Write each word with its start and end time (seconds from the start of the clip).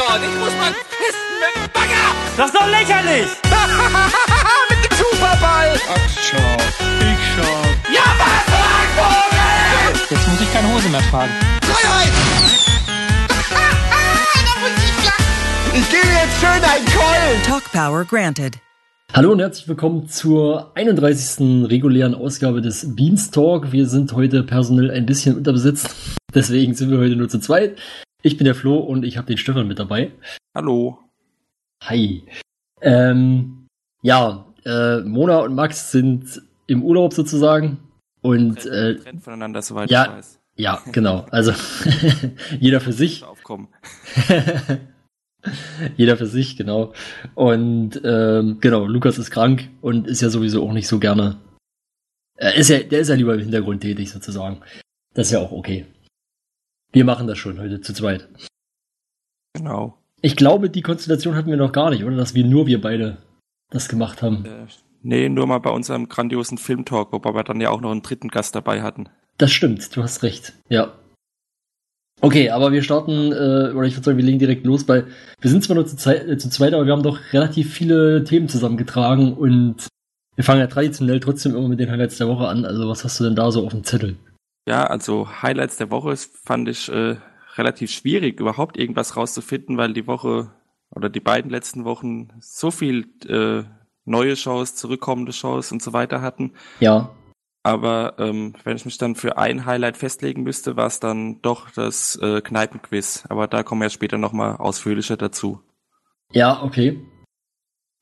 dort. 0.00 0.22
Ich 0.22 0.36
muss 0.40 0.54
mal 0.56 0.72
pissen 0.72 1.34
mit 1.42 1.52
dem 1.56 1.68
Bagger. 1.72 2.06
Das 2.36 2.46
ist 2.46 2.56
doch 2.56 2.68
lächerlich! 2.68 3.28
mit 4.70 4.80
dem 4.84 4.94
Superball. 4.96 5.70
Ach, 5.88 6.08
schau. 6.16 6.56
Ich 7.10 7.22
schau. 7.34 7.60
Ja, 7.92 8.06
was, 8.20 8.44
Vogel? 8.96 9.92
Jetzt 10.10 10.28
muss 10.28 10.40
ich 10.40 10.52
keine 10.52 10.68
Hose 10.72 10.88
mehr 10.88 11.02
tragen. 11.10 11.32
Freiheit. 11.62 12.12
ich 15.74 15.90
gebe 15.90 16.08
jetzt 16.08 16.40
schön 16.40 16.62
einen 16.64 16.86
Keulen. 16.86 17.42
Talk 17.46 17.64
Power 17.72 18.04
granted. 18.04 18.56
Hallo 19.12 19.32
und 19.32 19.40
herzlich 19.40 19.66
willkommen 19.66 20.08
zur 20.08 20.70
31. 20.76 21.68
regulären 21.68 22.14
Ausgabe 22.14 22.62
des 22.62 22.94
Beanstalk. 22.94 23.72
Wir 23.72 23.86
sind 23.86 24.12
heute 24.12 24.44
personell 24.44 24.92
ein 24.92 25.04
bisschen 25.04 25.36
unterbesetzt, 25.36 25.90
deswegen 26.32 26.74
sind 26.74 26.92
wir 26.92 26.98
heute 26.98 27.16
nur 27.16 27.28
zu 27.28 27.40
zweit. 27.40 27.76
Ich 28.22 28.36
bin 28.36 28.44
der 28.44 28.54
Flo 28.54 28.76
und 28.76 29.04
ich 29.04 29.16
habe 29.16 29.26
den 29.26 29.38
Stefan 29.38 29.66
mit 29.66 29.78
dabei. 29.78 30.12
Hallo. 30.54 30.98
Hi. 31.84 32.22
Ähm, 32.82 33.66
ja, 34.02 34.44
äh, 34.66 35.00
Mona 35.00 35.38
und 35.38 35.54
Max 35.54 35.90
sind 35.90 36.42
im 36.66 36.82
Urlaub 36.82 37.14
sozusagen 37.14 37.78
und 38.20 38.66
äh, 38.66 38.96
Trennt 38.96 39.22
voneinander, 39.22 39.62
soweit 39.62 39.90
ja. 39.90 40.04
ich 40.04 40.10
weiß. 40.10 40.38
ja, 40.56 40.82
genau. 40.92 41.26
Also 41.30 41.52
jeder 42.60 42.80
für 42.80 42.92
sich. 42.92 43.24
Aufkommen. 43.24 43.68
Jeder 45.96 46.18
für 46.18 46.26
sich, 46.26 46.58
genau. 46.58 46.92
Und 47.34 47.98
ähm, 48.04 48.58
genau, 48.60 48.84
Lukas 48.84 49.16
ist 49.16 49.30
krank 49.30 49.70
und 49.80 50.06
ist 50.06 50.20
ja 50.20 50.28
sowieso 50.28 50.62
auch 50.62 50.74
nicht 50.74 50.86
so 50.86 50.98
gerne. 50.98 51.38
Er 52.36 52.56
ist 52.56 52.68
ja, 52.68 52.80
der 52.80 53.00
ist 53.00 53.08
ja 53.08 53.14
lieber 53.14 53.32
im 53.32 53.40
Hintergrund 53.40 53.80
tätig 53.80 54.10
sozusagen. 54.10 54.60
Das 55.14 55.28
ist 55.28 55.32
ja 55.32 55.38
auch 55.38 55.52
okay. 55.52 55.86
Wir 56.92 57.04
machen 57.04 57.26
das 57.26 57.38
schon 57.38 57.58
heute 57.60 57.80
zu 57.80 57.94
zweit. 57.94 58.28
Genau. 59.54 59.96
Ich 60.22 60.36
glaube, 60.36 60.70
die 60.70 60.82
Konstellation 60.82 61.34
hatten 61.34 61.50
wir 61.50 61.56
noch 61.56 61.72
gar 61.72 61.90
nicht, 61.90 62.04
oder? 62.04 62.16
Dass 62.16 62.34
wir 62.34 62.44
nur 62.44 62.66
wir 62.66 62.80
beide 62.80 63.18
das 63.70 63.88
gemacht 63.88 64.22
haben. 64.22 64.44
Äh, 64.44 64.66
nee, 65.02 65.28
nur 65.28 65.46
mal 65.46 65.58
bei 65.58 65.70
unserem 65.70 66.08
grandiosen 66.08 66.58
Filmtalk, 66.58 67.12
wobei 67.12 67.34
wir 67.34 67.44
dann 67.44 67.60
ja 67.60 67.70
auch 67.70 67.80
noch 67.80 67.90
einen 67.90 68.02
dritten 68.02 68.28
Gast 68.28 68.54
dabei 68.54 68.82
hatten. 68.82 69.08
Das 69.38 69.52
stimmt, 69.52 69.96
du 69.96 70.02
hast 70.02 70.22
recht. 70.22 70.52
Ja. 70.68 70.92
Okay, 72.20 72.50
aber 72.50 72.72
wir 72.72 72.82
starten, 72.82 73.32
äh, 73.32 73.72
oder 73.72 73.84
ich 73.86 73.94
würde 73.94 74.04
sagen, 74.04 74.18
wir 74.18 74.24
legen 74.24 74.38
direkt 74.38 74.66
los, 74.66 74.86
weil 74.88 75.06
wir 75.40 75.50
sind 75.50 75.64
zwar 75.64 75.76
nur 75.76 75.86
zu, 75.86 75.96
äh, 76.10 76.36
zu 76.36 76.50
zweit, 76.50 76.74
aber 76.74 76.84
wir 76.84 76.92
haben 76.92 77.02
doch 77.02 77.18
relativ 77.32 77.72
viele 77.72 78.24
Themen 78.24 78.48
zusammengetragen 78.48 79.32
und 79.32 79.88
wir 80.36 80.44
fangen 80.44 80.60
ja 80.60 80.66
traditionell 80.66 81.20
trotzdem 81.20 81.56
immer 81.56 81.68
mit 81.68 81.80
den 81.80 81.90
Highlights 81.90 82.18
der 82.18 82.28
Woche 82.28 82.46
an. 82.46 82.66
Also 82.66 82.88
was 82.88 83.04
hast 83.04 83.20
du 83.20 83.24
denn 83.24 83.36
da 83.36 83.50
so 83.50 83.64
auf 83.64 83.72
dem 83.72 83.84
Zettel? 83.84 84.16
Ja, 84.70 84.84
also 84.84 85.42
Highlights 85.42 85.78
der 85.78 85.90
Woche 85.90 86.14
fand 86.16 86.68
ich 86.68 86.88
äh, 86.88 87.16
relativ 87.56 87.90
schwierig, 87.90 88.38
überhaupt 88.38 88.76
irgendwas 88.76 89.16
rauszufinden, 89.16 89.76
weil 89.76 89.92
die 89.92 90.06
Woche 90.06 90.52
oder 90.94 91.08
die 91.08 91.18
beiden 91.18 91.50
letzten 91.50 91.84
Wochen 91.84 92.28
so 92.38 92.70
viel 92.70 93.08
äh, 93.26 93.64
neue 94.04 94.36
Shows, 94.36 94.76
zurückkommende 94.76 95.32
Shows 95.32 95.72
und 95.72 95.82
so 95.82 95.92
weiter 95.92 96.22
hatten. 96.22 96.52
Ja, 96.78 97.10
Aber 97.64 98.14
ähm, 98.18 98.54
wenn 98.62 98.76
ich 98.76 98.84
mich 98.84 98.96
dann 98.96 99.16
für 99.16 99.38
ein 99.38 99.66
Highlight 99.66 99.96
festlegen 99.96 100.44
müsste, 100.44 100.76
war 100.76 100.86
es 100.86 101.00
dann 101.00 101.42
doch 101.42 101.70
das 101.72 102.14
äh, 102.22 102.40
Kneipenquiz. 102.40 103.24
Aber 103.28 103.48
da 103.48 103.64
kommen 103.64 103.80
wir 103.82 103.90
später 103.90 104.18
nochmal 104.18 104.56
ausführlicher 104.58 105.16
dazu. 105.16 105.60
ja, 106.32 106.62
okay. 106.62 107.04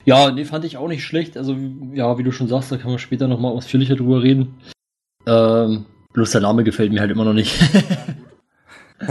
Ja, 0.04 0.30
nee, 0.30 0.44
fand 0.44 0.66
ich 0.66 0.76
auch 0.76 0.88
nicht 0.88 1.02
schlecht. 1.02 1.38
Also, 1.38 1.56
ja, 1.94 2.18
wie 2.18 2.24
du 2.24 2.30
schon 2.30 2.48
sagst, 2.48 2.70
da 2.70 2.76
kann 2.76 2.90
man 2.90 2.98
später 2.98 3.26
nochmal 3.26 3.52
ausführlicher 3.52 3.96
drüber 3.96 4.22
reden. 4.22 4.60
Ähm, 5.26 5.86
bloß 6.18 6.32
der 6.32 6.40
Name 6.40 6.64
gefällt 6.64 6.92
mir 6.92 7.00
halt 7.00 7.12
immer 7.12 7.24
noch 7.24 7.32
nicht. 7.32 7.56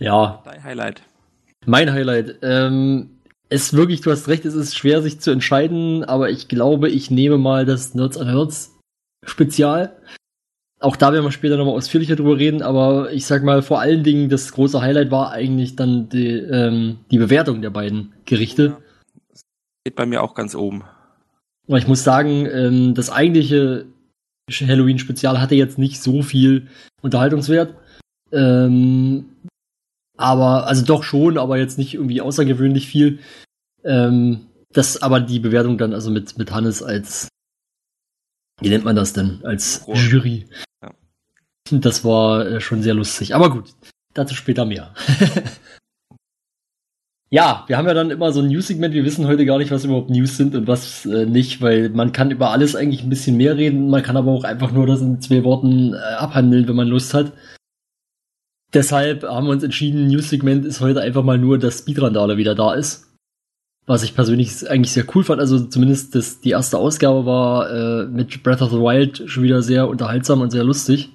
ja, 0.00 0.42
Dein 0.44 0.64
Highlight. 0.64 1.02
Mein 1.66 1.92
Highlight. 1.92 2.38
Ähm, 2.42 3.10
es 3.48 3.74
wirklich, 3.74 4.00
du 4.00 4.10
hast 4.10 4.26
recht, 4.26 4.44
es 4.44 4.54
ist 4.54 4.76
schwer, 4.76 5.02
sich 5.02 5.20
zu 5.20 5.30
entscheiden, 5.30 6.02
aber 6.04 6.30
ich 6.30 6.48
glaube, 6.48 6.88
ich 6.90 7.12
nehme 7.12 7.38
mal 7.38 7.64
das 7.64 7.94
Nerds 7.94 8.18
an 8.18 8.28
Herz 8.28 8.76
Spezial. 9.24 9.96
Auch 10.80 10.96
da 10.96 11.12
werden 11.12 11.24
wir 11.24 11.32
später 11.32 11.56
nochmal 11.56 11.74
ausführlicher 11.74 12.16
drüber 12.16 12.38
reden, 12.38 12.62
aber 12.62 13.12
ich 13.12 13.26
sag 13.26 13.44
mal, 13.44 13.62
vor 13.62 13.80
allen 13.80 14.02
Dingen, 14.02 14.28
das 14.28 14.50
große 14.50 14.80
Highlight 14.80 15.12
war 15.12 15.30
eigentlich 15.30 15.76
dann 15.76 16.08
die, 16.08 16.28
ähm, 16.28 16.98
die 17.12 17.18
Bewertung 17.18 17.62
der 17.62 17.70
beiden 17.70 18.14
Gerichte. 18.24 18.76
Geht 19.84 19.94
bei 19.94 20.06
mir 20.06 20.24
auch 20.24 20.34
ganz 20.34 20.56
oben. 20.56 20.82
Aber 21.68 21.78
ich 21.78 21.86
muss 21.86 22.02
sagen, 22.02 22.46
ähm, 22.46 22.94
das 22.94 23.10
eigentliche 23.10 23.86
Halloween-Spezial 24.50 25.40
hatte 25.40 25.54
jetzt 25.54 25.78
nicht 25.78 26.02
so 26.02 26.22
viel 26.22 26.68
Unterhaltungswert. 27.02 27.74
Ähm, 28.32 29.36
aber, 30.16 30.66
also 30.66 30.84
doch 30.84 31.04
schon, 31.04 31.38
aber 31.38 31.58
jetzt 31.58 31.78
nicht 31.78 31.94
irgendwie 31.94 32.20
außergewöhnlich 32.20 32.88
viel. 32.88 33.20
Ähm, 33.84 34.46
das 34.72 35.00
aber 35.02 35.20
die 35.20 35.38
Bewertung 35.38 35.78
dann, 35.78 35.94
also 35.94 36.10
mit, 36.10 36.36
mit 36.36 36.52
Hannes 36.52 36.82
als, 36.82 37.28
wie 38.60 38.68
nennt 38.68 38.84
man 38.84 38.96
das 38.96 39.12
denn? 39.12 39.40
Als 39.44 39.84
Juror. 39.86 39.96
Jury. 39.96 40.46
Ja. 40.82 40.94
Das 41.70 42.04
war 42.04 42.46
äh, 42.46 42.60
schon 42.60 42.82
sehr 42.82 42.94
lustig. 42.94 43.34
Aber 43.34 43.50
gut, 43.50 43.72
dazu 44.14 44.34
später 44.34 44.64
mehr. 44.64 44.92
Ja, 47.30 47.64
wir 47.66 47.76
haben 47.76 47.86
ja 47.86 47.92
dann 47.92 48.10
immer 48.10 48.32
so 48.32 48.40
ein 48.40 48.48
News-Segment. 48.48 48.94
Wir 48.94 49.04
wissen 49.04 49.26
heute 49.26 49.44
gar 49.44 49.58
nicht, 49.58 49.70
was 49.70 49.84
überhaupt 49.84 50.08
News 50.08 50.38
sind 50.38 50.54
und 50.54 50.66
was 50.66 51.04
äh, 51.04 51.26
nicht, 51.26 51.60
weil 51.60 51.90
man 51.90 52.12
kann 52.12 52.30
über 52.30 52.50
alles 52.50 52.74
eigentlich 52.74 53.02
ein 53.02 53.10
bisschen 53.10 53.36
mehr 53.36 53.56
reden. 53.56 53.90
Man 53.90 54.02
kann 54.02 54.16
aber 54.16 54.32
auch 54.32 54.44
einfach 54.44 54.72
nur 54.72 54.86
das 54.86 55.02
in 55.02 55.20
zwei 55.20 55.44
Worten 55.44 55.92
äh, 55.92 55.98
abhandeln, 55.98 56.66
wenn 56.66 56.76
man 56.76 56.88
Lust 56.88 57.12
hat. 57.12 57.32
Deshalb 58.72 59.24
haben 59.24 59.46
wir 59.46 59.52
uns 59.52 59.62
entschieden, 59.62 60.08
News-Segment 60.08 60.64
ist 60.64 60.80
heute 60.80 61.02
einfach 61.02 61.22
mal 61.22 61.38
nur, 61.38 61.58
dass 61.58 61.80
Speedrandale 61.80 62.38
wieder 62.38 62.54
da 62.54 62.74
ist. 62.74 63.12
Was 63.86 64.02
ich 64.02 64.14
persönlich 64.14 64.68
eigentlich 64.70 64.92
sehr 64.92 65.04
cool 65.14 65.24
fand. 65.24 65.40
Also 65.40 65.66
zumindest 65.66 66.14
das, 66.14 66.40
die 66.40 66.50
erste 66.50 66.78
Ausgabe 66.78 67.26
war 67.26 67.70
äh, 67.70 68.06
mit 68.06 68.42
Breath 68.42 68.62
of 68.62 68.70
the 68.70 68.78
Wild 68.78 69.24
schon 69.26 69.42
wieder 69.42 69.62
sehr 69.62 69.88
unterhaltsam 69.88 70.40
und 70.40 70.50
sehr 70.50 70.64
lustig. 70.64 71.10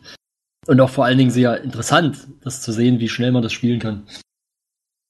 Und 0.68 0.80
auch 0.80 0.90
vor 0.90 1.06
allen 1.06 1.18
Dingen 1.18 1.32
sehr 1.32 1.62
interessant, 1.64 2.20
das 2.42 2.62
zu 2.62 2.72
sehen, 2.72 3.00
wie 3.00 3.10
schnell 3.10 3.32
man 3.32 3.44
das 3.44 3.52
spielen 3.52 3.80
kann. 3.80 4.04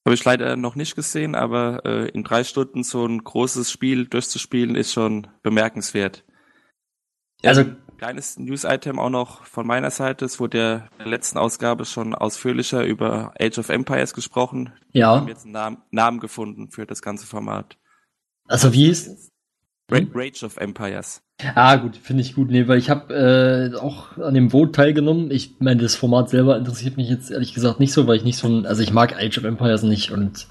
Habe 0.05 0.15
ich 0.15 0.25
leider 0.25 0.55
noch 0.57 0.75
nicht 0.75 0.95
gesehen, 0.95 1.33
aber 1.33 1.85
äh, 1.85 2.09
in 2.09 2.23
drei 2.23 2.43
Stunden 2.43 2.83
so 2.83 3.05
ein 3.05 3.23
großes 3.23 3.71
Spiel 3.71 4.05
durchzuspielen 4.07 4.75
ist 4.75 4.91
schon 4.91 5.27
bemerkenswert. 5.43 6.25
Also- 7.43 7.61
Ein 7.61 7.77
kleines 7.97 8.37
News-Item 8.37 8.99
auch 8.99 9.09
noch 9.09 9.45
von 9.45 9.65
meiner 9.65 9.89
Seite. 9.91 10.25
Es 10.25 10.39
wurde 10.41 10.57
ja 10.57 10.75
in 10.91 10.97
der 10.99 11.07
letzten 11.07 11.37
Ausgabe 11.37 11.85
schon 11.85 12.13
ausführlicher 12.15 12.83
über 12.85 13.33
Age 13.39 13.59
of 13.59 13.69
Empires 13.69 14.13
gesprochen. 14.13 14.73
Wir 14.91 15.01
Ja, 15.01 15.15
haben 15.15 15.27
jetzt 15.29 15.43
einen 15.45 15.53
Namen, 15.53 15.77
Namen 15.91 16.19
gefunden 16.19 16.69
für 16.69 16.85
das 16.85 17.01
ganze 17.01 17.25
Format. 17.25 17.77
also 18.49 18.73
wie 18.73 18.89
Ra 18.91 18.97
Hm? 20.01 20.11
Rage 20.13 20.45
of 20.45 20.57
Empires. 20.57 21.21
Ah, 21.55 21.75
gut, 21.77 21.97
finde 21.97 22.21
ich 22.21 22.35
gut. 22.35 22.49
Nee, 22.49 22.67
weil 22.67 22.77
ich 22.77 22.89
habe 22.89 23.13
äh, 23.73 23.75
auch 23.77 24.17
an 24.17 24.33
dem 24.33 24.51
Vote 24.51 24.71
teilgenommen. 24.71 25.31
Ich 25.31 25.55
meine, 25.59 25.81
das 25.81 25.95
Format 25.95 26.29
selber 26.29 26.57
interessiert 26.57 26.97
mich 26.97 27.09
jetzt 27.09 27.31
ehrlich 27.31 27.53
gesagt 27.53 27.79
nicht 27.79 27.93
so, 27.93 28.07
weil 28.07 28.17
ich 28.17 28.23
nicht 28.23 28.37
so 28.37 28.47
ein, 28.47 28.65
also 28.65 28.81
ich 28.83 28.93
mag 28.93 29.15
Age 29.15 29.37
of 29.39 29.43
Empires 29.43 29.83
nicht 29.83 30.11
und 30.11 30.47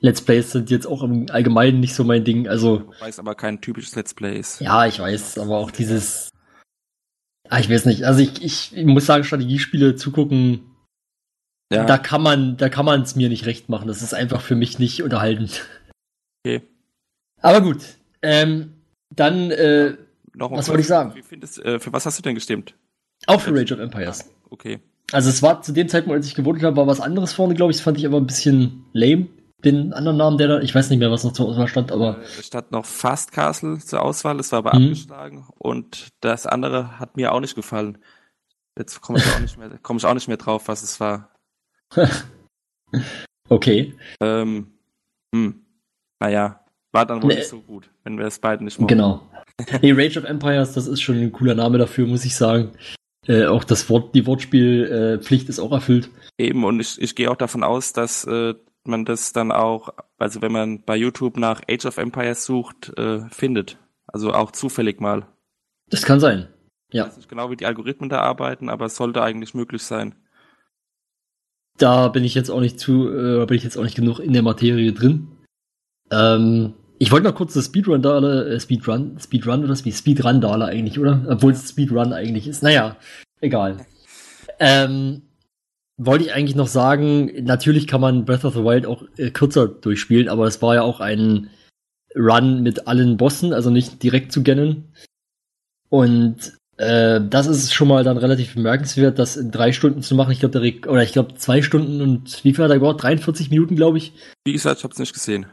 Let's 0.00 0.22
Plays 0.22 0.52
sind 0.52 0.70
jetzt 0.70 0.86
auch 0.86 1.02
im 1.02 1.26
Allgemeinen 1.30 1.80
nicht 1.80 1.94
so 1.94 2.04
mein 2.04 2.24
Ding. 2.24 2.46
Also, 2.48 2.86
Wobei 2.86 3.08
es 3.08 3.18
aber 3.18 3.34
kein 3.34 3.60
typisches 3.60 3.96
Let's 3.96 4.14
Play 4.14 4.38
ist. 4.38 4.60
ja, 4.60 4.86
ich 4.86 5.00
weiß, 5.00 5.38
aber 5.38 5.58
auch 5.58 5.72
dieses, 5.72 6.30
ah, 7.48 7.58
ich 7.58 7.68
weiß 7.68 7.84
nicht. 7.86 8.04
Also 8.04 8.20
ich, 8.20 8.42
ich, 8.42 8.76
ich 8.76 8.86
muss 8.86 9.06
sagen, 9.06 9.24
Strategiespiele 9.24 9.96
zugucken, 9.96 10.60
Ja, 11.72 11.84
da 11.84 11.98
kann 11.98 12.22
man, 12.22 12.56
da 12.56 12.68
kann 12.68 12.84
man 12.86 13.02
es 13.02 13.16
mir 13.16 13.28
nicht 13.28 13.46
recht 13.46 13.68
machen. 13.68 13.88
Das 13.88 14.02
ist 14.02 14.14
einfach 14.14 14.40
für 14.40 14.54
mich 14.54 14.78
nicht 14.78 15.02
unterhaltend. 15.02 15.66
okay. 16.46 16.62
Aber 17.42 17.60
gut, 17.60 17.78
ähm, 18.22 18.74
dann 19.14 19.50
äh, 19.50 19.96
Noch 20.34 20.50
was 20.52 20.68
wollte 20.68 20.80
ich 20.82 20.86
sagen? 20.86 21.14
Wie 21.14 21.22
findest, 21.22 21.58
äh, 21.64 21.78
für 21.80 21.92
was 21.92 22.06
hast 22.06 22.18
du 22.18 22.22
denn 22.22 22.34
gestimmt? 22.34 22.74
auch 23.26 23.40
für 23.40 23.52
Rage 23.54 23.74
of 23.74 23.80
Empires. 23.80 24.30
Okay. 24.50 24.78
Also 25.12 25.28
es 25.30 25.42
war 25.42 25.60
zu 25.62 25.72
dem 25.72 25.88
Zeitpunkt, 25.88 26.16
als 26.16 26.26
ich 26.26 26.34
gewotet 26.34 26.62
habe, 26.62 26.76
war 26.76 26.86
was 26.86 27.00
anderes 27.00 27.32
vorne, 27.32 27.54
glaube 27.54 27.72
ich. 27.72 27.78
Das 27.78 27.84
fand 27.84 27.98
ich 27.98 28.06
aber 28.06 28.18
ein 28.18 28.26
bisschen 28.26 28.84
lame. 28.92 29.26
Den 29.64 29.92
anderen 29.92 30.16
Namen, 30.18 30.38
der 30.38 30.46
da, 30.46 30.60
ich 30.60 30.72
weiß 30.72 30.88
nicht 30.90 31.00
mehr, 31.00 31.10
was 31.10 31.24
noch 31.24 31.32
zur 31.32 31.48
Auswahl 31.48 31.66
stand, 31.66 31.90
aber 31.90 32.18
Äh, 32.18 32.24
Es 32.38 32.46
stand 32.46 32.70
noch 32.70 32.84
Fast 32.86 33.32
Castle 33.32 33.78
zur 33.78 34.02
Auswahl, 34.02 34.38
es 34.38 34.52
war 34.52 34.60
aber 34.60 34.76
Mhm. 34.78 34.84
abgeschlagen 34.84 35.48
und 35.58 36.08
das 36.20 36.46
andere 36.46 37.00
hat 37.00 37.16
mir 37.16 37.32
auch 37.32 37.40
nicht 37.40 37.56
gefallen. 37.56 37.98
Jetzt 38.78 39.00
komme 39.00 39.18
ich 39.18 39.26
auch 39.34 39.40
nicht 39.40 39.58
mehr, 39.58 39.70
komme 39.82 39.98
ich 39.98 40.06
auch 40.06 40.14
nicht 40.14 40.28
mehr 40.28 40.36
drauf, 40.36 40.68
was 40.68 40.82
es 40.84 41.00
war. 41.00 41.34
okay. 43.48 43.94
Ähm, 44.20 44.72
hm, 45.34 45.64
naja, 46.20 46.64
war 46.98 47.06
dann 47.06 47.22
wohl 47.22 47.28
Nee. 47.28 47.36
nicht 47.36 47.48
so 47.48 47.60
gut, 47.60 47.90
wenn 48.04 48.18
wir 48.18 48.26
es 48.26 48.38
beiden 48.38 48.64
nicht 48.66 48.78
mochten. 48.78 48.94
Genau. 48.94 49.22
Nee, 49.82 49.92
Rage 49.92 50.18
of 50.18 50.24
Empires, 50.24 50.72
das 50.74 50.86
ist 50.86 51.00
schon 51.00 51.16
ein 51.16 51.32
cooler 51.32 51.54
Name 51.54 51.78
dafür, 51.78 52.06
muss 52.06 52.24
ich 52.24 52.36
sagen. 52.36 52.72
Äh, 53.26 53.46
auch 53.46 53.64
das 53.64 53.88
Wort, 53.90 54.14
die 54.14 54.26
Wortspielpflicht 54.26 55.46
äh, 55.46 55.50
ist 55.50 55.58
auch 55.58 55.72
erfüllt. 55.72 56.10
Eben, 56.38 56.64
und 56.64 56.78
ich, 56.80 57.00
ich 57.00 57.14
gehe 57.14 57.30
auch 57.30 57.36
davon 57.36 57.64
aus, 57.64 57.92
dass 57.92 58.24
äh, 58.24 58.54
man 58.84 59.04
das 59.04 59.32
dann 59.32 59.50
auch, 59.52 59.90
also 60.18 60.40
wenn 60.42 60.52
man 60.52 60.82
bei 60.84 60.96
YouTube 60.96 61.36
nach 61.36 61.60
Age 61.68 61.86
of 61.86 61.98
Empires 61.98 62.44
sucht, 62.44 62.96
äh, 62.96 63.20
findet. 63.30 63.78
Also 64.06 64.32
auch 64.32 64.52
zufällig 64.52 65.00
mal. 65.00 65.26
Das 65.90 66.02
kann 66.02 66.20
sein. 66.20 66.48
Ich 66.90 66.94
Ja. 66.96 67.06
weiß 67.06 67.16
nicht 67.16 67.28
genau, 67.28 67.50
wie 67.50 67.56
die 67.56 67.66
Algorithmen 67.66 68.08
da 68.08 68.20
arbeiten, 68.20 68.70
aber 68.70 68.86
es 68.86 68.96
sollte 68.96 69.22
eigentlich 69.22 69.54
möglich 69.54 69.82
sein. 69.82 70.14
da 71.76 72.08
bin 72.08 72.24
ich 72.24 72.34
jetzt 72.34 72.50
auch 72.50 72.60
nicht 72.60 72.80
zu, 72.80 73.08
äh, 73.08 73.46
bin 73.46 73.56
ich 73.56 73.62
jetzt 73.62 73.76
auch 73.76 73.84
nicht 73.84 73.94
genug 73.96 74.18
in 74.18 74.32
der 74.32 74.42
Materie 74.42 74.92
drin. 74.92 75.28
Ähm, 76.10 76.74
ich 76.98 77.12
wollte 77.12 77.28
noch 77.28 77.34
kurz 77.34 77.54
das 77.54 77.66
Speedrun 77.66 78.02
da, 78.02 78.18
äh, 78.18 78.58
Speedrun, 78.58 79.18
Speedrun 79.20 79.64
oder 79.64 79.76
Speed, 79.76 79.94
Speedrun 79.94 80.40
da 80.40 80.52
eigentlich, 80.54 80.98
oder? 80.98 81.24
Obwohl 81.28 81.52
es 81.52 81.68
Speedrun 81.68 82.12
eigentlich 82.12 82.48
ist. 82.48 82.62
Naja, 82.62 82.96
egal. 83.40 83.86
Ähm, 84.58 85.22
wollte 85.96 86.24
ich 86.24 86.32
eigentlich 86.32 86.56
noch 86.56 86.66
sagen, 86.66 87.44
natürlich 87.44 87.86
kann 87.86 88.00
man 88.00 88.24
Breath 88.24 88.44
of 88.44 88.54
the 88.54 88.64
Wild 88.64 88.86
auch 88.86 89.04
äh, 89.16 89.30
kürzer 89.30 89.68
durchspielen, 89.68 90.28
aber 90.28 90.46
es 90.46 90.60
war 90.62 90.76
ja 90.76 90.82
auch 90.82 91.00
ein 91.00 91.50
Run 92.16 92.62
mit 92.62 92.86
allen 92.86 93.16
Bossen, 93.16 93.52
also 93.52 93.70
nicht 93.70 94.02
direkt 94.02 94.32
zu 94.32 94.42
Ganon. 94.42 94.84
Und 95.88 96.52
äh, 96.78 97.20
das 97.28 97.46
ist 97.46 97.72
schon 97.72 97.88
mal 97.88 98.04
dann 98.04 98.16
relativ 98.16 98.54
bemerkenswert, 98.54 99.18
das 99.18 99.36
in 99.36 99.50
drei 99.50 99.72
Stunden 99.72 100.02
zu 100.02 100.14
machen. 100.14 100.32
Ich 100.32 100.40
glaube, 100.40 100.58
der 100.58 100.90
oder 100.90 101.02
ich 101.02 101.12
glaube 101.12 101.34
zwei 101.34 101.62
Stunden 101.62 102.00
und 102.00 102.44
wie 102.44 102.54
viel 102.54 102.64
hat 102.64 102.70
er 102.70 102.78
gebraucht? 102.78 103.02
43 103.02 103.50
Minuten, 103.50 103.76
glaube 103.76 103.98
ich. 103.98 104.12
Wie 104.44 104.52
gesagt, 104.52 104.78
ich 104.78 104.84
habe 104.84 104.92
es 104.92 104.98
nicht 104.98 105.14
gesehen. 105.14 105.46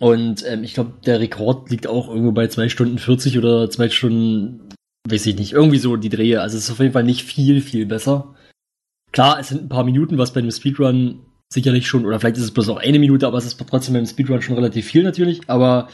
Und 0.00 0.44
ähm, 0.46 0.64
ich 0.64 0.74
glaube, 0.74 0.94
der 1.06 1.20
Rekord 1.20 1.70
liegt 1.70 1.86
auch 1.86 2.08
irgendwo 2.08 2.32
bei 2.32 2.48
zwei 2.48 2.68
Stunden 2.68 2.98
40 2.98 3.38
oder 3.38 3.70
zwei 3.70 3.88
Stunden, 3.88 4.68
weiß 5.08 5.26
ich 5.26 5.36
nicht, 5.36 5.52
irgendwie 5.52 5.78
so 5.78 5.96
die 5.96 6.08
Drehe. 6.08 6.40
Also 6.40 6.56
es 6.56 6.64
ist 6.64 6.70
auf 6.70 6.80
jeden 6.80 6.92
Fall 6.92 7.04
nicht 7.04 7.22
viel, 7.22 7.60
viel 7.60 7.86
besser. 7.86 8.34
Klar, 9.12 9.38
es 9.38 9.48
sind 9.48 9.62
ein 9.62 9.68
paar 9.68 9.84
Minuten, 9.84 10.18
was 10.18 10.32
bei 10.32 10.40
einem 10.40 10.50
Speedrun 10.50 11.20
sicherlich 11.52 11.86
schon, 11.86 12.04
oder 12.04 12.18
vielleicht 12.18 12.36
ist 12.36 12.42
es 12.42 12.50
bloß 12.50 12.68
auch 12.70 12.78
eine 12.78 12.98
Minute, 12.98 13.26
aber 13.26 13.38
es 13.38 13.46
ist 13.46 13.64
trotzdem 13.68 13.94
beim 13.94 14.06
Speedrun 14.06 14.42
schon 14.42 14.56
relativ 14.56 14.86
viel 14.86 15.04
natürlich. 15.04 15.42
Aber 15.48 15.88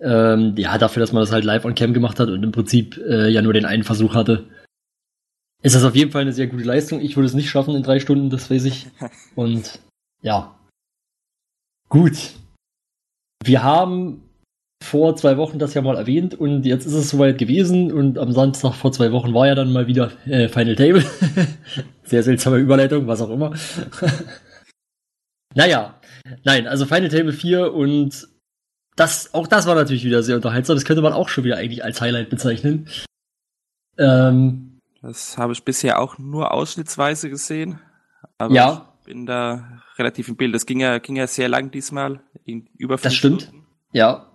ähm, 0.00 0.54
ja, 0.56 0.76
dafür, 0.76 1.00
dass 1.00 1.12
man 1.12 1.22
das 1.22 1.32
halt 1.32 1.44
live 1.44 1.64
on 1.64 1.74
cam 1.74 1.94
gemacht 1.94 2.18
hat 2.18 2.28
und 2.28 2.42
im 2.42 2.52
Prinzip 2.52 2.96
äh, 2.98 3.28
ja 3.28 3.42
nur 3.42 3.52
den 3.52 3.64
einen 3.64 3.84
Versuch 3.84 4.14
hatte, 4.14 4.48
ist 5.62 5.74
das 5.74 5.84
auf 5.84 5.96
jeden 5.96 6.12
Fall 6.12 6.22
eine 6.22 6.32
sehr 6.32 6.46
gute 6.46 6.64
Leistung. 6.64 7.00
Ich 7.00 7.16
würde 7.16 7.26
es 7.26 7.34
nicht 7.34 7.50
schaffen 7.50 7.74
in 7.74 7.82
drei 7.82 7.98
Stunden, 7.98 8.30
das 8.30 8.50
weiß 8.50 8.64
ich. 8.64 8.86
Und 9.34 9.80
ja. 10.22 10.56
Gut. 11.88 12.34
Wir 13.44 13.62
haben 13.62 14.28
vor 14.82 15.16
zwei 15.16 15.36
Wochen 15.36 15.58
das 15.58 15.74
ja 15.74 15.82
mal 15.82 15.96
erwähnt 15.96 16.34
und 16.34 16.64
jetzt 16.64 16.86
ist 16.86 16.94
es 16.94 17.10
soweit 17.10 17.38
gewesen 17.38 17.92
und 17.92 18.18
am 18.18 18.32
Samstag 18.32 18.74
vor 18.74 18.92
zwei 18.92 19.12
Wochen 19.12 19.34
war 19.34 19.46
ja 19.46 19.54
dann 19.54 19.72
mal 19.72 19.86
wieder 19.86 20.12
äh, 20.26 20.48
Final 20.48 20.76
Table. 20.76 21.04
Sehr 22.04 22.22
seltsame 22.22 22.58
Überleitung, 22.58 23.06
was 23.06 23.20
auch 23.20 23.30
immer. 23.30 23.54
naja, 25.54 26.00
nein, 26.44 26.66
also 26.66 26.86
Final 26.86 27.08
Table 27.08 27.32
4 27.32 27.72
und 27.72 28.28
das, 28.96 29.34
auch 29.34 29.46
das 29.46 29.66
war 29.66 29.74
natürlich 29.74 30.04
wieder 30.04 30.24
sehr 30.24 30.36
unterhaltsam. 30.36 30.74
Das 30.74 30.84
könnte 30.84 31.02
man 31.02 31.12
auch 31.12 31.28
schon 31.28 31.44
wieder 31.44 31.56
eigentlich 31.56 31.84
als 31.84 32.00
Highlight 32.00 32.30
bezeichnen. 32.30 32.88
Ähm, 33.96 34.80
das 35.02 35.38
habe 35.38 35.52
ich 35.52 35.64
bisher 35.64 36.00
auch 36.00 36.18
nur 36.18 36.52
ausschnittsweise 36.52 37.30
gesehen. 37.30 37.78
Aber 38.38 38.54
ja. 38.54 38.94
ich 39.00 39.06
bin 39.06 39.24
da 39.24 39.82
relativ 39.98 40.28
im 40.28 40.36
Bild. 40.36 40.54
Das 40.54 40.66
ging 40.66 40.80
ja, 40.80 40.98
ging 40.98 41.16
ja 41.16 41.26
sehr 41.26 41.48
lang 41.48 41.70
diesmal. 41.70 42.20
In 42.44 42.68
über 42.76 42.96
Das 42.96 43.14
stimmt. 43.14 43.42
Stunden. 43.42 43.66
Ja. 43.92 44.30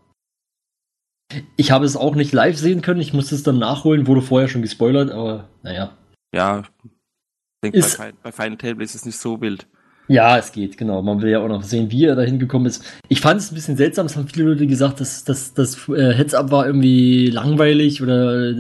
Ich 1.56 1.72
habe 1.72 1.86
es 1.86 1.96
auch 1.96 2.16
nicht 2.16 2.34
live 2.34 2.58
sehen 2.58 2.82
können. 2.82 3.00
Ich 3.00 3.14
musste 3.14 3.36
es 3.36 3.44
dann 3.44 3.60
nachholen. 3.60 4.08
Wurde 4.08 4.22
vorher 4.22 4.48
schon 4.48 4.62
gespoilert, 4.62 5.12
aber 5.12 5.50
naja. 5.64 5.98
Ja. 6.34 6.64
Ich 6.84 7.72
denke, 7.72 7.88
bei, 7.98 8.14
bei 8.24 8.32
Final 8.32 8.58
Table 8.58 8.84
ist 8.84 8.96
es 8.96 9.06
nicht 9.06 9.18
so 9.18 9.42
wild. 9.42 9.68
Ja, 10.08 10.38
es 10.38 10.52
geht, 10.52 10.78
genau. 10.78 11.02
Man 11.02 11.22
will 11.22 11.32
ja 11.32 11.40
auch 11.40 11.48
noch 11.48 11.64
sehen, 11.64 11.90
wie 11.90 12.06
er 12.06 12.16
da 12.16 12.24
hingekommen 12.24 12.68
ist. 12.68 12.84
Ich 13.08 13.22
fand 13.22 13.40
es 13.40 13.52
ein 13.52 13.56
bisschen 13.56 13.78
seltsam, 13.78 14.06
es 14.06 14.18
haben 14.18 14.28
viele 14.28 14.50
Leute 14.50 14.68
gesagt, 14.68 15.00
dass, 15.00 15.24
dass 15.24 15.54
das 15.54 15.88
äh, 15.88 16.14
Heads-Up 16.14 16.52
war 16.52 16.68
irgendwie 16.68 17.28
langweilig 17.28 18.02
oder 18.02 18.54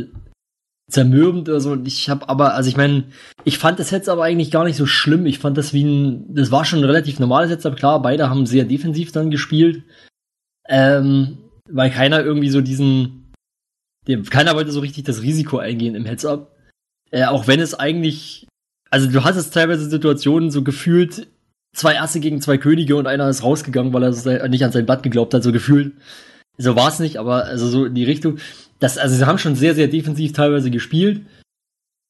zermürbend 0.93 1.49
oder 1.49 1.59
so. 1.59 1.75
Ich 1.83 2.09
habe 2.09 2.29
aber, 2.29 2.53
also 2.53 2.69
ich 2.69 2.77
meine, 2.77 3.05
ich 3.43 3.57
fand 3.57 3.79
das 3.79 3.91
Heads-Up 3.91 4.19
eigentlich 4.19 4.51
gar 4.51 4.63
nicht 4.63 4.77
so 4.77 4.85
schlimm. 4.85 5.25
Ich 5.25 5.39
fand 5.39 5.57
das 5.57 5.73
wie 5.73 5.83
ein, 5.83 6.33
das 6.33 6.51
war 6.51 6.63
schon 6.63 6.79
ein 6.79 6.85
relativ 6.85 7.19
normales 7.19 7.49
Heads-Up. 7.51 7.75
Klar, 7.75 8.01
beide 8.01 8.29
haben 8.29 8.45
sehr 8.45 8.63
defensiv 8.63 9.11
dann 9.11 9.31
gespielt. 9.31 9.83
Ähm, 10.69 11.39
weil 11.69 11.89
keiner 11.91 12.23
irgendwie 12.23 12.49
so 12.49 12.61
diesen, 12.61 13.33
dem, 14.07 14.23
keiner 14.23 14.55
wollte 14.55 14.71
so 14.71 14.79
richtig 14.79 15.03
das 15.05 15.21
Risiko 15.21 15.57
eingehen 15.57 15.95
im 15.95 16.05
Heads-Up. 16.05 16.55
Äh, 17.11 17.25
auch 17.25 17.47
wenn 17.47 17.59
es 17.59 17.73
eigentlich, 17.73 18.47
also 18.89 19.09
du 19.09 19.23
hattest 19.23 19.53
teilweise 19.53 19.89
Situationen 19.89 20.51
so 20.51 20.63
gefühlt, 20.63 21.27
zwei 21.75 21.95
Erste 21.95 22.19
gegen 22.19 22.41
zwei 22.41 22.57
Könige 22.57 22.95
und 22.95 23.07
einer 23.07 23.27
ist 23.29 23.43
rausgegangen, 23.43 23.93
weil 23.93 24.03
er 24.03 24.47
nicht 24.47 24.63
an 24.63 24.71
sein 24.71 24.85
Blatt 24.85 25.03
geglaubt 25.03 25.33
hat, 25.33 25.43
so 25.43 25.51
gefühlt. 25.51 25.93
So 26.57 26.75
war 26.75 26.87
es 26.87 26.99
nicht, 26.99 27.17
aber 27.17 27.45
also 27.45 27.67
so 27.67 27.85
in 27.85 27.95
die 27.95 28.03
Richtung. 28.03 28.37
Das, 28.79 28.97
also 28.97 29.15
sie 29.15 29.25
haben 29.25 29.37
schon 29.37 29.55
sehr, 29.55 29.75
sehr 29.75 29.87
defensiv 29.87 30.33
teilweise 30.33 30.71
gespielt. 30.71 31.25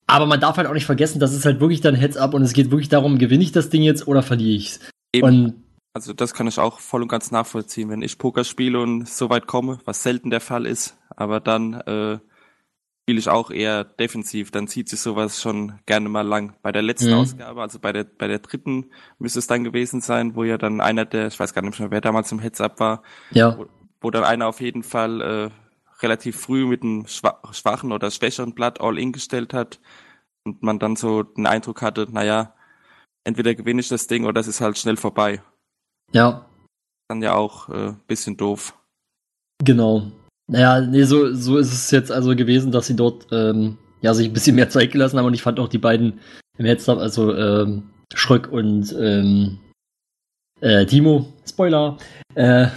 Aber 0.05 0.25
man 0.25 0.41
darf 0.41 0.57
halt 0.57 0.67
auch 0.67 0.73
nicht 0.73 0.85
vergessen, 0.85 1.19
dass 1.19 1.33
es 1.33 1.45
halt 1.45 1.59
wirklich 1.61 1.81
dann 1.81 1.95
Heads 1.95 2.17
up 2.17 2.33
und 2.33 2.41
es 2.41 2.53
geht 2.53 2.71
wirklich 2.71 2.89
darum, 2.89 3.19
gewinne 3.19 3.43
ich 3.43 3.53
das 3.53 3.69
Ding 3.69 3.83
jetzt 3.83 4.07
oder 4.07 4.21
verliere 4.21 4.57
ich's. 4.57 4.79
Eben. 5.13 5.27
Und 5.27 5.63
also 5.93 6.11
das 6.11 6.33
kann 6.33 6.47
ich 6.47 6.59
auch 6.59 6.79
voll 6.79 7.03
und 7.03 7.07
ganz 7.07 7.31
nachvollziehen, 7.31 7.89
wenn 7.89 8.01
ich 8.01 8.17
Poker 8.17 8.43
spiele 8.43 8.79
und 8.79 9.07
so 9.07 9.29
weit 9.29 9.47
komme, 9.47 9.77
was 9.85 10.03
selten 10.03 10.31
der 10.31 10.41
Fall 10.41 10.65
ist, 10.65 10.97
aber 11.15 11.39
dann 11.39 11.73
äh, 11.73 12.17
spiele 13.03 13.19
ich 13.19 13.29
auch 13.29 13.51
eher 13.51 13.83
defensiv, 13.83 14.49
dann 14.49 14.67
zieht 14.67 14.89
sich 14.89 14.99
sowas 14.99 15.39
schon 15.39 15.79
gerne 15.85 16.09
mal 16.09 16.25
lang. 16.25 16.55
Bei 16.63 16.71
der 16.71 16.81
letzten 16.81 17.11
mhm. 17.11 17.17
Ausgabe, 17.17 17.61
also 17.61 17.77
bei 17.77 17.93
der, 17.93 18.05
bei 18.05 18.27
der 18.27 18.39
dritten 18.39 18.89
müsste 19.19 19.39
es 19.39 19.47
dann 19.47 19.63
gewesen 19.63 20.01
sein, 20.01 20.35
wo 20.35 20.43
ja 20.43 20.57
dann 20.57 20.81
einer 20.81 21.05
der, 21.05 21.27
ich 21.27 21.39
weiß 21.39 21.53
gar 21.53 21.61
nicht 21.61 21.79
mehr, 21.79 21.91
wer 21.91 22.01
damals 22.01 22.31
im 22.31 22.39
Heads-Up 22.39 22.79
war, 22.79 23.03
ja. 23.29 23.57
wo, 23.57 23.67
wo 24.03 24.11
dann 24.11 24.23
einer 24.23 24.47
auf 24.47 24.61
jeden 24.61 24.83
Fall 24.83 25.21
äh, 25.21 25.50
relativ 26.03 26.39
früh 26.39 26.67
mit 26.67 26.83
einem 26.83 27.07
schwachen 27.07 27.91
oder 27.91 28.11
schwächeren 28.11 28.53
Blatt 28.53 28.81
All-In 28.81 29.13
gestellt 29.13 29.53
hat 29.53 29.79
und 30.44 30.61
man 30.61 30.77
dann 30.77 30.95
so 30.95 31.23
den 31.23 31.47
Eindruck 31.47 31.81
hatte, 31.81 32.07
naja, 32.11 32.53
entweder 33.23 33.55
gewinne 33.55 33.79
ich 33.79 33.88
das 33.88 34.07
Ding 34.07 34.25
oder 34.25 34.41
es 34.41 34.47
ist 34.47 34.61
halt 34.61 34.77
schnell 34.77 34.97
vorbei. 34.97 35.41
Ja. 36.11 36.45
Dann 37.07 37.23
ja 37.23 37.35
auch 37.35 37.69
äh, 37.69 37.94
bisschen 38.07 38.38
doof. 38.38 38.77
Genau. 39.63 40.11
Naja, 40.47 40.81
nee, 40.81 41.03
so, 41.03 41.33
so 41.33 41.57
ist 41.57 41.71
es 41.71 41.89
jetzt 41.91 42.11
also 42.11 42.35
gewesen, 42.35 42.71
dass 42.71 42.88
sie 42.88 42.97
dort 42.97 43.27
ähm, 43.31 43.77
ja, 44.01 44.13
sich 44.13 44.27
ein 44.27 44.33
bisschen 44.33 44.57
mehr 44.57 44.69
Zeit 44.69 44.91
gelassen 44.91 45.17
haben 45.17 45.25
und 45.25 45.33
ich 45.33 45.41
fand 45.41 45.59
auch 45.59 45.69
die 45.69 45.77
beiden 45.77 46.19
im 46.57 46.65
Headstop, 46.65 47.00
also 47.00 47.33
ähm, 47.33 47.89
Schröck 48.13 48.51
und 48.51 48.94
ähm, 49.00 49.59
äh, 50.59 50.85
Timo, 50.85 51.31
Spoiler, 51.47 51.97
äh, 52.35 52.67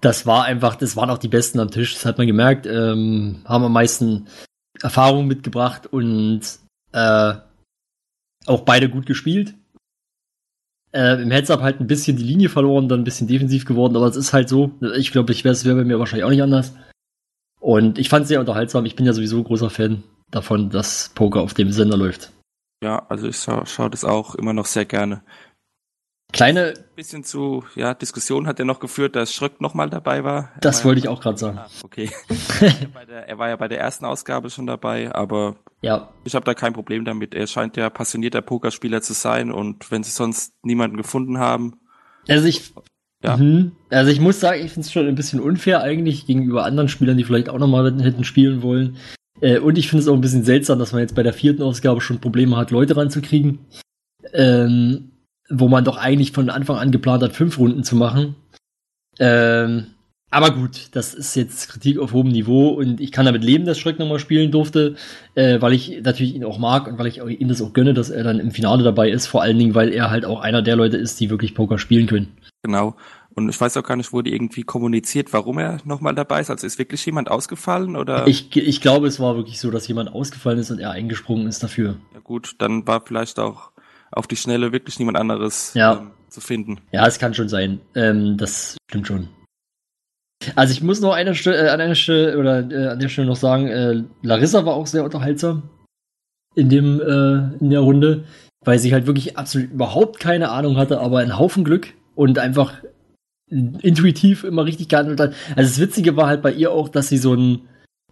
das 0.00 0.26
war 0.26 0.44
einfach, 0.44 0.76
das 0.76 0.96
waren 0.96 1.10
auch 1.10 1.18
die 1.18 1.28
Besten 1.28 1.60
am 1.60 1.70
Tisch, 1.70 1.94
das 1.94 2.06
hat 2.06 2.18
man 2.18 2.26
gemerkt, 2.26 2.66
ähm, 2.66 3.42
haben 3.44 3.64
am 3.64 3.72
meisten 3.72 4.26
Erfahrung 4.82 5.26
mitgebracht 5.26 5.86
und 5.86 6.40
äh, 6.92 7.34
auch 8.46 8.60
beide 8.62 8.88
gut 8.88 9.06
gespielt. 9.06 9.54
Äh, 10.92 11.22
Im 11.22 11.30
Heads-Up 11.30 11.60
halt 11.60 11.80
ein 11.80 11.86
bisschen 11.86 12.16
die 12.16 12.24
Linie 12.24 12.48
verloren, 12.48 12.88
dann 12.88 13.00
ein 13.00 13.04
bisschen 13.04 13.28
defensiv 13.28 13.64
geworden, 13.64 13.96
aber 13.96 14.06
es 14.06 14.16
ist 14.16 14.32
halt 14.32 14.48
so. 14.48 14.72
Ich 14.96 15.12
glaube, 15.12 15.32
ich 15.32 15.44
wäre 15.44 15.52
es 15.52 15.64
wäre 15.64 15.76
bei 15.76 15.84
mir 15.84 15.98
wahrscheinlich 15.98 16.24
auch 16.24 16.30
nicht 16.30 16.42
anders. 16.42 16.74
Und 17.60 17.98
ich 17.98 18.08
fand 18.08 18.22
es 18.22 18.28
sehr 18.28 18.40
unterhaltsam. 18.40 18.86
Ich 18.86 18.96
bin 18.96 19.06
ja 19.06 19.12
sowieso 19.12 19.42
großer 19.42 19.70
Fan 19.70 20.02
davon, 20.30 20.70
dass 20.70 21.10
Poker 21.14 21.42
auf 21.42 21.54
dem 21.54 21.70
Sender 21.70 21.96
läuft. 21.96 22.32
Ja, 22.82 23.06
also 23.08 23.28
ich 23.28 23.36
schaue 23.36 23.66
schau 23.66 23.88
das 23.88 24.04
auch 24.04 24.34
immer 24.34 24.54
noch 24.54 24.64
sehr 24.64 24.86
gerne. 24.86 25.22
Kleine. 26.32 26.74
Bisschen 26.96 27.24
zu, 27.24 27.64
ja, 27.74 27.94
Diskussion 27.94 28.46
hat 28.46 28.58
er 28.58 28.64
noch 28.64 28.80
geführt, 28.80 29.16
dass 29.16 29.32
Schröck 29.32 29.60
nochmal 29.60 29.90
dabei 29.90 30.22
war. 30.24 30.50
Das 30.60 30.78
war 30.78 30.90
wollte 30.90 31.00
ja, 31.00 31.04
ich 31.04 31.08
auch 31.08 31.20
gerade 31.20 31.38
sagen. 31.38 31.58
Ah, 31.58 31.68
okay. 31.82 32.10
der, 33.08 33.28
er 33.28 33.38
war 33.38 33.48
ja 33.48 33.56
bei 33.56 33.68
der 33.68 33.80
ersten 33.80 34.04
Ausgabe 34.04 34.50
schon 34.50 34.66
dabei, 34.66 35.12
aber 35.14 35.56
ja. 35.82 36.10
ich 36.24 36.34
habe 36.34 36.44
da 36.44 36.54
kein 36.54 36.72
Problem 36.72 37.04
damit. 37.04 37.34
Er 37.34 37.46
scheint 37.46 37.76
ja 37.76 37.90
passionierter 37.90 38.42
Pokerspieler 38.42 39.02
zu 39.02 39.12
sein 39.12 39.50
und 39.50 39.90
wenn 39.90 40.02
sie 40.02 40.10
sonst 40.10 40.52
niemanden 40.62 40.96
gefunden 40.96 41.38
haben. 41.38 41.80
Also 42.28 42.46
ich, 42.46 42.74
ja. 43.22 43.36
Mhm. 43.36 43.72
Also 43.90 44.10
ich 44.10 44.20
muss 44.20 44.40
sagen, 44.40 44.64
ich 44.64 44.72
finde 44.72 44.86
es 44.86 44.92
schon 44.92 45.06
ein 45.06 45.14
bisschen 45.14 45.40
unfair 45.40 45.82
eigentlich 45.82 46.26
gegenüber 46.26 46.64
anderen 46.64 46.88
Spielern, 46.88 47.16
die 47.16 47.24
vielleicht 47.24 47.48
auch 47.48 47.58
nochmal 47.58 47.92
hätten 48.02 48.24
spielen 48.24 48.62
wollen. 48.62 48.96
Äh, 49.40 49.58
und 49.58 49.78
ich 49.78 49.88
finde 49.88 50.02
es 50.02 50.08
auch 50.08 50.14
ein 50.14 50.20
bisschen 50.20 50.44
seltsam, 50.44 50.78
dass 50.78 50.92
man 50.92 51.00
jetzt 51.00 51.14
bei 51.14 51.22
der 51.22 51.32
vierten 51.32 51.62
Ausgabe 51.62 52.00
schon 52.00 52.20
Probleme 52.20 52.56
hat, 52.56 52.70
Leute 52.70 52.96
ranzukriegen. 52.96 53.60
Ähm, 54.32 55.09
wo 55.50 55.68
man 55.68 55.84
doch 55.84 55.96
eigentlich 55.96 56.32
von 56.32 56.48
Anfang 56.48 56.76
an 56.76 56.90
geplant 56.90 57.22
hat, 57.22 57.32
fünf 57.32 57.58
Runden 57.58 57.84
zu 57.84 57.96
machen. 57.96 58.36
Ähm, 59.18 59.86
aber 60.30 60.52
gut, 60.52 60.90
das 60.92 61.12
ist 61.12 61.34
jetzt 61.34 61.68
Kritik 61.68 61.98
auf 61.98 62.12
hohem 62.12 62.28
Niveau 62.28 62.68
und 62.68 63.00
ich 63.00 63.10
kann 63.10 63.26
damit 63.26 63.42
leben, 63.42 63.64
dass 63.64 63.78
Schröck 63.78 63.98
nochmal 63.98 64.20
spielen 64.20 64.52
durfte, 64.52 64.94
äh, 65.34 65.60
weil 65.60 65.72
ich 65.72 66.02
natürlich 66.02 66.36
ihn 66.36 66.44
auch 66.44 66.58
mag 66.58 66.86
und 66.86 66.98
weil 66.98 67.08
ich 67.08 67.18
ihm 67.18 67.48
das 67.48 67.60
auch 67.60 67.72
gönne, 67.72 67.94
dass 67.94 68.10
er 68.10 68.22
dann 68.22 68.38
im 68.38 68.52
Finale 68.52 68.84
dabei 68.84 69.10
ist, 69.10 69.26
vor 69.26 69.42
allen 69.42 69.58
Dingen, 69.58 69.74
weil 69.74 69.92
er 69.92 70.10
halt 70.10 70.24
auch 70.24 70.40
einer 70.40 70.62
der 70.62 70.76
Leute 70.76 70.96
ist, 70.96 71.18
die 71.18 71.30
wirklich 71.30 71.54
Poker 71.54 71.78
spielen 71.78 72.06
können. 72.06 72.28
Genau. 72.62 72.94
Und 73.34 73.48
ich 73.48 73.60
weiß 73.60 73.76
auch 73.76 73.82
gar 73.82 73.96
nicht, 73.96 74.12
wurde 74.12 74.30
irgendwie 74.30 74.62
kommuniziert, 74.62 75.32
warum 75.32 75.58
er 75.58 75.78
nochmal 75.84 76.14
dabei 76.14 76.40
ist. 76.40 76.50
Also 76.50 76.66
ist 76.66 76.78
wirklich 76.78 77.04
jemand 77.06 77.30
ausgefallen 77.30 77.96
oder? 77.96 78.26
Ich, 78.26 78.54
ich 78.56 78.80
glaube, 78.80 79.08
es 79.08 79.18
war 79.18 79.36
wirklich 79.36 79.58
so, 79.58 79.70
dass 79.70 79.88
jemand 79.88 80.12
ausgefallen 80.12 80.58
ist 80.58 80.70
und 80.70 80.78
er 80.78 80.90
eingesprungen 80.92 81.46
ist 81.48 81.62
dafür. 81.62 81.96
Ja 82.14 82.20
gut, 82.20 82.54
dann 82.58 82.86
war 82.86 83.00
vielleicht 83.04 83.38
auch 83.38 83.70
auf 84.12 84.26
die 84.26 84.36
Schnelle 84.36 84.72
wirklich 84.72 84.98
niemand 84.98 85.16
anderes 85.18 85.74
ja. 85.74 85.98
ähm, 85.98 86.10
zu 86.28 86.40
finden. 86.40 86.80
Ja, 86.92 87.06
es 87.06 87.18
kann 87.18 87.34
schon 87.34 87.48
sein. 87.48 87.80
Ähm, 87.94 88.36
das 88.36 88.76
stimmt 88.88 89.06
schon. 89.06 89.28
Also 90.56 90.72
ich 90.72 90.82
muss 90.82 91.00
noch 91.00 91.12
eine 91.12 91.34
Stelle, 91.34 91.66
äh, 91.66 91.68
an 91.68 91.80
einer 91.80 91.94
Stelle 91.94 92.38
oder 92.38 92.70
äh, 92.70 92.88
an 92.88 92.98
der 92.98 93.08
Stelle 93.08 93.26
noch 93.26 93.36
sagen, 93.36 93.68
äh, 93.68 94.02
Larissa 94.22 94.64
war 94.64 94.74
auch 94.74 94.86
sehr 94.86 95.04
unterhaltsam 95.04 95.68
in 96.54 96.68
dem 96.68 97.00
äh, 97.00 97.56
in 97.62 97.70
der 97.70 97.80
Runde. 97.80 98.24
weil 98.64 98.78
sie 98.78 98.92
halt 98.92 99.06
wirklich 99.06 99.38
absolut 99.38 99.70
überhaupt 99.70 100.20
keine 100.20 100.50
Ahnung 100.50 100.76
hatte, 100.76 101.00
aber 101.00 101.18
einen 101.18 101.38
Haufen 101.38 101.64
Glück 101.64 101.94
und 102.14 102.38
einfach 102.38 102.74
intuitiv 103.48 104.44
immer 104.44 104.64
richtig 104.64 104.88
gehandelt 104.88 105.18
hat. 105.18 105.34
Also 105.56 105.70
das 105.70 105.80
Witzige 105.80 106.16
war 106.16 106.28
halt 106.28 106.42
bei 106.42 106.52
ihr 106.52 106.70
auch, 106.70 106.88
dass 106.88 107.08
sie 107.08 107.16
so 107.16 107.34
ein, 107.34 107.62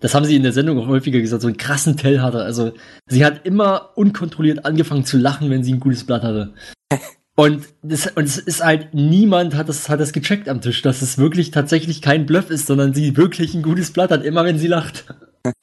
das 0.01 0.15
haben 0.15 0.25
sie 0.25 0.37
in 0.37 0.43
der 0.43 0.53
Sendung 0.53 0.79
auch 0.79 0.87
häufiger 0.87 1.21
gesagt, 1.21 1.43
so 1.43 1.49
einen 1.49 1.57
krassen 1.57 1.97
Tell 1.97 2.21
hatte. 2.21 2.43
Also 2.43 2.73
sie 3.07 3.25
hat 3.25 3.45
immer 3.47 3.91
unkontrolliert 3.97 4.65
angefangen 4.65 5.05
zu 5.05 5.19
lachen, 5.19 5.51
wenn 5.51 5.65
sie 5.65 5.73
ein 5.73 5.81
gutes 5.81 6.05
Blatt 6.05 6.23
hatte. 6.23 6.55
Und, 7.37 7.69
das, 7.83 8.09
und 8.09 8.25
es 8.25 8.37
ist 8.37 8.65
halt, 8.65 8.95
niemand 8.95 9.55
hat 9.55 9.69
das, 9.69 9.89
hat 9.89 10.01
das 10.01 10.13
gecheckt 10.13 10.49
am 10.49 10.61
Tisch, 10.61 10.83
dass 10.83 11.03
es 11.03 11.19
wirklich 11.19 11.53
tatsächlich 11.53 12.03
kein 12.03 12.27
Bluff 12.27 12.51
ist, 12.51 12.67
sondern 12.67 12.95
sie 12.95 13.17
wirklich 13.17 13.55
ein 13.55 13.63
gutes 13.63 13.93
Blatt 13.93 14.11
hat, 14.11 14.25
immer 14.25 14.45
wenn 14.45 14.59
sie 14.59 14.67
lacht. 14.67 15.05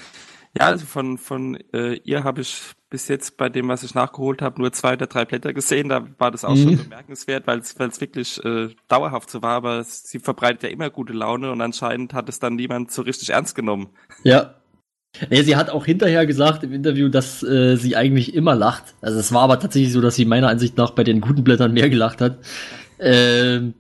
Ja, 0.58 0.68
also 0.68 0.86
von, 0.86 1.18
von 1.18 1.58
äh, 1.74 1.96
ihr 2.06 2.24
habe 2.24 2.40
ich 2.40 2.62
bis 2.96 3.10
jetzt 3.10 3.36
bei 3.36 3.50
dem, 3.50 3.68
was 3.68 3.84
ich 3.84 3.94
nachgeholt 3.94 4.42
habe, 4.42 4.62
nur 4.62 4.72
zwei 4.72 4.94
oder 4.94 5.08
drei 5.08 5.26
Blätter 5.26 5.52
gesehen. 5.52 5.90
Da 5.90 6.08
war 6.18 6.32
das 6.32 6.46
auch 6.46 6.56
mhm. 6.56 6.64
schon 6.64 6.78
bemerkenswert, 6.78 7.46
weil 7.46 7.60
es 7.60 7.78
wirklich 8.00 8.42
äh, 8.46 8.70
dauerhaft 8.88 9.30
so 9.30 9.42
war. 9.42 9.56
Aber 9.56 9.84
sie 9.84 10.20
verbreitet 10.20 10.64
ja 10.64 10.70
immer 10.70 10.90
gute 10.90 11.12
Laune 11.12 11.52
und 11.52 11.60
anscheinend 11.60 12.14
hat 12.14 12.30
es 12.30 12.40
dann 12.40 12.56
niemand 12.56 12.92
so 12.92 13.02
richtig 13.02 13.32
ernst 13.32 13.54
genommen. 13.54 13.90
Ja. 14.24 14.54
Nee, 15.30 15.42
sie 15.42 15.58
hat 15.58 15.70
auch 15.70 15.86
hinterher 15.86 16.26
gesagt 16.26 16.64
im 16.64 16.72
Interview, 16.72 17.10
dass 17.10 17.44
äh, 17.44 17.76
sie 17.76 17.98
eigentlich 17.98 18.34
immer 18.34 18.56
lacht. 18.56 18.96
Also 19.02 19.20
es 19.20 19.34
war 19.34 19.42
aber 19.42 19.60
tatsächlich 19.60 19.92
so, 19.92 20.00
dass 20.00 20.16
sie 20.16 20.24
meiner 20.24 20.48
Ansicht 20.48 20.78
nach 20.78 20.92
bei 20.92 21.04
den 21.04 21.20
guten 21.20 21.44
Blättern 21.44 21.74
mehr 21.74 21.90
gelacht 21.90 22.22
hat. 22.22 22.38
Ähm, 22.98 23.74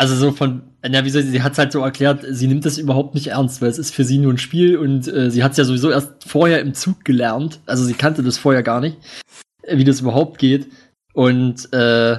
also 0.00 0.16
so 0.16 0.32
von, 0.32 0.62
na, 0.82 1.04
wie 1.04 1.10
soll 1.10 1.22
sie, 1.22 1.28
sie 1.28 1.42
hat 1.42 1.52
es 1.52 1.58
halt 1.58 1.72
so 1.72 1.80
erklärt, 1.80 2.24
sie 2.26 2.46
nimmt 2.46 2.64
das 2.64 2.78
überhaupt 2.78 3.14
nicht 3.14 3.26
ernst, 3.26 3.60
weil 3.60 3.68
es 3.68 3.78
ist 3.78 3.94
für 3.94 4.02
sie 4.02 4.16
nur 4.16 4.32
ein 4.32 4.38
Spiel 4.38 4.78
und 4.78 5.06
äh, 5.06 5.30
sie 5.30 5.44
hat 5.44 5.50
es 5.50 5.58
ja 5.58 5.64
sowieso 5.64 5.90
erst 5.90 6.24
vorher 6.26 6.62
im 6.62 6.72
Zug 6.72 7.04
gelernt. 7.04 7.60
Also 7.66 7.84
sie 7.84 7.92
kannte 7.92 8.22
das 8.22 8.38
vorher 8.38 8.62
gar 8.62 8.80
nicht, 8.80 8.96
äh, 9.62 9.76
wie 9.76 9.84
das 9.84 10.00
überhaupt 10.00 10.38
geht. 10.38 10.68
Und 11.12 11.70
äh, 11.74 12.16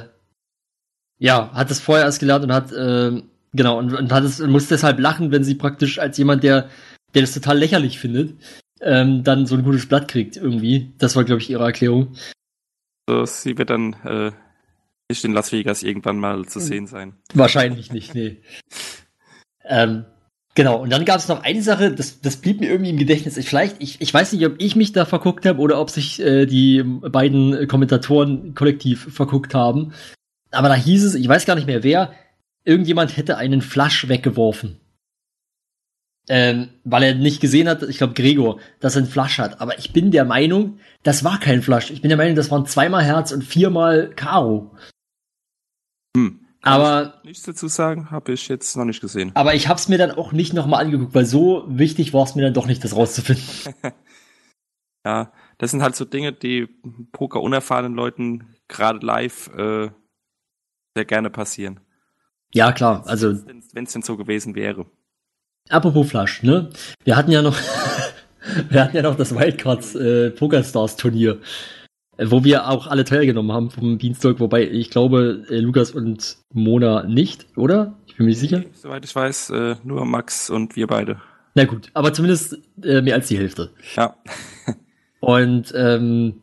ja, 1.17 1.51
hat 1.53 1.71
es 1.71 1.79
vorher 1.79 2.05
erst 2.05 2.19
gelernt 2.19 2.43
und 2.45 2.53
hat, 2.53 2.71
äh, 2.71 3.19
genau, 3.51 3.79
und, 3.79 3.95
und 3.95 4.11
hat 4.11 4.25
es, 4.25 4.39
muss 4.39 4.67
deshalb 4.67 4.99
lachen, 4.99 5.31
wenn 5.31 5.43
sie 5.43 5.55
praktisch 5.55 5.97
als 5.97 6.19
jemand, 6.19 6.43
der, 6.43 6.69
der 7.15 7.23
das 7.23 7.33
total 7.33 7.57
lächerlich 7.57 7.97
findet, 7.97 8.35
ähm, 8.81 9.23
dann 9.23 9.47
so 9.47 9.55
ein 9.55 9.63
gutes 9.63 9.87
Blatt 9.87 10.07
kriegt 10.07 10.37
irgendwie. 10.37 10.93
Das 10.99 11.15
war, 11.15 11.23
glaube 11.23 11.41
ich, 11.41 11.49
ihre 11.49 11.63
Erklärung. 11.63 12.13
So, 13.09 13.25
sie 13.25 13.57
wird 13.57 13.71
dann 13.71 13.93
äh, 14.03 14.31
nicht 15.11 15.23
in 15.25 15.33
Las 15.33 15.51
Vegas 15.51 15.83
irgendwann 15.83 16.17
mal 16.17 16.45
zu 16.45 16.59
sehen 16.59 16.87
sein. 16.87 17.13
Wahrscheinlich 17.33 17.91
nicht, 17.91 18.15
nee. 18.15 18.41
ähm, 19.65 20.05
genau, 20.55 20.81
und 20.81 20.89
dann 20.89 21.05
gab 21.05 21.19
es 21.19 21.27
noch 21.27 21.43
eine 21.43 21.61
Sache, 21.61 21.91
das, 21.91 22.21
das 22.21 22.37
blieb 22.37 22.61
mir 22.61 22.69
irgendwie 22.69 22.91
im 22.91 22.97
Gedächtnis. 22.97 23.37
Ich, 23.37 23.47
vielleicht, 23.47 23.75
ich, 23.79 24.01
ich 24.01 24.13
weiß 24.13 24.33
nicht, 24.33 24.45
ob 24.45 24.55
ich 24.57 24.75
mich 24.75 24.93
da 24.93 25.05
verguckt 25.05 25.45
habe 25.45 25.59
oder 25.59 25.79
ob 25.79 25.89
sich 25.89 26.19
äh, 26.21 26.45
die 26.45 26.83
beiden 26.83 27.67
Kommentatoren 27.67 28.55
kollektiv 28.55 29.13
verguckt 29.13 29.53
haben. 29.53 29.93
Aber 30.51 30.69
da 30.69 30.75
hieß 30.75 31.03
es, 31.03 31.15
ich 31.15 31.27
weiß 31.27 31.45
gar 31.45 31.55
nicht 31.55 31.67
mehr 31.67 31.83
wer, 31.83 32.13
irgendjemand 32.63 33.17
hätte 33.17 33.37
einen 33.37 33.61
Flasch 33.61 34.07
weggeworfen. 34.07 34.79
Ähm, 36.29 36.69
weil 36.83 37.03
er 37.03 37.15
nicht 37.15 37.41
gesehen 37.41 37.67
hat, 37.67 37.81
ich 37.83 37.97
glaube 37.97 38.13
Gregor, 38.13 38.59
dass 38.79 38.95
er 38.95 39.01
einen 39.01 39.11
Flasch 39.11 39.39
hat. 39.39 39.59
Aber 39.59 39.79
ich 39.79 39.91
bin 39.91 40.11
der 40.11 40.23
Meinung, 40.23 40.77
das 41.03 41.23
war 41.23 41.39
kein 41.39 41.63
Flasch. 41.63 41.89
Ich 41.89 42.01
bin 42.01 42.09
der 42.09 42.17
Meinung, 42.17 42.35
das 42.35 42.51
waren 42.51 42.65
zweimal 42.65 43.03
Herz 43.03 43.31
und 43.31 43.43
viermal 43.43 44.11
Karo. 44.15 44.71
Hm. 46.15 46.39
aber 46.61 47.21
nichts 47.23 47.43
dazu 47.43 47.67
sagen, 47.67 48.11
habe 48.11 48.33
ich 48.33 48.47
jetzt 48.47 48.75
noch 48.75 48.85
nicht 48.85 49.01
gesehen. 49.01 49.31
Aber 49.33 49.55
ich 49.55 49.67
habe 49.67 49.79
es 49.79 49.87
mir 49.87 49.97
dann 49.97 50.11
auch 50.11 50.31
nicht 50.31 50.53
nochmal 50.53 50.83
angeguckt, 50.83 51.15
weil 51.15 51.25
so 51.25 51.63
wichtig 51.67 52.13
war 52.13 52.23
es 52.23 52.35
mir 52.35 52.43
dann 52.43 52.53
doch 52.53 52.67
nicht, 52.67 52.83
das 52.83 52.95
rauszufinden. 52.95 53.45
ja, 55.05 55.31
das 55.57 55.71
sind 55.71 55.81
halt 55.81 55.95
so 55.95 56.05
Dinge, 56.05 56.33
die 56.33 56.67
Poker 57.11 57.41
unerfahrenen 57.41 57.95
Leuten 57.95 58.55
gerade 58.67 59.05
live 59.05 59.47
äh, 59.55 59.89
sehr 60.95 61.05
gerne 61.05 61.29
passieren. 61.29 61.79
Ja, 62.53 62.71
klar, 62.73 63.03
also 63.07 63.33
wenn 63.45 63.85
es 63.85 63.93
denn 63.93 64.01
so 64.01 64.17
gewesen 64.17 64.55
wäre. 64.55 64.85
Apropos 65.69 66.09
Flash, 66.09 66.43
ne? 66.43 66.69
Wir 67.03 67.15
hatten 67.15 67.31
ja 67.31 67.41
noch 67.41 67.57
wir 68.69 68.83
hatten 68.83 68.95
ja 68.95 69.03
noch 69.03 69.15
das 69.15 69.35
Wildcards 69.35 69.95
äh, 69.95 70.31
Pokerstars 70.31 70.95
Turnier 70.95 71.39
wo 72.29 72.43
wir 72.43 72.69
auch 72.69 72.87
alle 72.87 73.03
teilgenommen 73.03 73.51
haben 73.51 73.69
vom 73.69 73.97
Beanstalk, 73.97 74.39
wobei 74.39 74.67
ich 74.67 74.89
glaube, 74.89 75.43
äh, 75.49 75.59
Lukas 75.59 75.91
und 75.91 76.37
Mona 76.53 77.03
nicht, 77.03 77.47
oder? 77.55 77.97
Ich 78.05 78.15
bin 78.17 78.25
mir 78.25 78.31
nicht 78.31 78.39
sicher. 78.39 78.63
Soweit 78.73 79.05
ich 79.05 79.15
weiß, 79.15 79.49
äh, 79.51 79.75
nur 79.83 80.05
Max 80.05 80.49
und 80.49 80.75
wir 80.75 80.87
beide. 80.87 81.21
Na 81.55 81.65
gut, 81.65 81.89
aber 81.93 82.13
zumindest 82.13 82.59
äh, 82.83 83.01
mehr 83.01 83.15
als 83.15 83.27
die 83.27 83.37
Hälfte. 83.37 83.71
Ja. 83.95 84.15
und 85.19 85.73
ähm, 85.75 86.41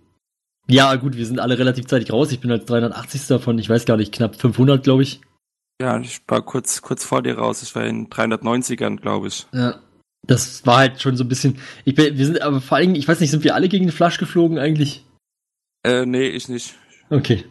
ja, 0.69 0.95
gut, 0.97 1.17
wir 1.17 1.25
sind 1.25 1.41
alle 1.41 1.59
relativ 1.59 1.87
zeitig 1.87 2.13
raus. 2.13 2.31
Ich 2.31 2.41
bin 2.41 2.51
als 2.51 2.67
380. 2.67 3.41
von, 3.41 3.59
ich 3.59 3.71
weiß 3.71 3.87
gar 3.87 3.97
nicht, 3.97 4.13
knapp 4.13 4.37
500, 4.37 4.85
glaube 4.85 5.03
ich. 5.03 5.21
Ja, 5.81 5.99
ich 6.01 6.21
war 6.27 6.43
kurz, 6.43 6.83
kurz 6.83 7.05
vor 7.05 7.23
dir 7.23 7.39
raus. 7.39 7.63
Ich 7.63 7.75
war 7.75 7.85
in 7.85 8.09
390ern, 8.09 9.01
glaube 9.01 9.29
ich. 9.29 9.47
Ja. 9.53 9.77
Das 10.27 10.67
war 10.67 10.79
halt 10.79 11.01
schon 11.01 11.17
so 11.17 11.25
ein 11.25 11.29
bisschen. 11.29 11.59
Ich 11.85 11.95
bin, 11.95 12.19
wir 12.19 12.27
sind 12.27 12.43
aber 12.43 12.61
vor 12.61 12.77
allem, 12.77 12.95
ich 12.95 13.09
weiß 13.09 13.21
nicht, 13.21 13.31
sind 13.31 13.45
wir 13.45 13.55
alle 13.55 13.69
gegen 13.69 13.87
den 13.87 13.93
Flash 13.93 14.19
geflogen 14.19 14.59
eigentlich? 14.59 15.05
Äh, 15.85 16.07
nee, 16.07 16.29
ich 16.29 16.49
nicht. 16.49 16.75
Okay. 17.11 17.45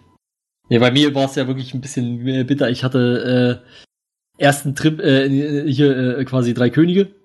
Ja, 0.70 0.80
bei 0.80 0.92
mir 0.92 1.16
war 1.16 1.26
es 1.26 1.36
ja 1.36 1.48
wirklich 1.48 1.74
ein 1.74 1.82
bisschen 1.82 2.24
bitter. 2.46 2.70
Ich 2.70 2.84
hatte 2.84 3.64
äh, 3.64 4.44
ersten 4.44 4.76
Trip, 4.76 5.00
äh, 5.00 5.30
hier 5.70 6.18
äh, 6.18 6.26
quasi 6.26 6.54
drei 6.54 6.70
Könige. 6.70 7.16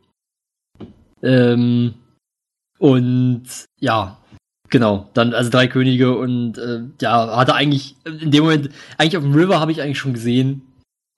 Ähm, 1.23 1.95
und 2.79 3.45
ja, 3.81 4.19
genau, 4.69 5.09
dann 5.15 5.35
also 5.35 5.51
drei 5.51 5.67
Könige 5.69 6.17
und 6.17 6.59
äh, 6.59 6.83
ja, 7.01 7.37
hatte 7.37 7.55
eigentlich 7.55 7.97
in 8.05 8.31
dem 8.31 8.45
Moment, 8.45 8.71
eigentlich 8.99 9.17
auf 9.17 9.23
dem 9.23 9.35
River 9.35 9.61
habe 9.61 9.73
ich 9.73 9.83
eigentlich 9.83 9.99
schon 9.99 10.15
gesehen, 10.15 10.63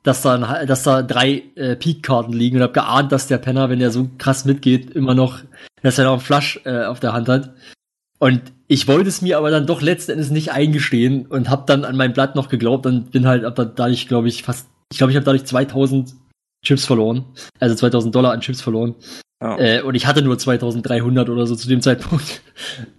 dass 0.03 0.21
da, 0.21 0.67
dass 0.67 0.83
da 0.83 1.03
drei 1.03 1.43
äh, 1.55 1.77
Peak-Karten 1.77 2.33
liegen 2.33 2.57
und 2.57 2.63
habe 2.63 2.75
geahnt, 2.75 3.13
dass 3.13 3.27
der 3.27 3.39
Penner, 3.39 3.71
wenn 3.71 3.81
er 3.81 3.91
so 3.91 4.11
krass 4.19 4.45
mitgeht, 4.45 4.91
immer 4.91 5.15
noch, 5.15 5.41
dass 5.83 5.99
er 5.99 6.05
noch 6.05 6.13
einen 6.13 6.21
Flush 6.21 6.61
äh, 6.65 6.85
auf 6.85 7.01
der 7.01 7.15
Hand 7.15 7.29
hat. 7.29 7.55
Und 8.19 8.53
ich 8.67 8.89
wollte 8.89 9.09
es 9.09 9.23
mir 9.23 9.39
aber 9.39 9.51
dann 9.51 9.67
doch 9.67 9.83
letzten 9.83 10.13
Endes 10.13 10.31
nicht 10.31 10.53
eingestehen 10.53 11.27
und 11.27 11.51
habe 11.51 11.65
dann 11.67 11.85
an 11.85 11.97
mein 11.97 12.13
Blatt 12.13 12.35
noch 12.35 12.49
geglaubt 12.49 12.87
und 12.87 13.11
bin 13.11 13.27
halt 13.27 13.45
ab 13.45 13.57
dadurch, 13.57 14.09
glaube 14.09 14.29
ich, 14.29 14.43
fast, 14.43 14.69
ich 14.91 14.99
glaube, 14.99 15.11
ich 15.11 15.17
habe 15.17 15.25
dadurch 15.25 15.45
2000 15.45 16.15
Chips 16.65 16.87
verloren, 16.87 17.27
also 17.61 17.75
2000 17.75 18.15
Dollar 18.15 18.33
an 18.33 18.41
Chips 18.41 18.63
verloren. 18.63 18.95
Oh. 19.41 19.57
Äh, 19.59 19.83
und 19.83 19.95
ich 19.95 20.07
hatte 20.07 20.23
nur 20.23 20.39
2300 20.39 21.29
oder 21.29 21.47
so 21.47 21.55
zu 21.55 21.69
dem 21.69 21.83
Zeitpunkt. 21.83 22.43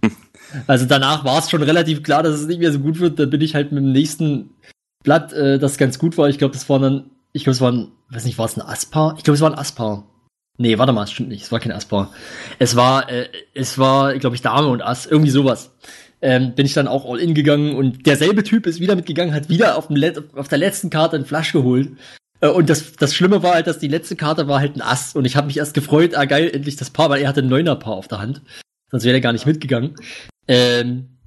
also 0.68 0.86
danach 0.86 1.24
war 1.24 1.38
es 1.40 1.50
schon 1.50 1.62
relativ 1.62 2.04
klar, 2.04 2.22
dass 2.22 2.36
es 2.36 2.46
nicht 2.46 2.60
mehr 2.60 2.72
so 2.72 2.78
gut 2.78 3.00
wird. 3.00 3.18
Dann 3.18 3.30
bin 3.30 3.40
ich 3.40 3.56
halt 3.56 3.72
mit 3.72 3.82
dem 3.82 3.90
nächsten 3.90 4.50
Blatt, 5.02 5.32
äh, 5.32 5.58
das 5.58 5.78
ganz 5.78 5.98
gut 5.98 6.16
war. 6.16 6.28
Ich 6.28 6.38
glaube, 6.38 6.54
das 6.54 6.68
war 6.68 6.78
dann, 6.78 7.10
ich 7.32 7.42
glaube, 7.42 7.54
es 7.54 7.60
war 7.60 7.72
ein, 7.72 7.88
weiß 8.10 8.24
nicht, 8.24 8.38
war 8.38 8.46
es 8.46 8.56
ein 8.56 8.62
Aspar? 8.62 9.14
Ich 9.18 9.24
glaube, 9.24 9.34
es 9.34 9.40
war 9.40 9.50
ein 9.50 9.58
Aspar. 9.58 10.04
Nee, 10.58 10.78
warte 10.78 10.92
mal, 10.92 11.04
es 11.04 11.12
stimmt 11.12 11.28
nicht. 11.28 11.42
Es 11.42 11.52
war 11.52 11.60
kein 11.60 11.72
Aspar. 11.72 12.12
Es 12.58 12.76
war, 12.76 13.10
äh, 13.10 13.28
es 13.54 13.78
war, 13.78 14.16
glaube 14.18 14.36
ich, 14.36 14.42
Dame 14.42 14.68
und 14.68 14.82
Ass, 14.82 15.06
irgendwie 15.06 15.30
sowas. 15.30 15.70
Ähm, 16.22 16.54
bin 16.54 16.64
ich 16.64 16.72
dann 16.72 16.88
auch 16.88 17.04
all 17.04 17.20
in 17.20 17.34
gegangen 17.34 17.74
und 17.74 18.06
derselbe 18.06 18.42
Typ 18.42 18.66
ist 18.66 18.80
wieder 18.80 18.96
mitgegangen, 18.96 19.34
hat 19.34 19.50
wieder 19.50 19.76
auf, 19.76 19.88
dem 19.88 19.96
Let 19.96 20.34
auf 20.34 20.48
der 20.48 20.58
letzten 20.58 20.88
Karte 20.88 21.16
einen 21.16 21.26
Flash 21.26 21.52
geholt. 21.52 21.90
Äh, 22.40 22.48
und 22.48 22.70
das, 22.70 22.92
das 22.92 23.14
Schlimme 23.14 23.42
war 23.42 23.54
halt, 23.54 23.66
dass 23.66 23.78
die 23.78 23.88
letzte 23.88 24.16
Karte 24.16 24.48
war 24.48 24.60
halt 24.60 24.76
ein 24.76 24.82
Ass 24.82 25.14
und 25.14 25.26
ich 25.26 25.36
habe 25.36 25.46
mich 25.46 25.58
erst 25.58 25.74
gefreut, 25.74 26.14
ah 26.14 26.24
geil, 26.24 26.50
endlich 26.52 26.76
das 26.76 26.88
Paar, 26.88 27.10
weil 27.10 27.20
er 27.20 27.28
hatte 27.28 27.42
ein 27.42 27.48
neuner 27.48 27.76
Paar 27.76 27.94
auf 27.94 28.08
der 28.08 28.18
Hand. 28.18 28.40
Sonst 28.90 29.04
wäre 29.04 29.16
er 29.16 29.20
gar 29.20 29.32
nicht 29.32 29.46
mitgegangen. 29.46 29.94
Ähm, 30.48 31.18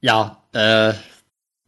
ja, 0.00 0.44
äh, 0.52 0.92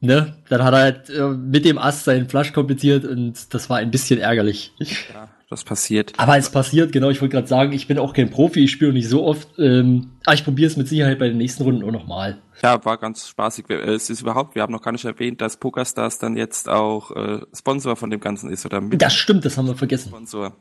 ne, 0.00 0.36
dann 0.48 0.62
hat 0.62 0.74
er 0.74 0.80
halt 0.80 1.10
äh, 1.10 1.28
mit 1.30 1.64
dem 1.64 1.78
Ass 1.78 2.04
seinen 2.04 2.28
Flash 2.28 2.52
kompliziert 2.52 3.04
und 3.04 3.52
das 3.52 3.68
war 3.68 3.78
ein 3.78 3.90
bisschen 3.90 4.20
ärgerlich. 4.20 4.72
Ja 5.12 5.28
das 5.48 5.64
passiert. 5.64 6.12
Aber 6.16 6.36
es 6.36 6.50
passiert, 6.50 6.92
genau, 6.92 7.10
ich 7.10 7.20
wollte 7.20 7.34
gerade 7.34 7.46
sagen, 7.46 7.72
ich 7.72 7.86
bin 7.86 7.98
auch 7.98 8.12
kein 8.12 8.30
Profi, 8.30 8.64
ich 8.64 8.72
spiele 8.72 8.92
nicht 8.92 9.08
so 9.08 9.24
oft, 9.24 9.48
ähm, 9.58 10.12
aber 10.24 10.34
ich 10.34 10.44
probiere 10.44 10.68
es 10.68 10.76
mit 10.76 10.88
Sicherheit 10.88 11.18
bei 11.18 11.28
den 11.28 11.38
nächsten 11.38 11.62
Runden 11.62 11.84
auch 11.84 11.92
nochmal. 11.92 12.42
Ja, 12.62 12.84
war 12.84 12.98
ganz 12.98 13.28
spaßig. 13.28 13.68
Es 13.70 14.10
ist 14.10 14.22
überhaupt, 14.22 14.54
wir 14.54 14.62
haben 14.62 14.72
noch 14.72 14.82
gar 14.82 14.92
nicht 14.92 15.04
erwähnt, 15.04 15.40
dass 15.40 15.58
PokerStars 15.58 16.18
dann 16.18 16.36
jetzt 16.36 16.68
auch 16.68 17.10
äh, 17.12 17.40
Sponsor 17.54 17.96
von 17.96 18.10
dem 18.10 18.20
Ganzen 18.20 18.50
ist, 18.50 18.66
oder 18.66 18.80
mit? 18.80 19.00
Das 19.00 19.14
stimmt, 19.14 19.44
das 19.44 19.56
haben 19.56 19.66
wir 19.66 19.76
vergessen. 19.76 20.08
Sponsor. 20.08 20.56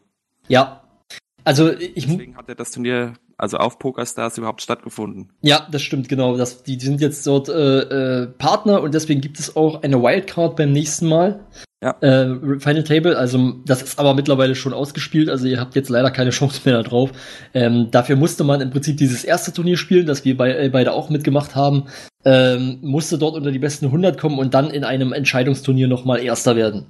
Ja. 0.47 0.81
Also 1.43 1.71
ich 1.71 2.07
Deswegen 2.07 2.37
hat 2.37 2.49
er 2.49 2.55
das 2.55 2.71
Turnier 2.71 3.13
also 3.37 3.57
auf 3.57 3.79
PokerStars 3.79 4.37
überhaupt 4.37 4.61
stattgefunden. 4.61 5.31
Ja, 5.41 5.67
das 5.69 5.81
stimmt, 5.81 6.09
genau. 6.09 6.37
Das, 6.37 6.63
die 6.63 6.79
sind 6.79 7.01
jetzt 7.01 7.25
dort 7.27 7.49
äh, 7.49 8.23
äh, 8.23 8.27
Partner 8.27 8.81
und 8.81 8.93
deswegen 8.93 9.21
gibt 9.21 9.39
es 9.39 9.55
auch 9.55 9.83
eine 9.83 10.01
Wildcard 10.01 10.55
beim 10.55 10.71
nächsten 10.71 11.07
Mal. 11.07 11.45
Ja. 11.85 11.95
Äh, 12.01 12.59
Final 12.59 12.83
Table, 12.83 13.15
also 13.15 13.57
das 13.63 13.83
ist 13.83 13.99
aber 13.99 14.15
mittlerweile 14.15 14.55
schon 14.55 14.73
ausgespielt, 14.73 15.29
also 15.29 15.45
ihr 15.45 15.59
habt 15.59 15.75
jetzt 15.75 15.89
leider 15.89 16.09
keine 16.09 16.31
Chance 16.31 16.61
mehr 16.65 16.81
darauf. 16.81 17.11
Ähm, 17.53 17.91
dafür 17.91 18.15
musste 18.15 18.43
man 18.43 18.59
im 18.59 18.71
Prinzip 18.71 18.97
dieses 18.97 19.23
erste 19.23 19.53
Turnier 19.53 19.77
spielen, 19.77 20.07
das 20.07 20.25
wir 20.25 20.35
bei, 20.35 20.49
äh, 20.57 20.69
beide 20.69 20.93
auch 20.93 21.11
mitgemacht 21.11 21.53
haben, 21.53 21.83
ähm, 22.25 22.79
musste 22.81 23.19
dort 23.19 23.35
unter 23.35 23.51
die 23.51 23.59
besten 23.59 23.85
100 23.85 24.17
kommen 24.17 24.39
und 24.39 24.55
dann 24.55 24.71
in 24.71 24.83
einem 24.83 25.13
Entscheidungsturnier 25.13 25.87
nochmal 25.87 26.23
Erster 26.23 26.55
werden. 26.55 26.87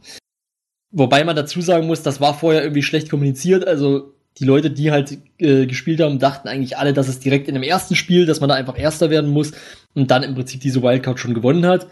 Wobei 0.92 1.26
man 1.26 1.36
dazu 1.36 1.60
sagen 1.60 1.88
muss, 1.88 2.02
das 2.02 2.22
war 2.22 2.34
vorher 2.34 2.64
irgendwie 2.64 2.84
schlecht 2.84 3.10
kommuniziert, 3.10 3.68
also 3.68 4.14
die 4.40 4.46
Leute, 4.46 4.72
die 4.72 4.92
halt 4.92 5.18
äh, 5.40 5.66
gespielt 5.66 6.00
haben, 6.00 6.20
dachten 6.20 6.48
eigentlich 6.48 6.78
alle, 6.78 6.94
dass 6.94 7.10
es 7.10 7.20
direkt 7.20 7.50
in 7.50 7.56
dem 7.56 7.64
ersten 7.64 7.96
Spiel, 7.96 8.26
dass 8.26 8.40
man 8.40 8.48
da 8.48 8.56
einfach 8.56 8.80
Erster 8.80 9.10
werden 9.10 9.30
muss 9.30 9.52
und 9.94 10.10
dann 10.10 10.24
im 10.24 10.36
Prinzip 10.36 10.62
diese 10.62 10.82
Wildcard 10.82 11.20
schon 11.20 11.34
gewonnen 11.34 11.66
hat. 11.66 11.88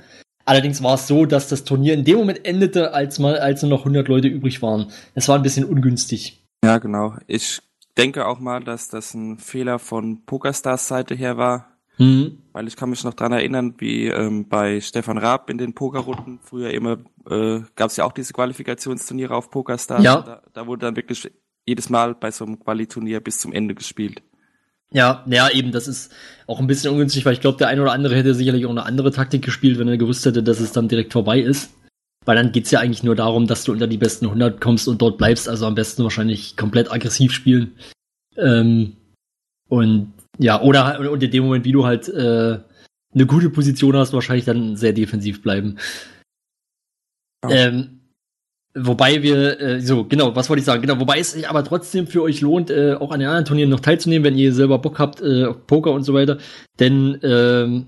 Allerdings 0.46 0.84
war 0.84 0.96
es 0.96 1.08
so, 1.08 1.26
dass 1.26 1.48
das 1.48 1.64
Turnier 1.64 1.94
in 1.94 2.04
dem 2.04 2.18
Moment 2.18 2.46
endete, 2.46 2.94
als 2.94 3.20
mal, 3.20 3.38
als 3.38 3.62
nur 3.62 3.72
noch 3.72 3.80
100 3.80 4.08
Leute 4.08 4.28
übrig 4.28 4.62
waren. 4.62 4.92
Es 5.16 5.28
war 5.28 5.38
ein 5.38 5.44
bisschen 5.44 5.66
ungünstig. 5.66 6.44
Ja, 6.64 6.78
genau. 6.80 7.16
Ich 7.28 7.62
denke 7.98 8.28
auch 8.28 8.40
mal, 8.40 8.64
dass 8.64 8.90
das 8.90 9.14
ein 9.14 9.38
Fehler 9.38 9.80
von 9.80 10.26
PokerStars 10.26 10.88
Seite 10.88 11.16
her 11.16 11.38
war. 11.38 11.70
Mhm. 11.98 12.40
Weil 12.52 12.68
ich 12.68 12.76
kann 12.76 12.90
mich 12.90 13.04
noch 13.04 13.14
dran 13.14 13.32
erinnern, 13.32 13.76
wie 13.78 14.08
ähm, 14.08 14.50
bei 14.50 14.82
Stefan 14.82 15.18
Raab 15.18 15.50
in 15.50 15.60
den 15.60 15.74
Pokerrunden 15.74 16.40
früher 16.42 16.72
immer 16.72 16.98
äh, 17.30 17.62
gab 17.76 17.92
es 17.92 17.98
ja 17.98 18.06
auch 18.06 18.12
diese 18.12 18.34
Qualifikationsturniere 18.34 19.36
auf 19.36 19.52
PokerStars. 19.52 20.04
Ja. 20.04 20.22
Da, 20.22 20.42
da 20.52 20.68
wurde 20.68 20.88
dann 20.88 20.96
wirklich 20.96 21.32
jedes 21.66 21.90
Mal 21.90 22.16
bei 22.16 22.32
so 22.32 22.46
einem 22.46 22.60
Qualiturnier 22.60 23.20
bis 23.20 23.40
zum 23.40 23.54
Ende 23.54 23.76
gespielt. 23.76 24.24
Ja, 24.94 25.26
ja, 25.28 25.50
eben, 25.50 25.72
das 25.72 25.88
ist 25.88 26.12
auch 26.46 26.60
ein 26.60 26.68
bisschen 26.68 26.92
ungünstig, 26.92 27.26
weil 27.26 27.34
ich 27.34 27.42
glaube, 27.42 27.58
der 27.58 27.68
eine 27.68 27.82
oder 27.82 27.92
andere 27.92 28.16
hätte 28.16 28.36
sicherlich 28.36 28.66
auch 28.66 28.72
eine 28.72 28.86
andere 28.86 29.12
Taktik 29.12 29.44
gespielt, 29.44 29.80
wenn 29.80 29.88
er 29.88 29.98
gewusst 29.98 30.26
hätte, 30.26 30.44
dass 30.44 30.60
es 30.60 30.72
dann 30.72 30.88
direkt 30.88 31.14
vorbei 31.14 31.40
ist. 31.40 31.74
Weil 32.26 32.36
dann 32.38 32.52
geht's 32.52 32.72
ja 32.72 32.80
eigentlich 32.80 33.04
nur 33.04 33.16
darum, 33.16 33.48
dass 33.48 33.64
du 33.64 33.72
unter 33.72 33.88
die 33.88 33.98
besten 33.98 34.26
100 34.26 34.62
kommst 34.62 34.88
und 34.88 35.02
dort 35.02 35.18
bleibst, 35.18 35.50
also 35.50 35.66
am 35.66 35.76
besten 35.76 36.04
wahrscheinlich 36.04 36.56
komplett 36.56 36.92
aggressiv 36.92 37.34
spielen. 37.34 37.76
Ähm, 38.38 38.96
und 39.68 40.14
ja, 40.38 40.62
oder 40.62 41.00
und 41.12 41.22
in 41.22 41.32
dem 41.32 41.44
Moment, 41.44 41.66
wie 41.66 41.72
du 41.72 41.86
halt 41.86 42.08
äh, 42.08 42.60
eine 43.14 43.26
gute 43.26 43.50
Position 43.50 43.98
hast, 43.98 44.14
wahrscheinlich 44.14 44.46
dann 44.46 44.76
sehr 44.78 44.94
defensiv 44.94 45.42
bleiben. 45.42 45.78
Ja. 47.44 47.50
Ähm, 47.50 48.00
wobei 48.76 49.22
wir, 49.24 49.60
äh, 49.60 49.82
so, 49.82 50.04
genau, 50.06 50.36
was 50.36 50.50
wollte 50.50 50.60
ich 50.60 50.66
sagen? 50.66 50.82
Genau, 50.82 51.00
wobei 51.00 51.20
es 51.20 51.34
sich 51.34 51.48
aber 51.50 51.64
trotzdem 51.64 52.08
für 52.08 52.22
euch 52.22 52.42
lohnt, 52.42 52.70
äh, 52.70 52.96
auch 52.96 53.12
an 53.12 53.20
den 53.20 53.30
anderen 53.30 53.46
Turnieren 53.46 53.70
noch 53.70 53.80
teilzunehmen, 53.80 54.24
wenn 54.24 54.38
ihr 54.38 54.54
selber 54.54 54.80
Bock 54.80 55.00
habt 55.00 55.22
äh, 55.22 55.46
auf 55.46 55.66
Poker 55.68 55.92
und 55.92 56.04
so 56.04 56.14
weiter. 56.14 56.38
Denn 56.80 57.20
ähm, 57.24 57.88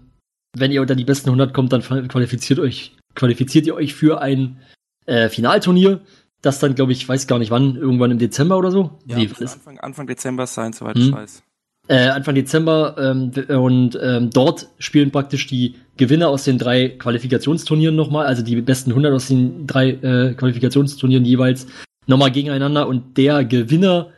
wenn 0.57 0.71
ihr 0.71 0.81
unter 0.81 0.95
die 0.95 1.03
besten 1.03 1.29
100 1.29 1.53
kommt, 1.53 1.73
dann 1.73 1.81
qualifiziert 2.07 2.59
euch, 2.59 2.95
qualifiziert 3.15 3.67
ihr 3.67 3.75
euch 3.75 3.93
für 3.93 4.21
ein 4.21 4.57
äh, 5.05 5.29
Finalturnier, 5.29 6.01
das 6.41 6.59
dann, 6.59 6.75
glaube 6.75 6.91
ich, 6.91 7.07
weiß 7.07 7.27
gar 7.27 7.39
nicht 7.39 7.51
wann, 7.51 7.75
irgendwann 7.75 8.11
im 8.11 8.19
Dezember 8.19 8.57
oder 8.57 8.71
so. 8.71 8.99
Ja, 9.05 9.17
Nee, 9.17 9.29
Anfang, 9.39 9.79
Anfang 9.79 10.07
Dezember 10.07 10.45
sein, 10.47 10.73
soweit 10.73 10.95
Hm. 10.95 11.01
ich 11.01 11.11
weiß. 11.11 11.43
Äh, 11.87 12.07
Anfang 12.07 12.35
Dezember 12.35 12.95
ähm, 12.97 13.31
und 13.49 13.97
ähm, 14.01 14.29
dort 14.31 14.69
spielen 14.79 15.11
praktisch 15.11 15.47
die 15.47 15.75
Gewinner 15.97 16.29
aus 16.29 16.43
den 16.43 16.57
drei 16.57 16.89
Qualifikationsturnieren 16.89 17.95
nochmal, 17.95 18.25
also 18.25 18.43
die 18.43 18.59
besten 18.61 18.91
100 18.91 19.13
aus 19.13 19.27
den 19.27 19.67
drei 19.67 19.89
äh, 19.91 20.33
Qualifikationsturnieren 20.33 21.25
jeweils 21.25 21.67
nochmal 22.07 22.31
gegeneinander 22.31 22.87
und 22.87 23.17
der 23.17 23.45
Gewinner, 23.45 24.11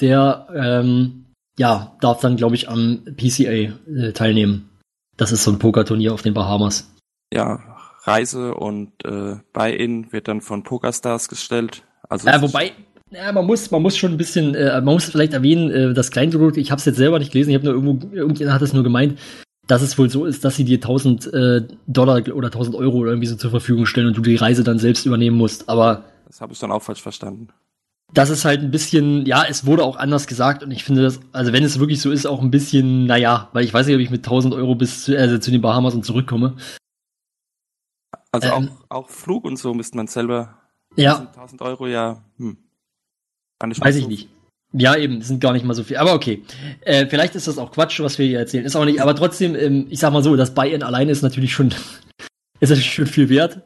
der 0.00 0.48
ähm, 0.54 1.26
ja 1.58 1.96
darf 2.00 2.20
dann 2.20 2.36
glaube 2.36 2.54
ich 2.54 2.68
am 2.68 3.04
PCA 3.16 3.50
äh, 3.52 4.12
teilnehmen. 4.12 4.70
Das 5.16 5.30
ist 5.30 5.44
so 5.44 5.52
ein 5.52 5.58
Pokerturnier 5.58 6.12
auf 6.12 6.22
den 6.22 6.34
Bahamas. 6.34 6.90
Ja, 7.32 7.60
Reise 8.02 8.54
und 8.54 9.04
äh, 9.04 9.36
Buy-in 9.52 10.12
wird 10.12 10.28
dann 10.28 10.40
von 10.40 10.62
PokerStars 10.62 11.28
gestellt. 11.28 11.84
Also 12.08 12.28
Äh, 12.28 12.42
wobei, 12.42 12.72
ja, 13.10 13.32
man 13.32 13.46
muss, 13.46 13.70
man 13.70 13.82
muss 13.82 13.96
schon 13.96 14.12
ein 14.12 14.16
bisschen, 14.16 14.54
äh, 14.54 14.80
man 14.80 14.94
muss 14.94 15.04
vielleicht 15.04 15.32
erwähnen, 15.34 15.70
äh, 15.70 15.94
das 15.94 16.10
Kleingedruckte, 16.10 16.60
ich 16.60 16.70
habe 16.70 16.78
es 16.78 16.84
jetzt 16.84 16.96
selber 16.96 17.18
nicht 17.18 17.32
gelesen, 17.32 17.50
ich 17.50 17.56
habe 17.56 17.64
nur 17.66 17.74
irgendwo, 17.74 18.14
irgendjemand 18.14 18.54
hat 18.54 18.62
es 18.62 18.72
nur 18.72 18.82
gemeint, 18.82 19.18
dass 19.66 19.82
es 19.82 19.96
wohl 19.98 20.10
so 20.10 20.24
ist, 20.24 20.44
dass 20.44 20.56
sie 20.56 20.64
dir 20.64 20.76
1000 20.76 21.32
äh, 21.32 21.62
Dollar 21.86 22.26
oder 22.34 22.48
1000 22.48 22.76
Euro 22.76 22.98
oder 22.98 23.10
irgendwie 23.12 23.28
so 23.28 23.36
zur 23.36 23.50
Verfügung 23.50 23.86
stellen 23.86 24.08
und 24.08 24.16
du 24.16 24.22
die 24.22 24.36
Reise 24.36 24.64
dann 24.64 24.78
selbst 24.78 25.06
übernehmen 25.06 25.36
musst. 25.36 25.68
Aber 25.68 26.04
das 26.26 26.40
habe 26.40 26.52
ich 26.52 26.58
dann 26.58 26.72
auch 26.72 26.82
falsch 26.82 27.02
verstanden. 27.02 27.48
das 28.12 28.30
ist 28.30 28.44
halt 28.44 28.60
ein 28.60 28.70
bisschen, 28.70 29.24
ja, 29.26 29.44
es 29.48 29.64
wurde 29.66 29.84
auch 29.84 29.96
anders 29.96 30.26
gesagt 30.26 30.62
und 30.62 30.70
ich 30.70 30.84
finde 30.84 31.02
das, 31.02 31.20
also 31.32 31.52
wenn 31.52 31.64
es 31.64 31.78
wirklich 31.78 32.00
so 32.00 32.10
ist, 32.10 32.26
auch 32.26 32.42
ein 32.42 32.50
bisschen, 32.50 33.06
naja, 33.06 33.48
weil 33.52 33.64
ich 33.64 33.72
weiß 33.74 33.86
nicht, 33.86 33.94
ob 33.96 34.00
ich 34.02 34.10
mit 34.10 34.24
1000 34.24 34.54
Euro 34.54 34.74
bis 34.74 35.04
zu, 35.04 35.16
also 35.18 35.38
zu 35.38 35.50
den 35.50 35.60
Bahamas 35.62 35.94
und 35.94 36.04
zurückkomme. 36.04 36.56
Also 38.32 38.48
Ähm. 38.48 38.70
auch, 38.88 39.04
auch 39.04 39.08
Flug 39.08 39.44
und 39.44 39.56
so 39.58 39.74
müsste 39.74 39.96
man 39.96 40.06
selber. 40.08 40.58
Ja. 40.96 41.28
1000 41.34 41.62
Euro, 41.62 41.86
ja. 41.86 42.22
Hm. 42.38 42.56
Weiß 43.60 43.96
ich 43.96 44.08
nicht. 44.08 44.28
Ja, 44.76 44.96
eben, 44.96 45.22
sind 45.22 45.40
gar 45.40 45.52
nicht 45.52 45.64
mal 45.64 45.74
so 45.74 45.84
viel. 45.84 45.98
Aber 45.98 46.14
okay. 46.14 46.42
Äh, 46.80 47.06
vielleicht 47.06 47.36
ist 47.36 47.46
das 47.46 47.58
auch 47.58 47.70
Quatsch, 47.70 48.00
was 48.00 48.18
wir 48.18 48.26
hier 48.26 48.40
erzählen. 48.40 48.64
Ist 48.64 48.74
auch 48.74 48.84
nicht, 48.84 49.00
aber 49.00 49.14
trotzdem, 49.14 49.54
ähm, 49.54 49.86
ich 49.88 50.00
sag 50.00 50.12
mal 50.12 50.22
so, 50.22 50.34
das 50.34 50.52
Buy-in 50.52 50.82
alleine 50.82 51.12
ist 51.12 51.22
natürlich 51.22 51.52
schon, 51.52 51.68
ist 52.60 52.70
natürlich 52.70 52.92
schon 52.92 53.06
viel 53.06 53.28
wert. 53.28 53.62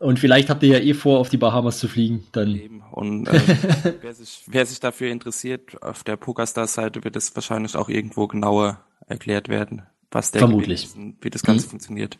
Und 0.00 0.18
vielleicht 0.18 0.48
habt 0.50 0.62
ihr 0.62 0.78
ja 0.78 0.84
eh 0.84 0.94
vor, 0.94 1.18
auf 1.18 1.28
die 1.28 1.36
Bahamas 1.36 1.78
zu 1.78 1.88
fliegen. 1.88 2.26
Dann. 2.32 2.54
Eben. 2.56 2.82
Und 2.90 3.28
ähm, 3.28 3.40
wer, 4.00 4.14
sich, 4.14 4.44
wer 4.46 4.66
sich 4.66 4.80
dafür 4.80 5.10
interessiert, 5.10 5.80
auf 5.82 6.02
der 6.04 6.16
PokerStars-Seite 6.16 7.04
wird 7.04 7.16
es 7.16 7.34
wahrscheinlich 7.36 7.76
auch 7.76 7.88
irgendwo 7.88 8.26
genauer 8.26 8.84
erklärt 9.06 9.48
werden, 9.48 9.82
was 10.10 10.32
der 10.32 10.40
Vermutlich. 10.40 10.84
Ist 10.84 10.96
wie 11.20 11.30
das 11.30 11.42
Ganze 11.42 11.66
Mhm. 11.66 11.70
funktioniert. 11.70 12.18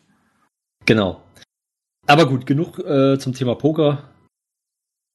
Genau. 0.86 1.22
Aber 2.06 2.26
gut, 2.26 2.46
genug 2.46 2.78
äh, 2.78 3.18
zum 3.18 3.32
Thema 3.34 3.54
Poker. 3.56 4.10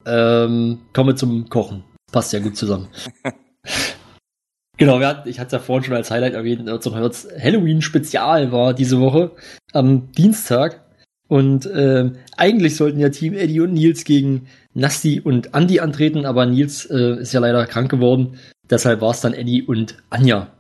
Ähm, 0.05 0.79
kommen 0.93 1.09
wir 1.09 1.15
zum 1.15 1.49
Kochen. 1.49 1.83
Passt 2.13 2.32
ja 2.32 2.39
gut 2.39 2.56
zusammen. 2.56 2.88
genau, 4.78 5.02
hatten, 5.02 5.28
ich 5.28 5.39
hatte 5.39 5.47
es 5.47 5.52
ja 5.54 5.60
vorhin 5.60 5.84
schon 5.84 5.95
als 5.95 6.12
Highlight 6.12 6.36
erwähnt, 6.36 6.69
Halloween-Spezial 6.69 8.52
war 8.52 8.76
diese 8.76 9.02
Woche 9.02 9.32
am 9.73 10.12
Dienstag. 10.12 10.82
Und 11.28 11.67
ähm, 11.73 12.17
eigentlich 12.38 12.76
sollten 12.76 12.99
ja 12.99 13.10
Team 13.10 13.34
Eddie 13.34 13.62
und 13.62 13.73
Nils 13.73 14.04
gegen 14.04 14.47
Nasti 14.76 15.19
und 15.21 15.56
Andy 15.56 15.80
antreten, 15.80 16.28
aber 16.28 16.45
Nils 16.45 16.86
äh, 16.86 17.19
ist 17.19 17.34
ja 17.34 17.39
leider 17.39 17.65
krank 17.65 17.89
geworden. 17.89 18.39
Deshalb 18.69 19.02
war 19.02 19.12
es 19.12 19.21
dann 19.21 19.34
Eddie 19.34 19.63
und 19.63 19.97
Anja. 20.12 20.52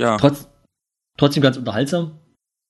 Ja. 0.00 0.16
Trotz, 0.16 0.48
trotzdem 1.16 1.44
ganz 1.44 1.56
unterhaltsam. 1.56 2.18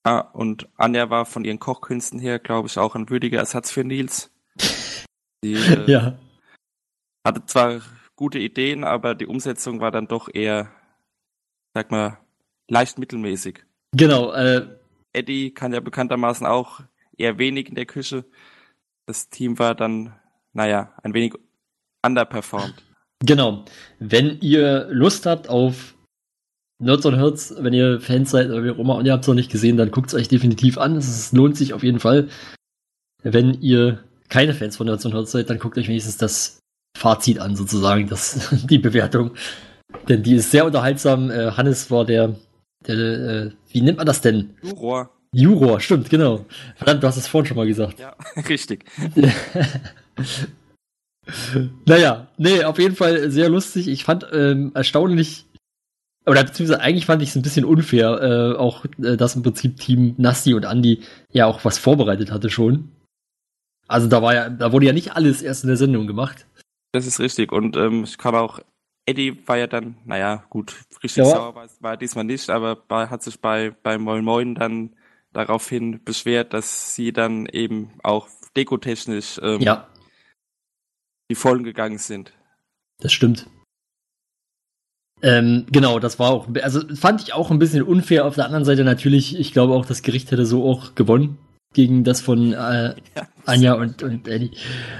Ah, 0.05 0.21
und 0.21 0.69
Anja 0.77 1.09
war 1.09 1.25
von 1.25 1.47
ihren 1.47 1.59
Kochkünsten 1.59 2.19
her, 2.19 2.39
glaube 2.39 2.69
ich, 2.69 2.77
auch 2.77 2.95
ein 2.95 3.09
würdiger 3.09 3.39
Ersatz 3.39 3.71
für 3.71 3.85
Nils. 3.85 4.31
Die 5.45 5.55
äh, 5.55 5.91
Ja. 5.91 6.19
Hatte 7.27 7.45
zwar 7.45 7.83
gute 8.15 8.39
Ideen, 8.39 8.85
aber 8.85 9.15
die 9.15 9.27
Umsetzung 9.27 9.81
war 9.81 9.91
dann 9.91 10.07
doch 10.07 10.29
eher, 10.33 10.73
sag 11.75 11.91
mal, 11.91 12.19
leicht 12.69 12.99
mittelmäßig. 12.99 13.65
Genau, 13.93 14.33
äh, 14.33 14.67
Eddie 15.12 15.53
kann 15.53 15.73
ja 15.73 15.81
bekanntermaßen 15.81 16.47
auch 16.47 16.81
eher 17.17 17.39
wenig 17.39 17.69
in 17.69 17.75
der 17.75 17.87
Küche. 17.87 18.25
Das 19.07 19.29
Team 19.29 19.59
war 19.59 19.75
dann, 19.75 20.15
naja, 20.53 20.95
ein 21.03 21.15
wenig 21.15 21.35
underperformed. 22.05 22.83
Genau. 23.25 23.65
Wenn 23.99 24.39
ihr 24.41 24.87
Lust 24.91 25.27
habt 25.27 25.49
auf 25.49 25.95
Nerds 26.79 27.07
und 27.07 27.17
Herz, 27.17 27.55
wenn 27.59 27.73
ihr 27.73 28.01
Fans 28.01 28.31
seid 28.31 28.49
oder 28.49 28.62
wie 28.62 28.71
auch 28.71 28.79
immer 28.79 28.97
und 28.97 29.07
ihr 29.07 29.12
habt 29.12 29.25
es 29.25 29.29
noch 29.29 29.35
nicht 29.35 29.51
gesehen, 29.51 29.77
dann 29.77 29.91
guckt 29.91 30.09
es 30.09 30.15
euch 30.15 30.29
definitiv 30.29 30.77
an. 30.77 30.97
Es 30.97 31.33
lohnt 31.33 31.57
sich 31.57 31.73
auf 31.73 31.83
jeden 31.83 32.01
Fall. 32.01 32.29
Wenn 33.23 33.55
ihr 33.62 34.05
keine 34.29 34.53
Fans 34.55 34.77
von 34.77 34.87
Nerds 34.87 35.07
und 35.07 35.15
Herz 35.15 35.33
seid, 35.33 35.49
dann 35.49 35.59
guckt 35.59 35.79
euch 35.79 35.89
wenigstens 35.89 36.19
das 36.19 36.61
Fazit 36.97 37.39
an, 37.39 37.57
sozusagen, 37.57 38.09
das, 38.09 38.51
die 38.71 38.79
Bewertung. 38.79 39.33
Denn 40.09 40.23
die 40.23 40.37
ist 40.37 40.51
sehr 40.51 40.67
unterhaltsam. 40.67 41.31
Äh, 41.31 41.53
Hannes 41.53 41.91
war 41.91 42.05
der, 42.05 42.35
der 42.87 42.97
äh, 42.97 43.51
wie 43.71 43.81
nennt 43.81 43.99
man 43.99 44.07
das 44.07 44.21
denn? 44.21 44.57
Juror. 44.63 45.11
Juror, 45.33 45.81
stimmt, 45.81 46.09
genau. 46.09 46.47
Verdammt, 46.77 47.03
du 47.03 47.07
hast 47.07 47.17
es 47.17 47.29
vorhin 47.29 47.47
schon 47.47 47.57
mal 47.57 47.67
gesagt. 47.67 47.99
Ja, 48.01 48.17
richtig. 48.49 48.85
Naja, 51.87 52.29
nee, 52.37 52.63
auf 52.63 52.79
jeden 52.79 52.95
Fall 52.95 53.33
sehr 53.33 53.49
lustig. 53.49 53.89
Ich 53.89 54.05
fand 54.05 54.27
ähm, 54.33 54.71
erstaunlich, 54.75 55.45
oder 56.25 56.45
beziehungsweise 56.45 56.81
eigentlich 56.81 57.07
fand 57.07 57.21
ich 57.21 57.31
es 57.31 57.37
ein 57.37 57.43
bisschen 57.43 57.65
unfair, 57.65 58.21
äh, 58.23 58.57
auch 58.57 58.85
äh, 59.03 59.17
dass 59.17 59.35
im 59.35 59.43
Prinzip 59.43 59.79
Team 59.79 60.15
Nasti 60.19 60.55
und 60.55 60.65
Andy 60.65 61.03
ja 61.33 61.47
auch 61.47 61.65
was 61.65 61.79
vorbereitet 61.79 62.31
hatte 62.31 62.49
schon. 62.49 62.93
Also 63.89 64.09
da 64.09 64.23
war 64.23 64.35
ja, 64.35 64.49
da 64.49 64.73
wurde 64.73 64.87
ja 64.87 64.93
nicht 64.93 65.13
alles 65.13 65.43
erst 65.43 65.65
in 65.65 65.69
der 65.69 65.77
Sendung 65.77 66.07
gemacht. 66.07 66.47
Das 66.97 67.07
ist 67.07 67.21
richtig. 67.21 67.53
Und 67.53 67.77
ähm, 67.77 68.05
ich 68.05 68.17
kann 68.17 68.35
auch, 68.35 68.59
Eddie 69.05 69.47
war 69.47 69.59
ja 69.59 69.67
dann, 69.67 69.99
naja, 70.07 70.45
gut, 70.49 70.75
richtig 71.03 71.17
Ja. 71.19 71.27
sauer 71.27 71.55
war, 71.55 71.69
war 71.81 71.97
diesmal 71.99 72.25
nicht, 72.25 72.49
aber 72.49 72.75
bei, 72.75 73.09
hat 73.09 73.23
sich 73.23 73.39
bei, 73.39 73.71
bei 73.83 73.99
Moin 73.99 74.25
Moin 74.25 74.55
dann 74.55 74.97
daraufhin 75.35 76.03
beschwert, 76.03 76.55
dass 76.55 76.95
sie 76.95 77.13
dann 77.13 77.45
eben 77.45 77.91
auch 78.03 78.29
dekotechnisch 78.57 79.39
ähm, 79.43 79.61
Ja, 79.61 79.89
die 81.31 81.35
Vollen 81.35 81.65
gegangen 81.65 81.99
sind. 81.99 82.33
das 83.03 83.13
stimmt. 83.13 83.47
Ähm, 85.21 85.67
genau, 85.71 85.99
das 85.99 86.19
war 86.19 86.31
auch, 86.31 86.49
also 86.63 86.81
fand 86.95 87.21
ich 87.23 87.35
auch 87.35 87.51
ein 87.51 87.59
bisschen 87.59 87.83
unfair. 87.83 88.25
Auf 88.25 88.37
der 88.37 88.47
anderen 88.47 88.65
Seite 88.65 88.85
natürlich, 88.85 89.39
ich 89.39 89.53
glaube 89.53 89.75
auch, 89.75 89.85
das 89.85 90.01
Gericht 90.03 90.31
hätte 90.31 90.47
so 90.47 90.65
auch 90.65 90.95
gewonnen 90.95 91.37
gegen 91.75 92.05
das 92.05 92.23
von 92.23 92.55
äh, 92.55 92.95
Ja. 93.15 93.29
Anja 93.45 93.75
und, 93.75 94.03
und 94.03 94.27
Eddie. 94.29 94.53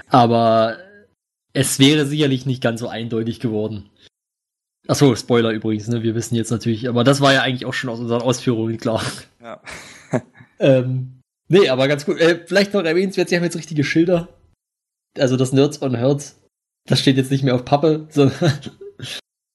Aber 0.09 0.77
es 1.57 1.79
wäre 1.79 2.05
sicherlich 2.05 2.45
nicht 2.45 2.63
ganz 2.63 2.81
so 2.81 2.89
eindeutig 2.89 3.41
geworden. 3.41 3.89
Achso, 4.87 5.17
Spoiler 5.17 5.51
übrigens, 5.51 5.89
ne? 5.89 6.03
Wir 6.03 6.15
wissen 6.15 6.35
jetzt 6.35 6.51
natürlich, 6.51 6.87
aber 6.87 7.03
das 7.03 7.23
war 7.23 7.33
ja 7.33 7.41
eigentlich 7.41 7.65
auch 7.65 7.73
schon 7.73 7.89
aus 7.89 7.99
unseren 7.99 8.21
Ausführungen 8.23 8.77
klar. 8.79 9.03
Ja. 9.43 9.61
Ähm, 10.59 11.21
nee, 11.49 11.69
aber 11.69 11.87
ganz 11.87 12.07
gut. 12.07 12.19
Äh, 12.19 12.47
vielleicht 12.47 12.73
noch 12.73 12.83
erwähnenswert, 12.83 13.29
sie 13.29 13.37
haben 13.37 13.45
jetzt 13.45 13.59
richtige 13.59 13.85
Schilder. 13.85 14.31
Also 15.19 15.37
das 15.37 15.53
Nerds 15.53 15.83
on 15.83 15.95
Herz 15.95 16.41
Das 16.87 16.99
steht 16.99 17.19
jetzt 17.19 17.31
nicht 17.31 17.45
mehr 17.45 17.55
auf 17.55 17.67
Pappe, 17.67 18.07
sondern. 18.09 18.59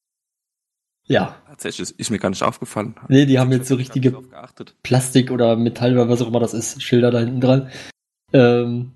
ja. 1.08 1.42
Tatsächlich 1.48 1.98
ist 1.98 2.12
mir 2.12 2.20
gar 2.20 2.30
nicht 2.30 2.44
aufgefallen. 2.44 2.94
Nee, 3.08 3.26
die 3.26 3.40
haben 3.40 3.52
jetzt 3.52 3.68
so 3.68 3.74
richtige. 3.74 4.16
Plastik 4.84 5.32
oder 5.32 5.56
Metall 5.56 5.94
oder 5.94 6.08
was 6.08 6.22
auch 6.22 6.28
immer 6.28 6.40
das 6.40 6.54
ist, 6.54 6.84
Schilder 6.84 7.10
da 7.10 7.18
hinten 7.18 7.42
dran. 7.42 7.72
Ähm, 8.32 8.92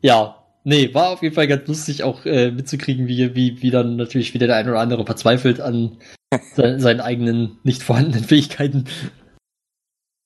ja, 0.00 0.41
nee, 0.64 0.92
war 0.94 1.10
auf 1.10 1.22
jeden 1.22 1.34
Fall 1.34 1.46
ganz 1.48 1.66
lustig 1.68 2.02
auch 2.02 2.24
äh, 2.24 2.50
mitzukriegen, 2.50 3.06
wie, 3.08 3.34
wie, 3.34 3.62
wie 3.62 3.70
dann 3.70 3.96
natürlich 3.96 4.34
wieder 4.34 4.46
der 4.46 4.56
ein 4.56 4.68
oder 4.68 4.80
andere 4.80 5.04
verzweifelt 5.04 5.60
an 5.60 5.98
se 6.54 6.80
seinen 6.80 7.00
eigenen 7.00 7.58
nicht 7.62 7.82
vorhandenen 7.82 8.24
Fähigkeiten. 8.24 8.84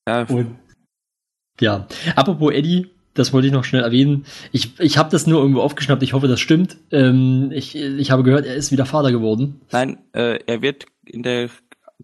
Ja, 0.09 0.23
Und 0.23 0.57
ja, 1.61 1.87
apropos 2.15 2.53
Eddie, 2.53 2.91
das 3.15 3.33
wollte 3.33 3.49
ich 3.49 3.53
noch 3.53 3.65
schnell 3.65 3.83
erwähnen. 3.83 4.27
Ich, 4.53 4.79
ich 4.79 4.99
habe 4.99 5.11
das 5.11 5.27
nur 5.27 5.41
irgendwo 5.41 5.63
aufgeschnappt, 5.63 6.03
ich 6.03 6.13
hoffe, 6.13 6.29
das 6.29 6.39
stimmt. 6.39 6.77
Ähm, 6.93 7.51
ich, 7.53 7.75
ich 7.75 8.11
habe 8.11 8.23
gehört, 8.23 8.47
er 8.47 8.55
ist 8.55 8.73
wieder 8.73 8.87
Vater 8.87 9.11
geworden. 9.11 9.61
nein, 9.73 9.99
äh, 10.13 10.39
er 10.47 10.63
wird 10.63 10.87
in 11.05 11.23
der 11.23 11.49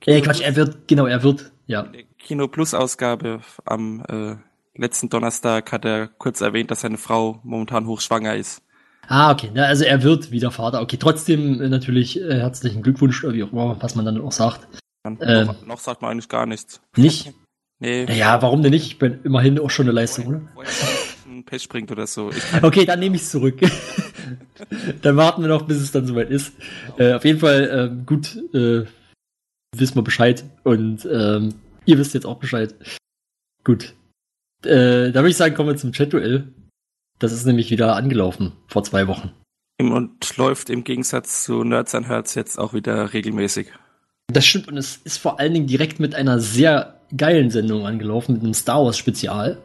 Äh, 0.06 0.20
Quatsch, 0.22 0.40
er 0.40 0.56
wird, 0.56 0.88
genau, 0.88 1.06
er 1.06 1.22
wird, 1.22 1.52
ja. 1.66 1.86
Kino 2.18 2.48
Plus 2.48 2.72
Ausgabe 2.74 3.40
am 3.64 4.02
äh, 4.08 4.36
letzten 4.76 5.08
Donnerstag 5.08 5.72
hat 5.72 5.84
er 5.84 6.08
kurz 6.08 6.40
erwähnt, 6.40 6.70
dass 6.70 6.80
seine 6.80 6.98
Frau 6.98 7.40
momentan 7.44 7.86
hochschwanger 7.86 8.36
ist. 8.36 8.62
Ah, 9.08 9.32
okay. 9.32 9.50
Na, 9.52 9.64
also 9.64 9.84
er 9.84 10.02
wird 10.02 10.30
wieder 10.30 10.50
Vater. 10.50 10.80
Okay, 10.80 10.96
trotzdem 10.96 11.60
äh, 11.60 11.68
natürlich 11.68 12.20
äh, 12.20 12.34
herzlichen 12.38 12.82
Glückwunsch, 12.82 13.24
oder 13.24 13.34
wie 13.34 13.42
auch 13.42 13.52
immer, 13.52 13.76
was 13.82 13.94
man 13.94 14.04
dann 14.04 14.20
auch 14.20 14.32
sagt. 14.32 14.68
Dann 15.02 15.18
Ähm. 15.22 15.46
noch, 15.48 15.66
noch 15.66 15.80
sagt 15.80 16.02
man 16.02 16.12
eigentlich 16.12 16.28
gar 16.28 16.46
nichts. 16.46 16.80
Nicht? 16.96 17.32
Nee. 17.80 18.04
Naja, 18.04 18.40
warum 18.40 18.62
denn 18.62 18.70
nicht? 18.70 18.86
Ich 18.86 18.98
bin 18.98 19.20
immerhin 19.24 19.58
auch 19.58 19.70
schon 19.70 19.86
eine 19.86 19.92
Leistung, 19.92 20.26
oder? 20.26 20.40
Ein 21.26 21.44
Pech 21.44 21.68
bringt 21.68 21.90
oder 21.90 22.06
so. 22.06 22.30
Okay, 22.62 22.84
dann 22.84 23.00
nehme 23.00 23.16
ich 23.16 23.22
es 23.22 23.30
zurück. 23.30 23.58
dann 25.02 25.16
warten 25.16 25.42
wir 25.42 25.48
noch, 25.48 25.62
bis 25.62 25.78
es 25.78 25.90
dann 25.90 26.06
soweit 26.06 26.30
ist. 26.30 26.52
Äh, 26.98 27.14
auf 27.14 27.24
jeden 27.24 27.40
Fall, 27.40 27.90
ähm, 27.90 28.06
gut, 28.06 28.36
äh, 28.54 28.84
wissen 29.74 29.96
wir 29.96 30.02
Bescheid. 30.02 30.44
Und 30.62 31.08
ähm, 31.10 31.54
ihr 31.86 31.98
wisst 31.98 32.14
jetzt 32.14 32.26
auch 32.26 32.38
Bescheid. 32.38 32.74
Gut. 33.64 33.94
Äh, 34.64 35.12
da 35.12 35.20
würde 35.20 35.30
ich 35.30 35.36
sagen, 35.36 35.54
kommen 35.54 35.70
wir 35.70 35.76
zum 35.76 35.92
Chat-Duell. 35.92 36.52
Das 37.18 37.32
ist 37.32 37.46
nämlich 37.46 37.70
wieder 37.70 37.96
angelaufen 37.96 38.52
vor 38.66 38.82
zwei 38.84 39.06
Wochen. 39.06 39.32
und 39.78 40.36
läuft 40.36 40.70
im 40.70 40.84
Gegensatz 40.84 41.44
zu 41.44 41.64
Nerds 41.64 41.94
and 41.94 42.08
Herz 42.08 42.34
jetzt 42.34 42.58
auch 42.58 42.74
wieder 42.74 43.12
regelmäßig. 43.12 43.68
Das 44.28 44.46
stimmt 44.46 44.68
und 44.68 44.76
es 44.76 44.96
ist 44.96 45.18
vor 45.18 45.38
allen 45.38 45.54
Dingen 45.54 45.66
direkt 45.66 46.00
mit 46.00 46.14
einer 46.14 46.38
sehr 46.40 47.00
geilen 47.16 47.50
Sendung 47.50 47.86
angelaufen, 47.86 48.34
mit 48.34 48.42
einem 48.42 48.54
Star 48.54 48.84
Wars 48.84 48.96
Spezial. 48.96 49.58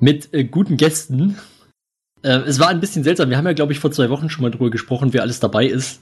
Mit 0.00 0.32
äh, 0.34 0.44
guten 0.44 0.76
Gästen. 0.76 1.38
Äh, 2.22 2.40
es 2.40 2.58
war 2.58 2.68
ein 2.68 2.80
bisschen 2.80 3.04
seltsam. 3.04 3.30
Wir 3.30 3.36
haben 3.36 3.46
ja, 3.46 3.52
glaube 3.52 3.72
ich, 3.72 3.78
vor 3.78 3.92
zwei 3.92 4.10
Wochen 4.10 4.28
schon 4.28 4.42
mal 4.42 4.50
drüber 4.50 4.70
gesprochen, 4.70 5.12
wer 5.12 5.22
alles 5.22 5.40
dabei 5.40 5.66
ist. 5.66 6.00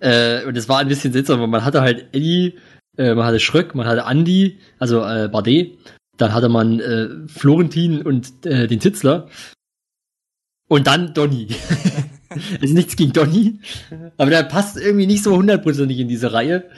Äh, 0.00 0.44
und 0.46 0.56
es 0.56 0.68
war 0.68 0.78
ein 0.78 0.88
bisschen 0.88 1.12
seltsam, 1.12 1.40
weil 1.40 1.48
man 1.48 1.64
hatte 1.64 1.82
halt 1.82 2.14
Eddie, 2.14 2.58
äh, 2.96 3.14
man 3.14 3.26
hatte 3.26 3.40
Schröck, 3.40 3.74
man 3.74 3.86
hatte 3.86 4.04
Andy, 4.08 4.58
also 4.78 5.04
äh, 5.04 5.28
Bardet. 5.28 5.78
Dann 6.20 6.34
hatte 6.34 6.48
man 6.48 6.80
äh, 6.80 7.08
Florentin 7.28 8.02
und 8.02 8.44
äh, 8.46 8.66
den 8.66 8.80
Titzler. 8.80 9.28
Und 10.68 10.86
dann 10.86 11.14
Donny. 11.14 11.48
ist 12.60 12.74
nichts 12.74 12.94
gegen 12.96 13.12
Donny. 13.12 13.60
Aber 14.18 14.30
der 14.30 14.42
passt 14.44 14.76
irgendwie 14.76 15.06
nicht 15.06 15.22
so 15.24 15.34
hundertprozentig 15.36 15.98
in 15.98 16.08
diese 16.08 16.32
Reihe. 16.32 16.70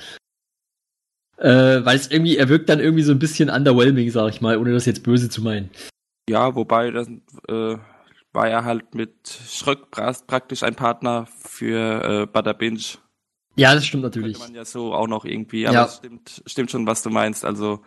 Äh, 1.38 1.84
weil 1.84 1.96
es 1.96 2.10
irgendwie, 2.10 2.36
er 2.36 2.48
wirkt 2.48 2.68
dann 2.68 2.78
irgendwie 2.78 3.02
so 3.02 3.10
ein 3.12 3.18
bisschen 3.18 3.50
underwhelming, 3.50 4.10
sag 4.10 4.28
ich 4.32 4.40
mal, 4.40 4.56
ohne 4.58 4.72
das 4.72 4.86
jetzt 4.86 5.02
böse 5.02 5.28
zu 5.28 5.42
meinen. 5.42 5.70
Ja, 6.30 6.54
wobei 6.54 6.90
das 6.92 7.08
äh, 7.48 7.76
war 8.32 8.48
ja 8.48 8.64
halt 8.64 8.94
mit 8.94 9.12
Schröck 9.48 9.86
pra- 9.90 10.24
praktisch 10.24 10.62
ein 10.62 10.76
Partner 10.76 11.26
für 11.26 12.22
äh, 12.22 12.26
Bada 12.26 12.52
Binge. 12.52 12.80
Ja, 13.56 13.74
das 13.74 13.84
stimmt 13.84 14.04
natürlich. 14.04 14.34
Könnte 14.38 14.52
man 14.52 14.56
ja 14.56 14.64
so 14.64 14.94
auch 14.94 15.08
noch 15.08 15.24
irgendwie, 15.24 15.66
aber 15.66 15.74
Ja. 15.74 15.88
stimmt, 15.88 16.42
stimmt 16.46 16.70
schon, 16.70 16.86
was 16.86 17.02
du 17.02 17.10
meinst. 17.10 17.44
Also 17.44 17.82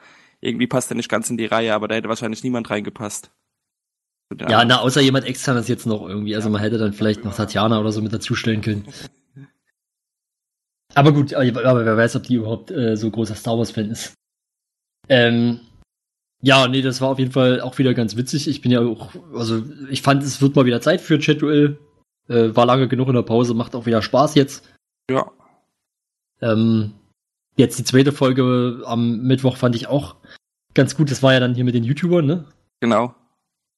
irgendwie 0.46 0.68
passt 0.68 0.92
er 0.92 0.96
nicht 0.96 1.10
ganz 1.10 1.30
in 1.30 1.38
die 1.38 1.46
Reihe, 1.46 1.74
aber 1.74 1.88
da 1.88 1.96
hätte 1.96 2.10
wahrscheinlich 2.10 2.44
niemand 2.44 2.70
reingepasst. 2.70 3.32
Ja, 4.32 4.46
anderen. 4.46 4.68
na, 4.70 4.80
außer 4.80 5.02
jemand 5.02 5.26
externes 5.26 5.68
jetzt 5.68 5.86
noch 5.86 6.08
irgendwie. 6.08 6.36
Also 6.36 6.50
man 6.50 6.62
hätte 6.62 6.78
dann 6.78 6.94
vielleicht 6.94 7.24
noch 7.24 7.36
Tatjana 7.36 7.80
oder 7.80 7.92
so 7.92 8.02
mit 8.02 8.14
dazustellen 8.14 8.62
können. 8.62 8.88
Aber 10.96 11.12
gut, 11.12 11.34
aber 11.34 11.66
aber 11.66 11.86
wer 11.86 11.98
weiß, 11.98 12.16
ob 12.16 12.24
die 12.24 12.36
überhaupt 12.36 12.72
äh, 12.72 12.96
so 12.96 13.12
großer 13.12 13.36
Star 13.36 13.58
Wars-Fan 13.58 13.92
ist. 13.92 14.14
Ähm, 15.10 15.60
ja, 16.42 16.70
nee, 16.70 16.82
das 16.82 17.02
war 17.02 17.10
auf 17.10 17.20
jeden 17.20 17.34
Fall 17.34 17.60
auch 17.60 17.78
wieder 17.78 17.94
ganz 17.94 18.16
witzig. 18.16 18.48
Ich 18.48 18.62
bin 18.62 18.72
ja 18.72 18.80
auch, 18.80 19.14
also 19.34 19.62
ich 19.90 20.02
fand, 20.02 20.24
es 20.24 20.42
wird 20.42 20.56
mal 20.56 20.66
wieder 20.66 20.80
Zeit 20.80 21.02
für 21.02 21.20
Chat-Duell. 21.20 21.80
Äh, 22.30 22.56
war 22.56 22.66
lange 22.66 22.88
genug 22.88 23.10
in 23.10 23.16
der 23.16 23.24
Pause, 23.24 23.54
macht 23.54 23.76
auch 23.76 23.86
wieder 23.86 24.02
Spaß 24.02 24.36
jetzt. 24.36 24.72
Ja, 25.10 25.32
Ähm, 26.42 26.94
jetzt 27.56 27.80
die 27.80 27.84
zweite 27.84 28.12
Folge 28.12 28.82
am 28.86 29.22
Mittwoch 29.22 29.58
fand 29.58 29.76
ich 29.76 29.88
auch 29.88 30.16
ganz 30.74 30.96
gut. 30.96 31.12
Das 31.12 31.24
war 31.24 31.34
ja 31.34 31.40
dann 31.40 31.56
hier 31.56 31.64
mit 31.64 31.76
den 31.76 31.84
YouTubern, 31.84 32.26
ne? 32.26 32.46
genau. 32.80 33.16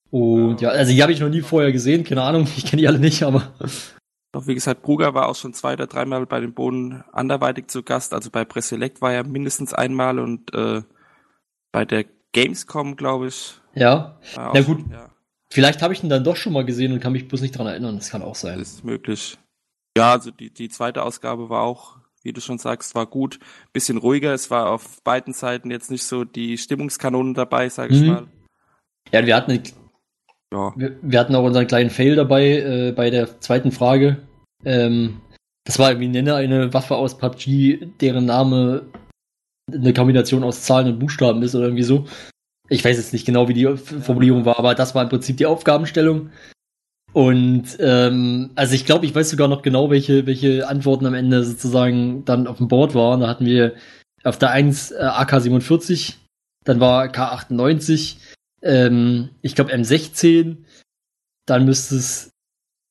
Und 0.10 0.62
ja, 0.62 0.70
also 0.70 0.92
die 0.92 1.02
habe 1.02 1.12
ich 1.12 1.20
noch 1.20 1.30
nie 1.30 1.42
vorher 1.42 1.72
gesehen, 1.72 2.04
keine 2.04 2.24
Ahnung, 2.24 2.48
ich 2.58 2.66
kenne 2.66 2.82
die 2.82 2.88
alle 2.88 3.00
nicht, 3.00 3.24
aber 3.24 3.54
Doch 4.32 4.46
wie 4.46 4.54
gesagt, 4.54 4.82
Bruger 4.84 5.14
war 5.14 5.30
auch 5.30 5.36
schon 5.36 5.54
zwei 5.54 5.74
oder 5.74 5.88
dreimal 5.88 6.26
bei 6.26 6.40
den 6.40 6.54
Bohnen 6.54 7.04
anderweitig 7.12 7.70
zu 7.70 7.82
Gast. 7.82 8.14
Also 8.14 8.30
bei 8.30 8.46
Presselect 8.46 9.02
war 9.02 9.14
er 9.14 9.24
mindestens 9.24 9.74
einmal 9.74 10.20
und 10.20 10.54
äh, 10.54 10.84
bei 11.72 11.86
der 11.86 12.06
Gamescom, 12.34 12.96
glaube 12.98 13.28
ich. 13.28 13.60
ja. 14.36 14.54
Na 14.54 14.62
gut. 14.62 14.82
Schon, 14.82 14.92
ja, 14.92 15.10
Vielleicht 15.50 15.82
habe 15.82 15.94
ich 15.94 16.04
ihn 16.04 16.10
dann 16.10 16.24
doch 16.24 16.36
schon 16.36 16.54
mal 16.54 16.66
gesehen 16.66 16.92
und 16.92 17.00
kann 17.00 17.14
mich 17.14 17.28
bloß 17.28 17.42
nicht 17.42 17.58
dran 17.58 17.68
erinnern. 17.68 17.96
Das 17.96 18.10
kann 18.10 18.22
auch 18.22 18.36
sein. 18.36 18.60
ist 18.60 18.84
möglich. 18.84 19.38
Ja, 19.98 20.12
also 20.12 20.30
die, 20.30 20.54
die 20.54 20.70
zweite 20.70 21.04
Ausgabe 21.04 21.50
war 21.50 21.64
auch, 21.64 21.97
wie 22.24 22.34
du 22.34 22.42
schon 22.42 22.58
sagst, 22.58 22.96
war 22.96 23.06
gut. 23.06 23.40
Bisschen 23.74 23.98
ruhiger. 23.98 24.34
Es 24.34 24.50
war 24.52 24.70
auf 24.70 25.02
beiden 25.04 25.34
Seiten 25.34 25.72
jetzt 25.72 25.92
nicht 25.92 26.04
so 26.04 26.24
die 26.24 26.58
Stimmungskanonen 26.58 27.34
dabei, 27.34 27.70
sage 27.70 27.94
ich 27.94 28.02
Mhm. 28.02 28.08
mal. 28.08 28.28
Ja, 29.12 29.26
wir 29.26 29.36
hatten, 29.36 29.62
Ja, 30.54 30.74
wir, 30.76 30.98
wir 31.02 31.20
hatten 31.20 31.36
auch 31.36 31.44
unseren 31.44 31.68
kleinen 31.68 31.90
Fail 31.90 32.16
dabei 32.16 32.58
äh, 32.60 32.92
bei 32.94 33.10
der 33.10 33.40
zweiten 33.42 33.72
Frage. 33.72 34.18
Ähm, 34.66 35.22
das 35.66 35.78
war, 35.80 36.00
wie 36.00 36.08
nenne 36.08 36.36
eine 36.36 36.74
Waffe 36.74 36.96
aus 36.96 37.18
PUBG, 37.18 37.88
deren 38.00 38.26
Name 38.26 38.86
eine 39.72 39.94
Kombination 39.94 40.44
aus 40.46 40.64
Zahlen 40.64 40.94
und 40.94 41.00
Buchstaben 41.00 41.42
ist 41.44 41.54
oder 41.56 41.66
irgendwie 41.66 41.84
so. 41.84 42.06
Ich 42.70 42.84
weiß 42.84 42.98
jetzt 42.98 43.14
nicht 43.14 43.26
genau, 43.26 43.48
wie 43.50 43.54
die 43.54 43.78
Formulierung 43.78 44.46
war, 44.46 44.58
aber 44.60 44.76
das 44.76 44.96
war 44.96 45.04
im 45.04 45.10
Prinzip 45.10 45.38
die 45.38 45.46
Aufgabenstellung. 45.46 46.30
Und 47.14 47.78
ähm, 47.80 48.52
also 48.56 48.76
ich 48.76 48.86
glaube, 48.86 49.06
ich 49.06 49.16
weiß 49.16 49.30
sogar 49.30 49.48
noch 49.48 49.62
genau, 49.62 49.90
welche, 49.90 50.26
welche 50.26 50.68
Antworten 50.68 51.06
am 51.06 51.14
Ende 51.14 51.44
sozusagen 51.44 52.26
dann 52.26 52.48
auf 52.48 52.58
dem 52.58 52.68
Board 52.68 52.94
waren. 52.96 53.22
Da 53.22 53.28
hatten 53.28 53.46
wir 53.46 53.76
auf 54.24 54.38
der 54.38 54.52
1 54.52 54.92
äh, 54.92 54.96
AK-47, 54.96 56.16
dann 56.66 56.80
war 56.80 57.06
K98, 57.06 58.18
ähm, 58.62 59.30
ich 59.42 59.56
glaube 59.56 59.74
M16, 59.74 60.58
dann 61.46 61.66
müsste 61.66 61.96
es 61.96 62.32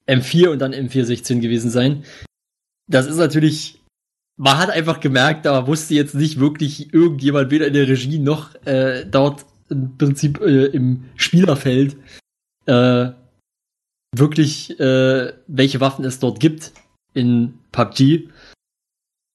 M4 0.09 0.49
und 0.49 0.61
dann 0.61 0.73
M416 0.73 1.41
gewesen 1.41 1.71
sein. 1.71 2.05
Das 2.89 3.07
ist 3.07 3.17
natürlich, 3.17 3.81
man 4.39 4.59
hat 4.59 4.71
einfach 4.71 5.01
gemerkt, 5.01 5.45
da 5.45 5.67
wusste 5.67 5.95
jetzt 5.95 6.15
nicht 6.15 6.41
wirklich 6.41 6.95
irgendjemand, 6.95 7.51
weder 7.51 7.67
in 7.67 7.75
der 7.75 7.89
Regie 7.89 8.19
noch 8.19 8.55
äh, 8.65 9.05
dort 9.05 9.45
im 9.69 9.99
Prinzip 9.99 10.41
äh, 10.41 10.67
im 10.67 11.05
Spielerfeld, 11.17 11.97
äh, 12.67 13.11
wirklich, 14.19 14.79
äh, 14.79 15.33
welche 15.47 15.81
Waffen 15.81 16.05
es 16.05 16.19
dort 16.19 16.41
gibt 16.41 16.73
in 17.15 17.55
PUBG. 17.73 18.29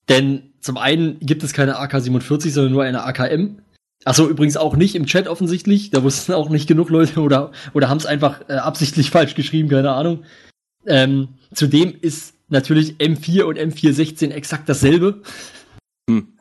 Denn 0.09 0.53
zum 0.61 0.77
einen 0.77 1.19
gibt 1.19 1.43
es 1.43 1.53
keine 1.53 1.79
AK-47, 1.79 2.51
sondern 2.51 2.73
nur 2.73 2.83
eine 2.83 3.03
AKM. 3.03 3.61
Achso, 4.03 4.27
übrigens 4.27 4.57
auch 4.57 4.75
nicht 4.75 4.95
im 4.95 5.05
Chat 5.05 5.27
offensichtlich. 5.27 5.91
Da 5.91 6.03
wussten 6.03 6.33
auch 6.33 6.49
nicht 6.49 6.67
genug 6.67 6.89
Leute 6.89 7.21
oder, 7.21 7.51
oder 7.73 7.89
haben 7.89 7.97
es 7.97 8.05
einfach 8.05 8.41
äh, 8.49 8.53
absichtlich 8.53 9.09
falsch 9.11 9.35
geschrieben, 9.35 9.69
keine 9.69 9.91
Ahnung. 9.91 10.23
Ähm, 10.85 11.29
zudem 11.53 11.93
ist 12.01 12.33
natürlich 12.49 12.97
M4 12.97 13.43
und 13.43 13.57
M416 13.57 14.31
exakt 14.31 14.67
dasselbe. 14.67 15.21
Hm. 16.09 16.33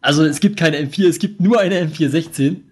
Also 0.00 0.24
es 0.24 0.40
gibt 0.40 0.56
keine 0.56 0.78
M4, 0.78 1.08
es 1.08 1.18
gibt 1.18 1.40
nur 1.40 1.58
eine 1.60 1.80
M416. 1.84 2.62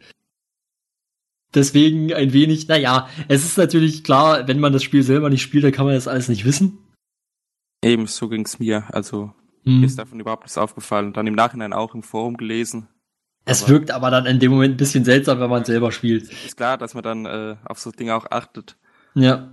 Deswegen 1.55 2.13
ein 2.13 2.33
wenig, 2.33 2.67
naja, 2.69 3.09
es 3.29 3.45
ist 3.45 3.57
natürlich 3.59 4.03
klar, 4.05 4.47
wenn 4.49 4.59
man 4.61 4.73
das 4.73 4.83
Spiel 4.83 5.03
selber 5.03 5.31
nicht 5.31 5.43
spielt, 5.43 5.65
dann 5.65 5.73
kann 5.73 5.87
man 5.87 5.95
das 5.95 6.09
alles 6.09 6.29
nicht 6.29 6.45
wissen. 6.45 6.79
eben 7.85 8.07
so 8.07 8.29
ging's 8.29 8.59
mir. 8.59 8.85
Also 8.95 9.35
Hm. 9.65 9.81
mir 9.81 9.87
ist 9.87 9.99
davon 9.99 10.19
überhaupt 10.19 10.45
nichts 10.45 10.57
aufgefallen. 10.59 11.13
Dann 11.13 11.27
im 11.27 11.35
Nachhinein 11.35 11.73
auch 11.75 11.95
im 11.95 12.03
Forum 12.03 12.37
gelesen. 12.39 12.89
Es 13.45 13.63
aber- 13.65 13.73
wirkt 13.73 13.91
aber 13.91 14.11
dann 14.11 14.25
in 14.27 14.39
dem 14.41 14.51
Moment 14.53 14.75
ein 14.75 14.77
bisschen 14.79 15.05
seltsam, 15.05 15.39
wenn 15.41 15.51
man 15.51 15.65
selber 15.67 15.93
spielt. 15.93 16.33
Ist 16.33 16.57
klar, 16.57 16.79
dass 16.79 16.95
man 16.95 17.03
dann 17.03 17.27
äh, 17.27 17.57
auf 17.67 17.79
so 17.79 17.91
Dinge 17.91 18.15
auch 18.15 18.27
achtet. 18.31 18.77
Ja. 19.15 19.53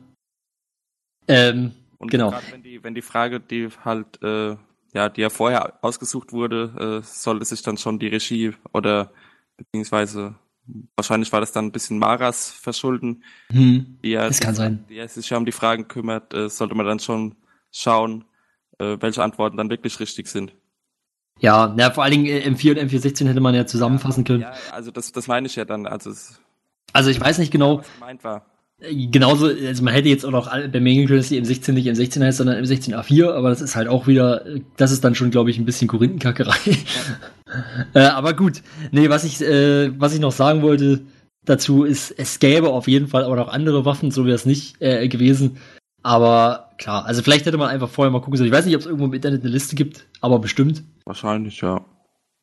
Ähm, 1.28 1.72
Und 1.98 2.10
Genau. 2.10 2.34
wenn 2.52 2.64
die, 2.64 2.84
wenn 2.84 2.96
die 2.96 3.02
Frage, 3.04 3.40
die 3.40 3.68
halt, 3.86 4.22
äh, 4.24 4.56
ja, 4.94 5.10
die 5.10 5.22
ja 5.22 5.30
vorher 5.30 5.78
ausgesucht 5.84 6.32
wurde, 6.34 7.02
äh, 7.02 7.06
sollte 7.06 7.46
sich 7.46 7.62
dann 7.62 7.78
schon 7.78 8.00
die 8.00 8.08
Regie 8.08 8.54
oder 8.74 9.12
beziehungsweise 9.58 10.36
wahrscheinlich 10.96 11.32
war 11.32 11.40
das 11.40 11.52
dann 11.52 11.66
ein 11.66 11.72
bisschen 11.72 12.00
Maras 12.00 12.52
Verschulden. 12.52 13.24
Hm, 13.52 13.98
ja, 14.04 14.28
das 14.28 14.40
kann 14.40 14.56
sein. 14.56 14.86
die 14.90 14.96
ja 14.96 15.08
sich 15.08 15.30
ja 15.30 15.38
um 15.38 15.46
die 15.46 15.52
Fragen 15.52 15.88
kümmert, 15.88 16.34
äh, 16.34 16.50
sollte 16.50 16.76
man 16.76 16.86
dann 16.86 17.00
schon 17.00 17.36
schauen, 17.72 18.26
äh, 18.80 18.98
welche 19.00 19.24
Antworten 19.24 19.58
dann 19.58 19.70
wirklich 19.70 20.00
richtig 20.00 20.28
sind. 20.28 20.54
Ja, 21.40 21.74
na, 21.76 21.90
vor 21.92 22.04
allen 22.04 22.12
Dingen 22.12 22.26
äh, 22.26 22.48
M4 22.48 22.72
und 22.80 22.90
M416 22.92 23.28
hätte 23.28 23.40
man 23.40 23.56
ja 23.56 23.66
zusammenfassen 23.66 24.24
können. 24.24 24.42
Ja, 24.42 24.54
also 24.72 24.92
das, 24.92 25.12
das 25.12 25.28
meine 25.28 25.48
ich 25.48 25.56
ja 25.56 25.66
dann, 25.66 25.88
also 25.88 26.12
es, 26.12 26.40
Also 26.94 27.10
ich 27.10 27.20
weiß 27.20 27.40
nicht 27.40 27.52
genau, 27.52 27.80
was 27.80 27.94
gemeint 27.94 28.24
war. 28.24 28.46
Genauso, 29.12 29.48
also 29.48 29.84
man 29.84 29.94
hätte 29.94 30.10
jetzt 30.10 30.26
auch 30.26 30.32
noch 30.32 30.50
bemängeln 30.70 31.08
können, 31.08 31.20
dass 31.20 31.30
die 31.30 31.42
M16 31.42 31.74
nicht 31.74 31.88
M16 31.88 32.24
heißt, 32.24 32.38
sondern 32.40 32.64
M16A4, 32.64 33.32
aber 33.32 33.50
das 33.50 33.62
ist 33.62 33.76
halt 33.76 33.88
auch 33.88 34.08
wieder, 34.08 34.44
das 34.78 34.92
ist 34.92 35.04
dann 35.04 35.16
schon, 35.16 35.32
glaube 35.32 35.52
ich, 35.52 35.60
ein 35.60 35.66
bisschen 35.66 35.88
Korinthenkackerei. 35.88 36.58
äh, 37.94 38.00
aber 38.00 38.34
gut, 38.34 38.62
nee, 38.92 39.10
was 39.10 39.24
ich, 39.24 39.42
äh, 39.42 39.92
was 40.00 40.14
ich 40.14 40.20
noch 40.20 40.32
sagen 40.32 40.62
wollte 40.62 41.02
dazu 41.46 41.84
ist, 41.84 42.12
es 42.12 42.40
gäbe 42.40 42.70
auf 42.70 42.88
jeden 42.88 43.08
Fall 43.08 43.24
auch 43.24 43.36
noch 43.36 43.50
andere 43.50 43.86
Waffen, 43.86 44.12
so 44.12 44.26
wäre 44.26 44.36
es 44.36 44.46
nicht 44.46 44.82
äh, 44.82 45.08
gewesen. 45.08 45.58
Aber 46.04 46.70
klar, 46.78 47.06
also 47.06 47.22
vielleicht 47.22 47.46
hätte 47.46 47.58
man 47.58 47.70
einfach 47.70 47.90
vorher 47.90 48.12
mal 48.12 48.22
gucken 48.22 48.38
sollen. 48.38 48.48
Ich 48.48 48.54
weiß 48.56 48.66
nicht, 48.66 48.76
ob 48.76 48.82
es 48.82 48.88
irgendwo 48.88 49.06
im 49.06 49.14
Internet 49.14 49.42
eine 49.42 49.52
Liste 49.52 49.76
gibt, 49.76 50.08
aber 50.20 50.40
bestimmt. 50.40 50.84
Wahrscheinlich, 51.06 51.62
ja. 51.62 51.86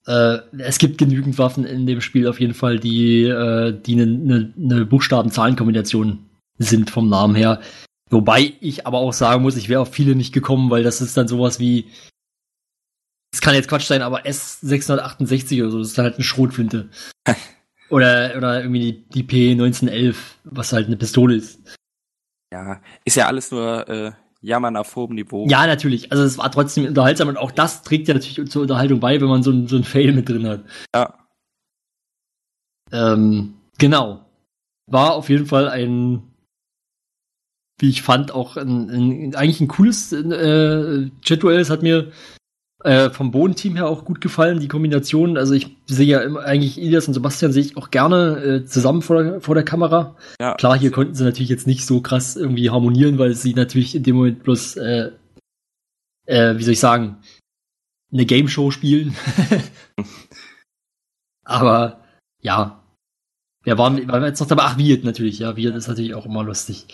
Äh, 0.09 0.41
es 0.57 0.79
gibt 0.79 0.97
genügend 0.97 1.37
Waffen 1.37 1.65
in 1.65 1.87
dem 1.87 2.01
Spiel 2.01 2.27
auf 2.27 2.41
jeden 2.41 2.55
Fall, 2.55 2.79
die, 2.79 3.25
äh, 3.25 3.79
die 3.79 3.93
eine 3.93 4.07
ne, 4.07 4.53
ne 4.57 4.87
Buchstaben-Zahlen-Kombination 4.87 6.27
sind 6.57 6.91
vom 6.91 7.11
Namen 7.11 7.35
her. 7.35 7.61
Wobei 8.09 8.55
ich 8.61 8.87
aber 8.87 8.99
auch 8.99 9.13
sagen 9.13 9.43
muss, 9.43 9.59
ich 9.59 9.69
wäre 9.69 9.83
auf 9.83 9.93
viele 9.93 10.15
nicht 10.15 10.33
gekommen, 10.33 10.71
weil 10.71 10.83
das 10.83 11.03
ist 11.03 11.15
dann 11.19 11.29
sowas 11.29 11.61
wie, 11.61 11.91
es 13.35 13.43
kann 13.43 13.55
jetzt 13.55 13.69
Quatsch 13.69 13.85
sein, 13.85 14.01
aber 14.01 14.25
S668 14.25 15.61
oder 15.61 15.71
so, 15.71 15.79
das 15.81 15.89
ist 15.89 15.99
halt 15.99 16.15
eine 16.15 16.25
Schrotflinte. 16.25 16.89
oder, 17.91 18.33
oder 18.35 18.63
irgendwie 18.63 19.05
die, 19.13 19.25
die 19.25 19.57
P1911, 19.57 20.17
was 20.45 20.73
halt 20.73 20.87
eine 20.87 20.97
Pistole 20.97 21.37
ist. 21.37 21.61
Ja, 22.51 22.81
ist 23.05 23.17
ja 23.17 23.27
alles 23.27 23.51
nur 23.51 23.87
äh, 23.91 24.13
Jammern 24.41 24.77
auf 24.77 24.95
hohem 24.95 25.15
Niveau. 25.15 25.47
Ja, 25.49 25.67
natürlich. 25.67 26.13
Also 26.13 26.23
es 26.25 26.39
war 26.39 26.51
trotzdem 26.51 26.87
unterhaltsam 26.87 27.29
und 27.29 27.37
auch 27.37 27.51
das 27.51 27.83
trägt 27.83 28.09
ja 28.09 28.15
natürlich 28.15 28.51
zur 28.51 28.63
Unterhaltung 28.63 29.01
bei, 29.01 29.21
wenn 29.21 29.29
man 29.29 29.43
so 29.43 29.51
ein, 29.51 29.67
so 29.67 29.77
ein 29.77 29.85
Fail 29.85 30.13
mit 30.13 30.29
drin 30.29 30.47
hat. 30.47 30.65
Ja, 30.95 31.15
Ähm, 32.93 33.55
genau. 33.79 34.25
War 34.87 35.15
auf 35.15 35.29
jeden 35.29 35.47
Fall 35.47 35.69
ein, 35.69 36.23
wie 37.79 37.91
ich 37.91 38.03
fand, 38.03 38.33
auch 38.33 38.57
ein, 38.57 38.89
ein, 38.89 39.35
eigentlich 39.35 39.61
ein 39.61 39.69
cooles 39.69 40.13
äh, 40.13 41.11
Jet-Duell. 41.23 41.61
Es 41.61 41.71
hat 41.71 41.83
mir 41.83 42.11
äh, 42.85 43.11
vom 43.11 43.33
Bodenteam 43.33 43.77
her 43.77 43.89
auch 43.89 44.05
gut 44.05 44.21
gefallen, 44.21 44.61
die 44.61 44.69
Kombination. 44.69 45.37
Also 45.37 45.55
ich 45.55 45.77
sehe 45.87 46.07
ja 46.07 46.21
immer, 46.21 46.45
eigentlich 46.45 46.79
Ilias 46.79 47.09
und 47.09 47.15
Sebastian 47.15 47.53
sehe 47.53 47.63
ich 47.63 47.77
auch 47.77 47.91
gerne 47.91 48.39
äh, 48.39 48.65
zusammen 48.65 49.03
vor 49.03 49.23
der, 49.23 49.41
vor 49.41 49.55
der 49.55 49.65
Kamera. 49.65 50.17
ja. 50.41 50.55
Klar, 50.55 50.79
hier 50.79 50.93
konnten 50.93 51.15
sie 51.15 51.25
natürlich 51.25 51.49
jetzt 51.49 51.67
nicht 51.67 51.85
so 51.85 52.01
krass 52.01 52.37
irgendwie 52.37 52.71
harmonieren, 52.71 53.19
weil 53.19 53.35
sie 53.35 53.55
natürlich 53.55 53.95
in 53.95 54.05
dem 54.05 54.17
Moment 54.17 54.45
bloß, 54.45 54.77
äh, 54.77 55.11
äh, 56.27 56.57
wie 56.57 56.63
soll 56.63 56.75
ich 56.75 56.81
sagen, 56.81 57.17
eine 58.13 58.27
Game 58.27 58.49
Show 58.49 58.71
spielen. 58.71 59.15
Aber 61.45 62.05
ja, 62.43 62.85
wer 63.65 63.79
war, 63.79 63.93
war 64.09 64.27
jetzt 64.27 64.41
noch 64.41 64.47
dabei? 64.47 64.65
Ach, 64.65 64.79
Wirt 64.79 65.03
natürlich, 65.03 65.41
ja, 65.41 65.57
Wirt 65.57 65.75
ist 65.75 65.89
natürlich 65.89 66.15
auch 66.15 66.27
immer 66.27 66.45
lustig. 66.45 66.87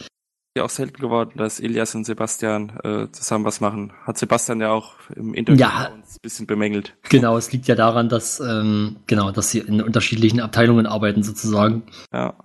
Ja 0.56 0.64
auch 0.64 0.70
selten 0.70 1.00
geworden, 1.00 1.32
dass 1.36 1.58
Elias 1.58 1.94
und 1.94 2.04
Sebastian 2.04 2.78
äh, 2.84 3.10
zusammen 3.10 3.44
was 3.44 3.60
machen. 3.60 3.92
Hat 4.04 4.18
Sebastian 4.18 4.60
ja 4.60 4.70
auch 4.70 4.94
im 5.16 5.34
Interview 5.34 5.60
Ja. 5.60 5.88
uns 5.92 6.16
ein 6.16 6.22
bisschen 6.22 6.46
bemängelt. 6.46 6.94
Genau, 7.08 7.36
es 7.36 7.50
liegt 7.52 7.66
ja 7.66 7.74
daran, 7.74 8.08
dass 8.08 8.38
ähm, 8.40 8.96
genau, 9.06 9.32
dass 9.32 9.50
sie 9.50 9.58
in 9.58 9.82
unterschiedlichen 9.82 10.40
Abteilungen 10.40 10.86
arbeiten 10.86 11.22
sozusagen. 11.24 11.82
Ja. 12.12 12.36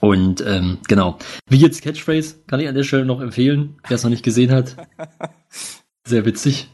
Und 0.00 0.40
ähm, 0.46 0.78
genau, 0.88 1.18
wie 1.48 1.58
jetzt 1.58 1.82
Catchphrase 1.82 2.36
kann 2.46 2.60
ich 2.60 2.68
an 2.68 2.74
der 2.74 2.84
Stelle 2.84 3.04
noch 3.04 3.20
empfehlen, 3.20 3.78
wer 3.86 3.96
es 3.96 4.02
noch 4.02 4.10
nicht 4.10 4.24
gesehen 4.24 4.50
hat. 4.52 4.76
Sehr 6.06 6.24
witzig. 6.24 6.70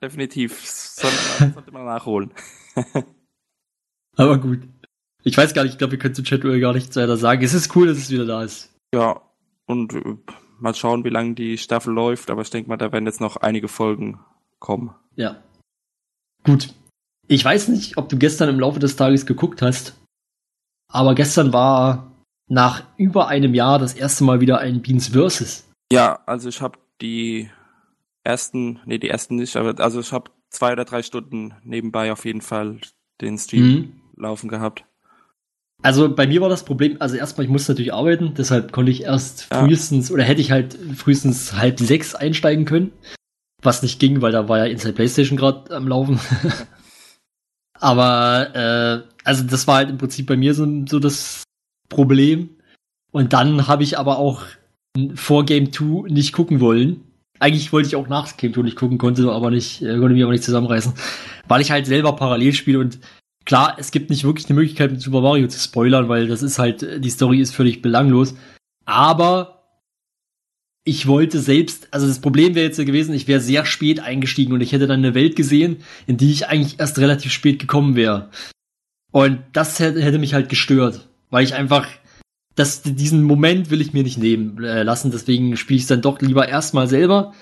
Definitiv. 0.00 0.60
Sollte 0.64 1.16
man, 1.40 1.54
sollte 1.54 1.72
man 1.72 1.84
nachholen. 1.84 2.32
Aber 4.16 4.38
gut. 4.38 4.60
Ich 5.24 5.36
weiß 5.36 5.54
gar 5.54 5.62
nicht, 5.62 5.72
ich 5.72 5.78
glaube, 5.78 5.92
wir 5.92 5.98
können 5.98 6.14
zu 6.14 6.22
Chatwell 6.24 6.58
gar 6.58 6.72
nichts 6.72 6.96
weiter 6.96 7.16
sagen. 7.16 7.42
Es 7.44 7.54
ist 7.54 7.74
cool, 7.76 7.86
dass 7.86 7.98
es 7.98 8.10
wieder 8.10 8.26
da 8.26 8.42
ist. 8.42 8.71
Ja. 8.94 9.20
Und 9.66 9.94
äh, 9.94 10.16
mal 10.58 10.74
schauen, 10.74 11.04
wie 11.04 11.08
lange 11.10 11.34
die 11.34 11.58
Staffel 11.58 11.92
läuft, 11.94 12.30
aber 12.30 12.42
ich 12.42 12.50
denke 12.50 12.68
mal, 12.68 12.76
da 12.76 12.92
werden 12.92 13.06
jetzt 13.06 13.20
noch 13.20 13.36
einige 13.36 13.68
Folgen 13.68 14.20
kommen. 14.58 14.94
Ja. 15.16 15.42
Gut. 16.44 16.74
Ich 17.28 17.44
weiß 17.44 17.68
nicht, 17.68 17.96
ob 17.96 18.08
du 18.08 18.18
gestern 18.18 18.48
im 18.48 18.60
Laufe 18.60 18.80
des 18.80 18.96
Tages 18.96 19.26
geguckt 19.26 19.62
hast, 19.62 19.98
aber 20.88 21.14
gestern 21.14 21.52
war 21.52 22.12
nach 22.48 22.82
über 22.96 23.28
einem 23.28 23.54
Jahr 23.54 23.78
das 23.78 23.94
erste 23.94 24.24
Mal 24.24 24.40
wieder 24.40 24.58
ein 24.58 24.82
Beans 24.82 25.08
Versus. 25.08 25.68
Ja, 25.90 26.20
also 26.26 26.48
ich 26.48 26.60
habe 26.60 26.78
die 27.00 27.48
ersten, 28.24 28.80
nee, 28.84 28.98
die 28.98 29.08
ersten 29.08 29.36
nicht, 29.36 29.56
aber 29.56 29.80
also 29.82 30.00
ich 30.00 30.12
habe 30.12 30.30
zwei 30.50 30.72
oder 30.72 30.84
drei 30.84 31.02
Stunden 31.02 31.54
nebenbei 31.62 32.12
auf 32.12 32.24
jeden 32.24 32.42
Fall 32.42 32.78
den 33.20 33.38
Stream 33.38 33.64
Mhm. 33.64 34.00
laufen 34.16 34.48
gehabt. 34.48 34.84
Also 35.82 36.14
bei 36.14 36.26
mir 36.28 36.40
war 36.40 36.48
das 36.48 36.64
Problem, 36.64 36.96
also 37.00 37.16
erstmal, 37.16 37.44
ich 37.44 37.50
musste 37.50 37.72
natürlich 37.72 37.92
arbeiten, 37.92 38.34
deshalb 38.36 38.70
konnte 38.72 38.92
ich 38.92 39.02
erst 39.02 39.48
Ja. 39.50 39.60
frühestens, 39.64 40.10
oder 40.12 40.22
hätte 40.22 40.40
ich 40.40 40.52
halt 40.52 40.78
frühestens 40.96 41.54
halb 41.54 41.80
sechs 41.80 42.14
einsteigen 42.14 42.64
können. 42.64 42.92
Was 43.62 43.82
nicht 43.82 43.98
ging, 44.00 44.22
weil 44.22 44.32
da 44.32 44.48
war 44.48 44.58
ja 44.58 44.64
Inside 44.66 44.94
PlayStation 44.94 45.36
gerade 45.36 45.74
am 45.74 45.86
Laufen. 45.88 46.18
Aber, 47.80 48.54
äh, 48.54 49.08
also 49.24 49.42
das 49.44 49.66
war 49.66 49.76
halt 49.76 49.90
im 49.90 49.98
Prinzip 49.98 50.26
bei 50.26 50.36
mir 50.36 50.54
so, 50.54 50.66
so 50.88 50.98
das 50.98 51.42
Problem. 51.88 52.50
Und 53.10 53.32
dann 53.32 53.66
habe 53.66 53.82
ich 53.82 53.98
aber 53.98 54.18
auch 54.18 54.42
vor 55.14 55.44
Game 55.44 55.72
2 55.72 56.08
nicht 56.08 56.32
gucken 56.32 56.60
wollen. 56.60 57.00
Eigentlich 57.40 57.72
wollte 57.72 57.88
ich 57.88 57.96
auch 57.96 58.08
nach 58.08 58.36
Game 58.36 58.54
2 58.54 58.62
nicht 58.62 58.76
gucken, 58.76 58.98
konnte 58.98 59.30
aber 59.30 59.50
nicht, 59.50 59.82
äh, 59.82 59.98
konnte 59.98 60.14
mich 60.14 60.22
aber 60.22 60.32
nicht 60.32 60.44
zusammenreißen. 60.44 60.94
Weil 61.48 61.60
ich 61.60 61.70
halt 61.70 61.86
selber 61.86 62.14
parallel 62.14 62.52
spiele 62.52 62.78
und 62.78 62.98
klar, 63.44 63.76
es 63.78 63.90
gibt 63.90 64.10
nicht 64.10 64.24
wirklich 64.24 64.46
eine 64.46 64.54
Möglichkeit, 64.54 64.90
mit 64.90 65.00
Super 65.00 65.20
Mario 65.20 65.48
zu 65.48 65.58
spoilern, 65.58 66.08
weil 66.08 66.26
das 66.28 66.42
ist 66.42 66.58
halt, 66.58 67.04
die 67.04 67.10
Story 67.10 67.40
ist 67.40 67.54
völlig 67.54 67.82
belanglos. 67.82 68.34
Aber 68.84 69.62
ich 70.84 71.06
wollte 71.06 71.38
selbst, 71.38 71.88
also 71.92 72.06
das 72.06 72.20
Problem 72.20 72.54
wäre 72.54 72.66
jetzt 72.66 72.78
gewesen, 72.78 73.14
ich 73.14 73.28
wäre 73.28 73.40
sehr 73.40 73.64
spät 73.64 74.00
eingestiegen 74.00 74.52
und 74.52 74.60
ich 74.60 74.72
hätte 74.72 74.86
dann 74.86 74.98
eine 74.98 75.14
Welt 75.14 75.36
gesehen, 75.36 75.78
in 76.06 76.16
die 76.16 76.32
ich 76.32 76.48
eigentlich 76.48 76.80
erst 76.80 76.98
relativ 76.98 77.32
spät 77.32 77.60
gekommen 77.60 77.94
wäre. 77.94 78.30
Und 79.12 79.40
das 79.52 79.78
hätte, 79.78 80.02
hätte 80.02 80.18
mich 80.18 80.34
halt 80.34 80.48
gestört, 80.48 81.08
weil 81.30 81.44
ich 81.44 81.54
einfach, 81.54 81.86
das, 82.56 82.82
diesen 82.82 83.22
Moment 83.22 83.70
will 83.70 83.80
ich 83.80 83.92
mir 83.92 84.02
nicht 84.02 84.18
nehmen 84.18 84.62
äh, 84.64 84.82
lassen, 84.82 85.12
deswegen 85.12 85.56
spiele 85.56 85.76
ich 85.76 85.82
es 85.82 85.88
dann 85.88 86.02
doch 86.02 86.20
lieber 86.20 86.48
erstmal 86.48 86.88
selber 86.88 87.32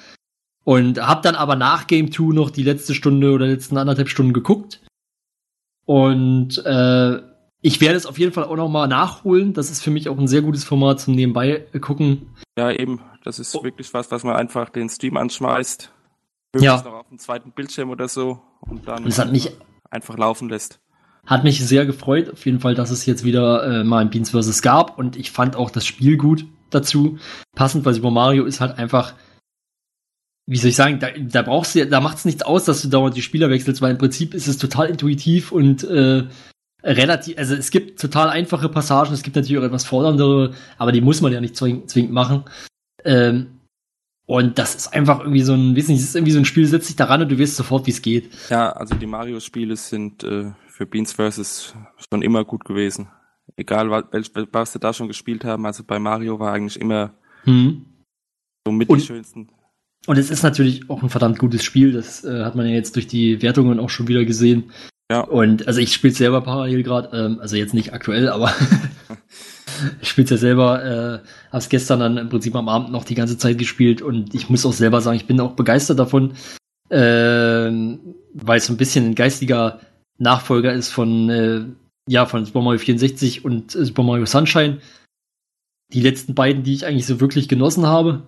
und 0.64 1.00
habe 1.00 1.22
dann 1.22 1.34
aber 1.34 1.56
nach 1.56 1.86
Game 1.86 2.12
2 2.12 2.34
noch 2.34 2.50
die 2.50 2.62
letzte 2.62 2.94
Stunde 2.94 3.32
oder 3.32 3.46
letzten 3.46 3.78
anderthalb 3.78 4.08
Stunden 4.08 4.32
geguckt. 4.32 4.82
Und 5.90 6.64
äh, 6.64 7.20
ich 7.62 7.80
werde 7.80 7.96
es 7.96 8.06
auf 8.06 8.16
jeden 8.16 8.32
Fall 8.32 8.44
auch 8.44 8.54
noch 8.54 8.68
mal 8.68 8.86
nachholen. 8.86 9.54
Das 9.54 9.72
ist 9.72 9.82
für 9.82 9.90
mich 9.90 10.08
auch 10.08 10.16
ein 10.16 10.28
sehr 10.28 10.40
gutes 10.40 10.62
Format 10.62 11.00
zum 11.00 11.16
nebenbei 11.16 11.66
gucken. 11.80 12.28
Ja, 12.56 12.70
eben, 12.70 13.00
das 13.24 13.40
ist 13.40 13.56
Oh. 13.56 13.64
wirklich 13.64 13.92
was, 13.92 14.08
was 14.12 14.22
man 14.22 14.36
einfach 14.36 14.68
den 14.68 14.88
Stream 14.88 15.16
anschmeißt. 15.16 15.90
Ja. 16.54 16.60
Möglichst 16.74 16.84
noch 16.84 16.92
auf 16.92 17.08
dem 17.08 17.18
zweiten 17.18 17.50
Bildschirm 17.50 17.90
oder 17.90 18.06
so 18.06 18.40
und 18.60 18.86
dann 18.86 19.04
Und 19.04 19.18
hat 19.18 19.32
mich 19.32 19.50
einfach 19.90 20.16
laufen 20.16 20.48
lässt. 20.48 20.78
Hat 21.26 21.42
mich 21.42 21.58
sehr 21.66 21.84
gefreut, 21.86 22.30
auf 22.32 22.46
jeden 22.46 22.60
Fall, 22.60 22.76
dass 22.76 22.92
es 22.92 23.04
jetzt 23.04 23.24
wieder 23.24 23.80
äh, 23.80 23.82
mal 23.82 23.98
ein 23.98 24.10
Beans 24.10 24.30
vs. 24.30 24.62
gab 24.62 24.96
und 24.96 25.16
ich 25.16 25.32
fand 25.32 25.56
auch 25.56 25.70
das 25.70 25.84
Spiel 25.86 26.16
gut 26.16 26.44
dazu. 26.70 27.18
Passend, 27.56 27.84
weil 27.84 27.94
Super 27.94 28.12
Mario 28.12 28.44
ist 28.44 28.60
halt 28.60 28.78
einfach, 28.78 29.14
wie 30.50 30.56
soll 30.56 30.70
ich 30.70 30.76
sagen, 30.76 30.98
da, 30.98 31.08
da 31.16 31.42
brauchst 31.42 31.74
du, 31.74 31.78
ja- 31.78 31.84
da 31.84 32.00
macht 32.00 32.18
es 32.18 32.24
nichts 32.24 32.42
aus, 32.42 32.64
dass 32.64 32.82
du 32.82 32.88
dauernd 32.88 33.16
die 33.16 33.22
Spieler 33.22 33.50
wechselst, 33.50 33.80
weil 33.82 33.92
im 33.92 33.98
Prinzip 33.98 34.34
ist 34.34 34.48
es 34.48 34.58
total 34.58 34.88
intuitiv 34.90 35.52
und 35.52 35.84
äh, 35.84 36.24
relativ, 36.82 37.38
also 37.38 37.54
es 37.54 37.70
gibt 37.70 38.00
total 38.00 38.28
einfache 38.30 38.68
Passagen, 38.68 39.12
es 39.14 39.22
gibt 39.22 39.36
natürlich 39.36 39.58
auch 39.62 39.66
etwas 39.66 39.84
forderndere, 39.84 40.54
aber 40.76 40.92
die 40.92 41.00
muss 41.02 41.20
man 41.20 41.32
ja 41.32 41.40
nicht 41.40 41.54
zwing, 41.56 41.86
zwingend 41.86 42.12
machen. 42.12 42.44
Ähm, 43.04 43.58
und 44.26 44.58
das 44.58 44.74
ist 44.74 44.92
einfach 44.94 45.20
irgendwie 45.20 45.42
so 45.42 45.54
ein, 45.54 45.76
weiß 45.76 45.88
nicht, 45.88 45.98
es 46.00 46.04
ist 46.08 46.16
irgendwie 46.16 46.32
so 46.32 46.38
ein 46.38 46.44
Spiel, 46.44 46.66
setz 46.66 46.86
dich 46.86 46.96
daran 46.96 47.22
und 47.22 47.28
du 47.30 47.38
weißt 47.38 47.56
sofort, 47.56 47.86
wie 47.86 47.90
es 47.90 48.02
geht. 48.02 48.30
Ja, 48.48 48.70
also 48.72 48.94
die 48.94 49.06
Mario-Spiele 49.06 49.76
sind 49.76 50.22
äh, 50.24 50.52
für 50.68 50.86
Beans 50.86 51.12
vs. 51.12 51.74
schon 52.10 52.22
immer 52.22 52.44
gut 52.44 52.64
gewesen. 52.64 53.08
Egal, 53.56 53.90
wa- 53.90 54.04
welch, 54.12 54.30
was 54.52 54.72
sie 54.72 54.78
da 54.78 54.92
schon 54.92 55.08
gespielt 55.08 55.44
haben. 55.44 55.66
Also 55.66 55.82
bei 55.84 55.98
Mario 55.98 56.38
war 56.38 56.52
eigentlich 56.52 56.80
immer 56.80 57.14
Hm. 57.44 57.84
so 58.66 58.72
mit 58.72 58.88
Und- 58.88 59.00
die 59.00 59.06
schönsten. 59.06 59.50
Und 60.10 60.18
es 60.18 60.28
ist 60.28 60.42
natürlich 60.42 60.90
auch 60.90 61.04
ein 61.04 61.08
verdammt 61.08 61.38
gutes 61.38 61.62
Spiel. 61.62 61.92
Das 61.92 62.24
äh, 62.24 62.42
hat 62.42 62.56
man 62.56 62.66
ja 62.66 62.72
jetzt 62.72 62.96
durch 62.96 63.06
die 63.06 63.42
Wertungen 63.42 63.78
auch 63.78 63.90
schon 63.90 64.08
wieder 64.08 64.24
gesehen. 64.24 64.72
Ja. 65.08 65.20
Und 65.20 65.68
also 65.68 65.78
ich 65.78 65.94
spiele 65.94 66.12
selber 66.12 66.40
parallel 66.40 66.82
gerade, 66.82 67.16
ähm, 67.16 67.38
also 67.38 67.54
jetzt 67.54 67.74
nicht 67.74 67.92
aktuell, 67.92 68.28
aber 68.28 68.52
ich 70.02 70.08
spiele 70.08 70.26
ja 70.28 70.36
selber, 70.36 70.84
äh, 70.84 71.28
habe 71.50 71.58
es 71.58 71.68
gestern 71.68 72.00
dann 72.00 72.16
im 72.16 72.28
Prinzip 72.28 72.56
am 72.56 72.68
Abend 72.68 72.90
noch 72.90 73.04
die 73.04 73.14
ganze 73.14 73.38
Zeit 73.38 73.56
gespielt 73.56 74.02
und 74.02 74.34
ich 74.34 74.50
muss 74.50 74.66
auch 74.66 74.72
selber 74.72 75.00
sagen, 75.00 75.16
ich 75.16 75.28
bin 75.28 75.38
auch 75.38 75.52
begeistert 75.52 76.00
davon, 76.00 76.32
ähm, 76.90 78.00
weil 78.34 78.58
es 78.58 78.66
so 78.66 78.72
ein 78.72 78.78
bisschen 78.78 79.10
ein 79.10 79.14
geistiger 79.14 79.78
Nachfolger 80.18 80.72
ist 80.72 80.88
von 80.88 81.30
äh, 81.30 81.60
ja, 82.08 82.26
von 82.26 82.44
Super 82.44 82.62
Mario 82.62 82.80
64 82.80 83.44
und 83.44 83.76
äh, 83.76 83.84
Super 83.84 84.02
Mario 84.02 84.26
Sunshine. 84.26 84.78
Die 85.92 86.02
letzten 86.02 86.34
beiden, 86.34 86.64
die 86.64 86.74
ich 86.74 86.84
eigentlich 86.84 87.06
so 87.06 87.20
wirklich 87.20 87.48
genossen 87.48 87.86
habe. 87.86 88.24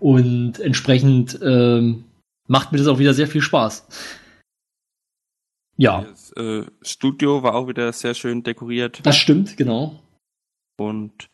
Und 0.00 0.58
entsprechend 0.60 1.38
ähm, 1.42 2.04
macht 2.48 2.72
mir 2.72 2.78
das 2.78 2.86
auch 2.86 2.98
wieder 2.98 3.14
sehr 3.14 3.26
viel 3.26 3.40
Spaß. 3.42 3.86
Ja. 5.76 6.02
Das 6.02 6.32
äh, 6.32 6.64
Studio 6.82 7.42
war 7.42 7.54
auch 7.54 7.68
wieder 7.68 7.92
sehr 7.92 8.14
schön 8.14 8.42
dekoriert. 8.42 9.00
Das 9.04 9.16
stimmt, 9.16 9.56
genau. 9.56 10.00
Und 10.78 11.28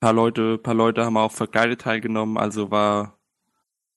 paar 0.00 0.12
Leute, 0.12 0.58
paar 0.58 0.74
Leute 0.74 1.04
haben 1.04 1.16
auch 1.16 1.32
für 1.32 1.46
Geile 1.46 1.76
teilgenommen, 1.76 2.36
also 2.36 2.70
war, 2.70 3.18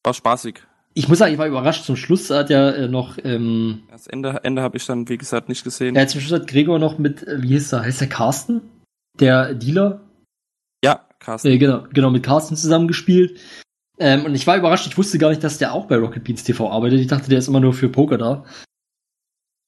war 0.04 0.13
spaßig. 0.13 0.62
Ich 0.93 1.10
muss 1.10 1.17
sagen, 1.17 1.34
ich 1.34 1.39
war 1.39 1.48
überrascht. 1.48 1.84
Zum 1.84 1.98
Schluss 1.98 2.30
hat 2.30 2.50
ja 2.50 2.69
äh, 2.69 2.88
noch, 2.88 3.17
ähm, 3.24 3.84
Das 3.91 4.08
Ende, 4.08 4.39
Ende 4.43 4.62
habe 4.62 4.78
ich 4.78 4.86
dann, 4.86 5.10
wie 5.10 5.17
gesagt, 5.17 5.50
nicht 5.50 5.63
gesehen. 5.63 5.95
ja, 5.95 6.08
zum 6.08 6.21
Schluss 6.21 6.39
hat 6.39 6.48
Gregor 6.48 6.80
noch 6.80 6.98
mit, 6.98 7.24
äh, 7.24 7.41
wie 7.41 7.50
hieß 7.50 7.71
der, 7.71 7.82
heißt 7.82 8.02
der 8.02 8.10
Carsten? 8.10 8.62
Der 9.19 9.54
Dealer? 9.54 10.02
Ja, 10.84 11.06
Carsten. 11.19 11.50
Äh, 11.50 11.58
genau, 11.58 11.84
genau, 11.91 12.12
mit 12.12 12.24
Carsten 12.24 12.56
zusammengespielt. 12.56 13.39
Ähm, 13.97 14.25
und 14.25 14.36
ich 14.36 14.45
war 14.45 14.58
überrascht, 14.58 14.88
ich 14.88 14.97
wusste 14.97 15.17
gar 15.17 15.29
nicht, 15.29 15.43
dass 15.43 15.58
der 15.58 15.73
auch 15.73 15.86
bei 15.86 15.95
Rocket 15.97 16.23
Beans 16.23 16.43
TV 16.43 16.69
arbeitet. 16.69 16.99
Ich 16.99 17.08
dachte, 17.08 17.29
der 17.29 17.39
ist 17.39 17.47
immer 17.47 17.60
nur 17.62 17.73
für 17.73 17.89
Poker 17.89 18.17
da. 18.17 18.43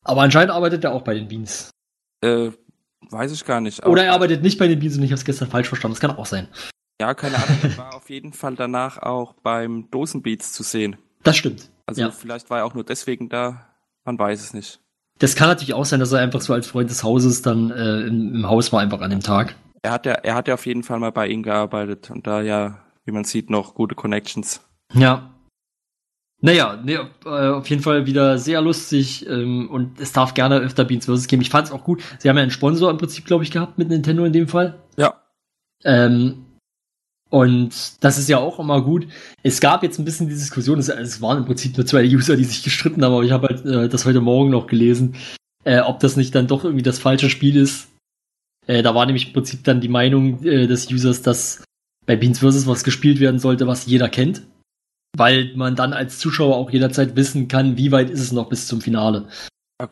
Aber 0.03 0.21
anscheinend 0.21 0.51
arbeitet 0.51 0.83
er 0.83 0.93
auch 0.93 1.01
bei 1.03 1.13
den 1.13 1.27
Beans. 1.27 1.69
Äh, 2.21 2.51
weiß 3.09 3.31
ich 3.31 3.45
gar 3.45 3.61
nicht. 3.61 3.85
Oder 3.85 4.05
er 4.05 4.13
arbeitet 4.13 4.41
nicht 4.41 4.57
bei 4.57 4.67
den 4.67 4.79
Beans 4.79 4.97
und 4.97 5.03
ich 5.03 5.11
habe 5.11 5.19
es 5.19 5.25
gestern 5.25 5.49
falsch 5.49 5.67
verstanden. 5.67 5.93
Das 5.95 6.01
kann 6.01 6.11
auch 6.17 6.25
sein. 6.25 6.47
Ja, 6.99 7.13
keine 7.13 7.35
Ahnung. 7.37 7.57
Er 7.63 7.77
war 7.77 7.95
auf 7.95 8.09
jeden 8.09 8.33
Fall 8.33 8.55
danach 8.55 8.97
auch 8.97 9.33
beim 9.43 9.89
Dosenbeats 9.91 10.51
zu 10.53 10.63
sehen. 10.63 10.97
Das 11.23 11.37
stimmt. 11.37 11.69
Also 11.85 12.01
Ja. 12.01 12.11
vielleicht 12.11 12.49
war 12.49 12.59
er 12.59 12.65
auch 12.65 12.73
nur 12.73 12.83
deswegen 12.83 13.29
da. 13.29 13.67
Man 14.05 14.17
weiß 14.17 14.41
es 14.41 14.53
nicht. 14.53 14.79
Das 15.19 15.35
kann 15.35 15.47
natürlich 15.47 15.73
auch 15.73 15.85
sein, 15.85 15.99
dass 15.99 16.11
er 16.11 16.19
einfach 16.19 16.41
so 16.41 16.53
als 16.53 16.67
Freund 16.67 16.89
des 16.89 17.03
Hauses 17.03 17.41
dann 17.41 17.71
äh, 17.71 18.01
im, 18.01 18.35
im 18.35 18.47
Haus 18.49 18.71
war, 18.71 18.81
einfach 18.81 19.01
an 19.01 19.09
dem 19.09 19.21
Tag. 19.21 19.55
Er 19.81 19.91
hat 19.91 20.05
ja, 20.05 20.13
er 20.13 20.35
hat 20.35 20.47
ja 20.47 20.53
auf 20.55 20.65
jeden 20.65 20.83
Fall 20.83 20.99
mal 20.99 21.11
bei 21.11 21.27
ihm 21.27 21.43
gearbeitet 21.43 22.09
und 22.11 22.25
da 22.27 22.41
ja, 22.41 22.79
wie 23.07 23.11
man 23.11 23.23
sieht, 23.23 23.49
noch 23.49 23.73
gute 23.73 23.95
Connections. 23.95 24.61
Ja. 24.93 25.33
Naja, 26.39 26.79
nee, 26.83 26.99
äh, 27.25 27.49
auf 27.49 27.67
jeden 27.67 27.81
Fall 27.81 28.05
wieder 28.05 28.37
sehr 28.37 28.61
lustig 28.61 29.27
ähm, 29.27 29.69
und 29.71 29.99
es 29.99 30.11
darf 30.11 30.35
gerne 30.35 30.57
öfter 30.57 30.85
Beans 30.85 31.07
vs. 31.07 31.27
geben. 31.27 31.41
Ich 31.41 31.49
fand 31.49 31.67
es 31.67 31.73
auch 31.73 31.83
gut. 31.83 32.03
Sie 32.19 32.29
haben 32.29 32.37
ja 32.37 32.43
einen 32.43 32.51
Sponsor 32.51 32.91
im 32.91 32.97
Prinzip, 32.97 33.25
glaube 33.25 33.43
ich, 33.43 33.49
gehabt 33.49 33.79
mit 33.79 33.89
Nintendo 33.89 34.23
in 34.23 34.33
dem 34.33 34.47
Fall. 34.47 34.79
Ja. 34.97 35.23
Ähm, 35.83 36.45
und 37.29 38.03
das 38.03 38.17
ist 38.17 38.29
ja 38.29 38.37
auch 38.37 38.59
immer 38.59 38.81
gut. 38.81 39.07
Es 39.41 39.59
gab 39.59 39.83
jetzt 39.83 39.97
ein 39.97 40.05
bisschen 40.05 40.27
die 40.27 40.35
Diskussion, 40.35 40.79
es, 40.79 40.89
es 40.89 41.21
waren 41.21 41.39
im 41.39 41.45
Prinzip 41.45 41.75
nur 41.75 41.85
zwei 41.85 42.05
User, 42.05 42.37
die 42.37 42.43
sich 42.43 42.63
gestritten 42.63 43.03
haben, 43.03 43.13
aber 43.13 43.23
ich 43.23 43.31
habe 43.31 43.47
halt 43.47 43.65
äh, 43.65 43.89
das 43.89 44.05
heute 44.05 44.21
Morgen 44.21 44.51
noch 44.51 44.67
gelesen, 44.67 45.15
äh, 45.63 45.79
ob 45.79 45.99
das 45.99 46.15
nicht 46.15 46.35
dann 46.35 46.47
doch 46.47 46.63
irgendwie 46.63 46.83
das 46.83 46.99
falsche 46.99 47.29
Spiel 47.29 47.57
ist. 47.57 47.89
Äh, 48.67 48.83
da 48.83 48.93
war 48.95 49.05
nämlich 49.05 49.27
im 49.27 49.33
Prinzip 49.33 49.63
dann 49.63 49.81
die 49.81 49.89
Meinung 49.89 50.43
äh, 50.43 50.67
des 50.67 50.91
Users, 50.91 51.21
dass 51.21 51.63
bei 52.07 52.15
Beans 52.15 52.39
vs. 52.39 52.65
was 52.65 52.83
gespielt 52.83 53.19
werden 53.19 53.39
sollte, 53.39 53.67
was 53.67 53.85
jeder 53.85 54.09
kennt. 54.09 54.47
Weil 55.15 55.53
man 55.55 55.75
dann 55.75 55.93
als 55.93 56.17
Zuschauer 56.17 56.55
auch 56.55 56.71
jederzeit 56.71 57.15
wissen 57.15 57.47
kann, 57.47 57.77
wie 57.77 57.91
weit 57.91 58.09
ist 58.09 58.21
es 58.21 58.31
noch 58.31 58.49
bis 58.49 58.67
zum 58.67 58.81
Finale. 58.81 59.27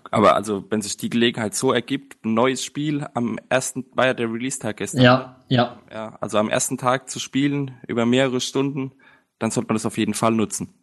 Aber 0.10 0.36
also, 0.36 0.65
wenn 0.69 0.82
sich 0.82 0.97
die 0.97 1.12
Gelegenheit 1.12 1.54
so 1.54 1.71
ergibt, 1.71 2.25
ein 2.25 2.34
neues 2.34 2.63
Spiel 2.63 3.06
am 3.13 3.38
ersten, 3.49 3.86
war 3.93 4.08
ja 4.08 4.13
der 4.15 4.32
Release-Tag 4.32 4.78
gestern. 4.78 5.01
Ja, 5.01 5.43
ja. 5.47 5.80
Ja, 5.93 6.17
also 6.21 6.39
am 6.39 6.49
ersten 6.49 6.80
Tag 6.80 7.08
zu 7.08 7.19
spielen, 7.19 7.75
über 7.88 8.08
mehrere 8.08 8.41
Stunden, 8.41 8.93
dann 9.38 9.51
sollte 9.51 9.67
man 9.67 9.75
das 9.75 9.86
auf 9.86 9.99
jeden 9.99 10.15
Fall 10.15 10.32
nutzen. 10.32 10.73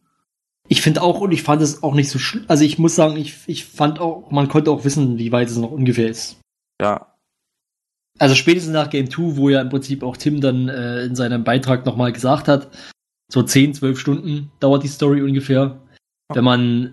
Ich 0.69 0.83
finde 0.83 1.03
auch, 1.03 1.21
und 1.21 1.33
ich 1.33 1.43
fand 1.43 1.63
es 1.63 1.83
auch 1.83 1.95
nicht 1.95 2.11
so 2.11 2.21
schlimm. 2.21 2.45
Also 2.47 2.65
ich 2.65 2.79
muss 2.79 2.95
sagen, 2.95 3.17
ich, 3.17 3.35
ich 3.47 3.65
fand 3.65 3.99
auch, 3.99 4.31
man 4.31 4.49
konnte 4.49 4.71
auch 4.71 4.85
wissen, 4.85 5.19
wie 5.19 5.33
weit 5.33 5.49
es 5.49 5.57
noch 5.57 5.73
ungefähr 5.73 6.09
ist. 6.09 6.41
Ja, 6.81 7.12
Also 8.19 8.35
spätestens 8.35 8.73
nach 8.73 8.91
Game 8.91 9.11
2, 9.11 9.37
wo 9.37 9.49
ja 9.49 9.61
im 9.61 9.69
Prinzip 9.69 10.03
auch 10.03 10.17
Tim 10.17 10.41
dann 10.41 10.69
äh, 10.69 11.05
in 11.05 11.17
seinem 11.17 11.45
Beitrag 11.45 11.87
nochmal 11.87 12.13
gesagt 12.13 12.49
hat, 12.49 12.69
so 13.33 13.43
10, 13.43 13.75
12 13.75 13.99
Stunden 13.99 14.53
dauert 14.61 14.83
die 14.83 14.89
Story 14.89 15.23
ungefähr. 15.23 15.81
Wenn 16.33 16.45
man, 16.45 16.93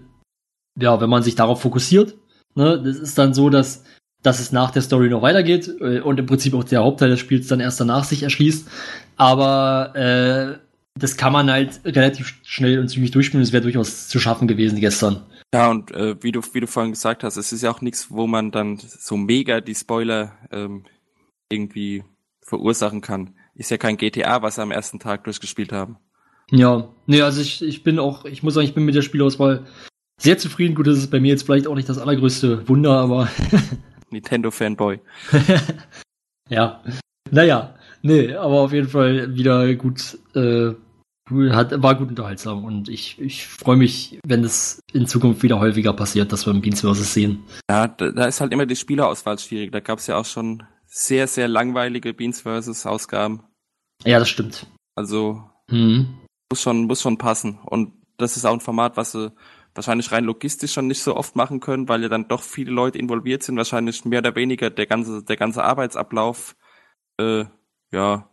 ja, 0.80 1.00
wenn 1.02 1.10
man 1.10 1.24
sich 1.24 1.36
darauf 1.36 1.62
fokussiert. 1.62 2.16
Ne, 2.56 2.82
das 2.84 2.98
ist 2.98 3.18
dann 3.18 3.34
so, 3.34 3.50
dass, 3.50 3.84
dass 4.24 4.40
es 4.40 4.52
nach 4.52 4.72
der 4.72 4.82
Story 4.82 5.10
noch 5.10 5.22
weitergeht 5.22 5.70
äh, 5.82 6.00
und 6.00 6.20
im 6.20 6.26
Prinzip 6.26 6.54
auch 6.54 6.64
der 6.64 6.84
Hauptteil 6.84 7.10
des 7.10 7.20
Spiels 7.20 7.48
dann 7.48 7.60
erst 7.60 7.80
danach 7.80 8.06
sich 8.06 8.24
erschließt. 8.24 8.68
Aber 9.18 9.96
äh, 9.96 10.58
das 11.00 11.18
kann 11.18 11.34
man 11.34 11.52
halt 11.52 11.82
relativ 11.86 12.40
schnell 12.44 12.80
und 12.80 12.88
zügig 12.88 13.12
durchspielen. 13.12 13.44
Es 13.44 13.54
wäre 13.54 13.64
durchaus 13.64 14.08
zu 14.08 14.20
schaffen 14.20 14.48
gewesen 14.48 14.80
gestern. 14.80 15.22
Ja, 15.54 15.70
und 15.70 15.92
äh, 15.92 16.22
wie 16.22 16.32
du 16.32 16.42
wie 16.54 16.60
du 16.60 16.68
vorhin 16.68 16.92
gesagt 16.92 17.24
hast, 17.24 17.38
es 17.38 17.52
ist 17.52 17.64
ja 17.64 17.72
auch 17.72 17.82
nichts, 17.82 18.12
wo 18.12 18.28
man 18.28 18.52
dann 18.52 18.78
so 18.78 19.18
mega 19.18 19.62
die 19.62 19.76
Spoiler 19.76 20.34
ähm, 20.52 20.86
irgendwie 21.50 22.04
verursachen 22.42 23.02
kann. 23.02 23.36
Ist 23.56 23.72
ja 23.72 23.78
kein 23.78 23.98
GTA, 23.98 24.42
was 24.42 24.58
wir 24.58 24.64
am 24.64 24.72
ersten 24.72 25.00
Tag 25.00 25.26
durchgespielt 25.26 25.72
haben. 25.72 25.98
Ja, 26.52 26.90
nee, 27.06 27.22
also 27.22 27.42
ich, 27.42 27.62
ich 27.62 27.84
bin 27.84 28.00
auch, 28.00 28.26
ich 28.26 28.42
muss 28.42 28.54
sagen, 28.54 28.66
ich 28.66 28.74
bin 28.74 28.86
mit 28.86 28.96
der 28.96 29.02
Spielauswahl 29.02 29.66
sehr 30.20 30.38
zufrieden. 30.38 30.76
Gut, 30.76 30.88
das 30.88 30.98
ist 30.98 31.12
bei 31.12 31.20
mir 31.20 31.30
jetzt 31.30 31.44
vielleicht 31.44 31.68
auch 31.68 31.76
nicht 31.76 31.90
das 31.90 32.00
allergrößte 32.00 32.68
Wunder, 32.68 32.92
aber 32.92 33.30
Nintendo 34.10 34.52
Fanboy. 34.52 35.00
ja. 36.50 36.82
Naja, 37.32 37.76
nee, 38.02 38.34
aber 38.34 38.62
auf 38.62 38.74
jeden 38.74 38.90
Fall 38.90 39.36
wieder 39.36 39.76
gut, 39.76 40.18
äh, 40.34 40.72
hat, 41.52 41.84
war 41.84 41.96
gut 41.96 42.10
unterhaltsam 42.10 42.66
und 42.66 42.90
ich, 42.90 43.22
ich 43.22 43.46
freue 43.46 43.78
mich, 43.78 44.20
wenn 44.26 44.44
es 44.44 44.82
in 44.94 45.06
Zukunft 45.06 45.44
wieder 45.44 45.60
häufiger 45.60 45.94
passiert, 45.94 46.32
dass 46.32 46.48
wir 46.48 46.54
im 46.54 46.62
Beans 46.62 46.82
vs. 46.82 47.14
sehen. 47.14 47.44
Ja, 47.70 47.88
da, 47.88 48.12
da 48.12 48.26
ist 48.26 48.42
halt 48.42 48.52
immer 48.52 48.66
die 48.66 48.76
Spielerauswahl 48.76 49.38
schwierig. 49.38 49.72
Da 49.72 49.80
gab 49.80 50.00
es 50.00 50.08
ja 50.08 50.18
auch 50.18 50.26
schon 50.26 50.64
sehr, 50.90 51.28
sehr 51.28 51.48
langweilige 51.48 52.14
Beans 52.14 52.42
vs. 52.42 52.86
Ausgaben. 52.86 53.44
Ja, 54.04 54.20
das 54.20 54.30
stimmt. 54.30 54.68
Also 54.96 55.44
Mhm. 55.70 56.20
muss 56.52 56.62
schon, 56.62 56.86
muss 56.86 57.02
schon 57.02 57.18
passen. 57.18 57.60
Und 57.64 57.94
das 58.18 58.36
ist 58.36 58.46
auch 58.46 58.54
ein 58.54 58.60
Format, 58.60 58.98
was 58.98 59.12
sie 59.12 59.32
wahrscheinlich 59.76 60.12
rein 60.12 60.26
logistisch 60.26 60.74
schon 60.74 60.88
nicht 60.88 61.02
so 61.02 61.16
oft 61.16 61.36
machen 61.36 61.60
können, 61.60 61.88
weil 61.88 62.02
ja 62.02 62.10
dann 62.10 62.28
doch 62.28 62.42
viele 62.42 62.72
Leute 62.72 62.98
involviert 62.98 63.44
sind. 63.44 63.56
Wahrscheinlich 63.56 64.04
mehr 64.04 64.20
oder 64.20 64.36
weniger 64.36 64.70
der 64.70 64.88
ganze, 64.88 65.24
der 65.24 65.38
ganze 65.38 65.64
Arbeitsablauf, 65.64 66.56
äh, 67.18 67.46
ja, 67.92 68.30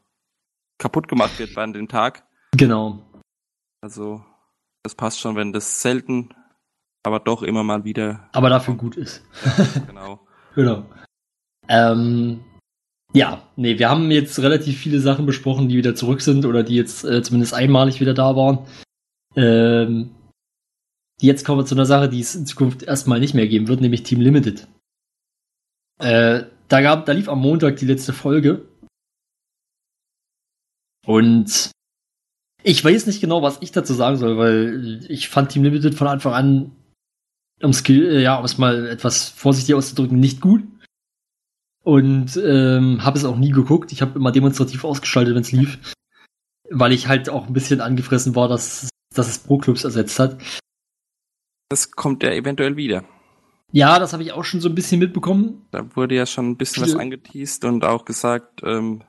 kaputt 0.79 1.09
gemacht 1.09 1.38
wird 1.38 1.55
während 1.57 1.77
dem 1.77 1.88
Tag. 1.88 2.27
Genau. 2.57 3.03
Also, 3.83 4.25
das 4.83 4.95
passt 4.95 5.21
schon, 5.21 5.37
wenn 5.37 5.53
das 5.53 5.83
selten, 5.83 6.35
aber 7.03 7.21
doch 7.21 7.42
immer 7.42 7.62
mal 7.62 7.85
wieder, 7.85 8.29
Aber 8.33 8.49
dafür 8.49 8.75
gut 8.75 8.97
ist. 8.97 9.23
genau. 9.87 10.27
Genau. 10.55 10.87
Ähm, 11.68 12.40
ja, 13.12 13.42
nee, 13.57 13.79
wir 13.79 13.88
haben 13.88 14.11
jetzt 14.11 14.38
relativ 14.40 14.79
viele 14.79 15.00
Sachen 15.00 15.26
besprochen, 15.26 15.68
die 15.68 15.76
wieder 15.76 15.94
zurück 15.94 16.20
sind 16.20 16.44
oder 16.44 16.62
die 16.62 16.74
jetzt 16.74 17.05
äh, 17.05 17.22
zumindest 17.22 17.55
einmalig 17.55 18.00
wieder 18.00 18.14
da 18.14 18.37
waren. 18.37 18.66
Ähm, 19.35 20.11
jetzt 21.20 21.44
kommen 21.44 21.61
wir 21.61 21.66
zu 21.66 21.74
einer 21.74 21.87
Sache, 21.87 22.09
die 22.09 22.20
es 22.20 22.35
in 22.35 22.46
Zukunft 22.46 22.83
erstmal 22.83 23.20
nicht 23.20 23.35
mehr 23.35 23.48
geben 23.48 23.68
wird, 23.68 23.81
nämlich 23.81 24.02
Team 24.02 24.20
Limited. 24.20 24.66
Äh, 25.98 26.44
da 26.68 26.81
gab, 26.81 27.07
da 27.07 27.12
lief 27.12 27.29
am 27.29 27.40
Montag 27.40 27.76
die 27.76 27.87
letzte 27.87 28.12
Folge. 28.12 28.68
Und 31.07 31.70
ich 32.62 32.85
weiß 32.85 33.07
nicht 33.07 33.20
genau, 33.20 33.42
was 33.42 33.62
ich 33.62 33.70
dazu 33.70 33.94
sagen 33.94 34.16
soll, 34.16 34.37
weil 34.37 35.07
ich 35.09 35.29
fand 35.29 35.50
Team 35.50 35.62
Limited 35.62 35.94
von 35.94 36.09
Anfang 36.09 36.33
an, 36.33 36.72
um 37.62 37.72
Skill, 37.72 38.16
äh, 38.16 38.22
ja, 38.22 38.37
um 38.37 38.44
es 38.44 38.59
mal 38.59 38.87
etwas 38.88 39.29
vorsichtig 39.29 39.74
auszudrücken, 39.74 40.18
nicht 40.18 40.40
gut. 40.40 40.64
Und 41.87 42.37
ähm, 42.44 43.05
habe 43.05 43.16
es 43.16 43.25
auch 43.25 43.37
nie 43.37 43.53
geguckt. 43.53 43.92
Ich 43.92 44.03
habe 44.03 44.18
immer 44.18 44.33
demonstrativ 44.33 44.83
ausgeschaltet, 44.83 45.37
wenn 45.37 45.42
es 45.42 45.53
lief. 45.53 45.79
Weil 46.68 46.90
ich 46.90 47.07
halt 47.07 47.29
auch 47.29 47.46
ein 47.46 47.53
bisschen 47.53 47.81
angefressen 47.81 48.35
war, 48.35 48.49
dass, 48.49 48.88
dass 49.14 49.29
es 49.29 49.38
Pro-Clubs 49.38 49.85
ersetzt 49.85 50.18
hat. 50.18 50.37
Das 51.68 51.92
kommt 51.92 52.25
ja 52.25 52.33
eventuell 52.33 52.77
wieder. 52.77 53.05
Ja, 53.70 54.01
das 54.01 54.12
habe 54.12 54.25
ich 54.25 54.33
auch 54.33 54.42
schon 54.42 54.61
so 54.61 54.68
ein 54.68 54.75
bisschen 54.75 54.99
mitbekommen. 54.99 55.64
Da 55.70 55.94
wurde 55.94 56.16
ja 56.16 56.27
schon 56.27 56.51
ein 56.51 56.57
bisschen 56.57 56.83
was 56.83 56.96
angeteased 56.96 57.64
und 57.64 57.85
auch 57.85 58.05
gesagt, 58.05 58.62
ähm, 58.64 59.05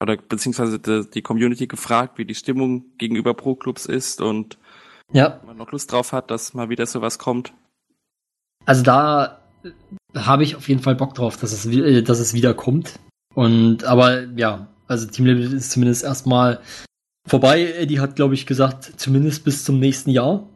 oder 0.00 0.16
beziehungsweise 0.16 0.78
die, 0.78 1.04
die 1.10 1.20
Community 1.20 1.66
gefragt, 1.66 2.16
wie 2.16 2.24
die 2.24 2.34
Stimmung 2.34 2.86
gegenüber 2.96 3.34
Pro-Clubs 3.34 3.84
ist 3.84 4.22
und 4.22 4.56
Ja, 5.12 5.36
ob 5.42 5.44
man 5.44 5.58
noch 5.58 5.72
Lust 5.72 5.92
drauf 5.92 6.12
hat, 6.12 6.30
dass 6.30 6.54
mal 6.54 6.70
wieder 6.70 6.86
sowas 6.86 7.18
kommt. 7.18 7.52
also 8.64 8.82
da 8.82 9.42
habe 10.14 10.44
ich 10.44 10.56
auf 10.56 10.68
jeden 10.68 10.82
Fall 10.82 10.94
Bock 10.94 11.14
drauf, 11.14 11.36
dass 11.36 11.52
es, 11.52 11.66
äh, 11.66 12.02
dass 12.02 12.20
es 12.20 12.34
wieder 12.34 12.54
kommt. 12.54 12.98
Und 13.34 13.84
aber 13.84 14.24
ja, 14.36 14.68
also 14.86 15.06
Team 15.06 15.26
Limited 15.26 15.52
ist 15.52 15.72
zumindest 15.72 16.04
erstmal 16.04 16.60
vorbei. 17.26 17.72
Eddie 17.72 18.00
hat, 18.00 18.16
glaube 18.16 18.34
ich, 18.34 18.46
gesagt, 18.46 18.92
zumindest 18.96 19.44
bis 19.44 19.64
zum 19.64 19.80
nächsten 19.80 20.10
Jahr. 20.10 20.48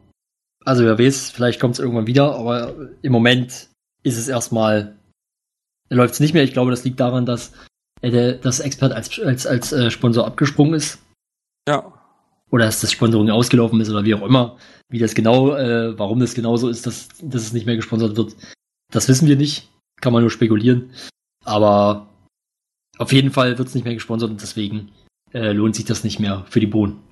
Also 0.64 0.84
wer 0.84 0.98
weiß, 0.98 1.30
vielleicht 1.30 1.60
kommt 1.60 1.74
es 1.74 1.80
irgendwann 1.80 2.06
wieder, 2.06 2.34
aber 2.34 2.74
im 3.02 3.12
Moment 3.12 3.68
ist 4.02 4.18
es 4.18 4.28
erstmal, 4.28 4.96
läuft 5.88 6.14
es 6.14 6.20
nicht 6.20 6.34
mehr. 6.34 6.44
Ich 6.44 6.52
glaube, 6.52 6.70
das 6.70 6.84
liegt 6.84 7.00
daran, 7.00 7.26
dass 7.26 7.52
äh, 8.02 8.10
der, 8.10 8.34
das 8.34 8.60
Expert 8.60 8.92
als, 8.92 9.18
als, 9.18 9.46
als 9.46 9.72
äh, 9.72 9.90
Sponsor 9.90 10.26
abgesprungen 10.26 10.74
ist. 10.74 11.02
Ja, 11.68 11.92
Oder 12.50 12.66
dass 12.66 12.80
das 12.80 12.92
Sponsoring 12.92 13.30
ausgelaufen 13.30 13.80
ist 13.80 13.90
oder 13.90 14.04
wie 14.04 14.14
auch 14.14 14.22
immer. 14.22 14.56
Wie 14.88 14.98
das 14.98 15.14
genau, 15.14 15.54
äh, 15.54 15.98
warum 15.98 16.20
das 16.20 16.34
genau 16.34 16.56
so 16.56 16.68
ist, 16.68 16.86
dass, 16.86 17.08
dass 17.22 17.42
es 17.42 17.52
nicht 17.52 17.66
mehr 17.66 17.76
gesponsert 17.76 18.16
wird, 18.16 18.36
das 18.90 19.08
wissen 19.08 19.28
wir 19.28 19.36
nicht. 19.36 19.70
kann 20.00 20.12
man 20.12 20.22
nur 20.22 20.30
spekulieren. 20.30 20.92
Aber 21.44 22.08
auf 22.98 23.12
jeden 23.12 23.30
Fall 23.30 23.58
wird 23.58 23.68
es 23.68 23.74
nicht 23.74 23.84
mehr 23.84 23.94
gesponsert 23.94 24.30
und 24.30 24.40
deswegen 24.42 24.92
äh, 25.32 25.52
lohnt 25.52 25.74
sich 25.74 25.84
das 25.84 26.04
nicht 26.04 26.20
mehr 26.20 26.44
für 26.48 26.60
die 26.60 26.66
Bohnen. 26.66 27.02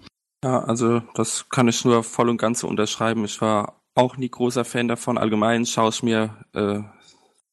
Ja, 0.45 0.61
also 0.61 1.01
das 1.15 1.49
kann 1.49 1.69
ich 1.69 1.85
nur 1.85 2.05
voll 2.05 2.29
und 2.29 2.37
ganz 2.37 2.61
so 2.61 2.69
unterschreiben. 2.69 3.25
Ich 3.25 3.41
war 3.41 3.81
auch 3.95 4.17
nie 4.17 4.29
großer 4.29 4.65
Fan 4.65 4.89
davon. 4.89 5.19
Allgemein 5.19 5.67
schaue 5.67 5.89
ich 5.91 6.03
mir 6.03 6.37
äh, 6.53 6.83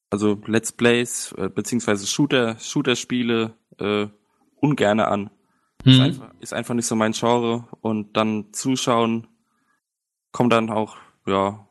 also 0.10 0.40
Let's 0.46 0.72
Plays 0.72 1.34
äh, 1.38 1.50
beziehungsweise 1.50 2.06
Shooter 2.06 2.60
Shooter-Spiele 2.60 3.56
äh, 3.80 4.08
ungerne 4.58 5.08
an. 5.08 5.30
Ist, 5.86 5.96
Hm. 5.98 6.02
einfach, 6.02 6.34
ist 6.40 6.54
einfach 6.54 6.74
nicht 6.76 6.86
so 6.86 6.96
mein 6.96 7.14
Genre 7.14 7.68
und 7.82 8.16
dann 8.16 8.54
zuschauen 8.54 9.28
kommt 10.32 10.54
dann 10.54 10.70
auch 10.70 10.98
ja 11.26 11.63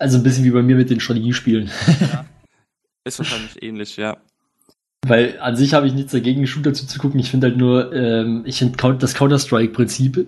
Also 0.00 0.16
ein 0.16 0.22
bisschen 0.22 0.44
wie 0.44 0.50
bei 0.50 0.62
mir 0.62 0.76
mit 0.76 0.88
den 0.88 0.98
Strategiespielen. 0.98 1.70
ist 3.04 3.18
wahrscheinlich 3.18 3.62
ähnlich, 3.62 3.98
ja. 3.98 4.16
Weil 5.06 5.38
an 5.40 5.56
sich 5.56 5.74
habe 5.74 5.86
ich 5.86 5.92
nichts 5.92 6.12
dagegen, 6.12 6.46
Shooter 6.46 6.72
zuzugucken. 6.72 7.20
Ich 7.20 7.30
finde 7.30 7.48
halt 7.48 7.58
nur, 7.58 7.92
ähm, 7.92 8.42
ich 8.46 8.58
finde 8.58 8.96
das 8.98 9.14
Counter-Strike-Prinzip, 9.14 10.26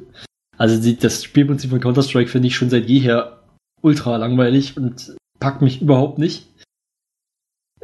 also 0.58 0.80
die, 0.80 0.96
das 0.96 1.24
Spielprinzip 1.24 1.70
von 1.70 1.80
Counter-Strike 1.80 2.28
finde 2.28 2.48
ich 2.48 2.56
schon 2.56 2.68
seit 2.68 2.88
jeher 2.88 3.40
ultra 3.80 4.16
langweilig 4.16 4.76
und 4.76 5.16
packt 5.40 5.62
mich 5.62 5.80
überhaupt 5.80 6.18
nicht. 6.18 6.48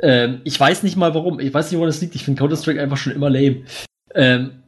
Ähm, 0.00 0.42
ich 0.44 0.60
weiß 0.60 0.82
nicht 0.82 0.96
mal 0.96 1.14
warum. 1.14 1.40
Ich 1.40 1.52
weiß 1.52 1.70
nicht, 1.70 1.78
woran 1.78 1.88
das 1.88 2.02
liegt. 2.02 2.14
Ich 2.14 2.24
finde 2.24 2.38
Counter-Strike 2.38 2.80
einfach 2.80 2.98
schon 2.98 3.14
immer 3.14 3.30
lame. 3.30 3.64
Ähm, 4.14 4.62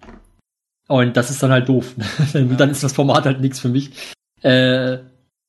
und 0.89 1.17
das 1.19 1.31
ist 1.31 1.43
dann 1.43 1.53
halt 1.53 1.69
doof. 1.69 1.95
dann, 2.33 2.57
dann 2.57 2.71
ist 2.71 2.83
das 2.83 2.95
Format 2.95 3.27
halt 3.27 3.41
nichts 3.41 3.61
für 3.61 3.69
mich. 3.69 3.91
Äh, 4.41 4.99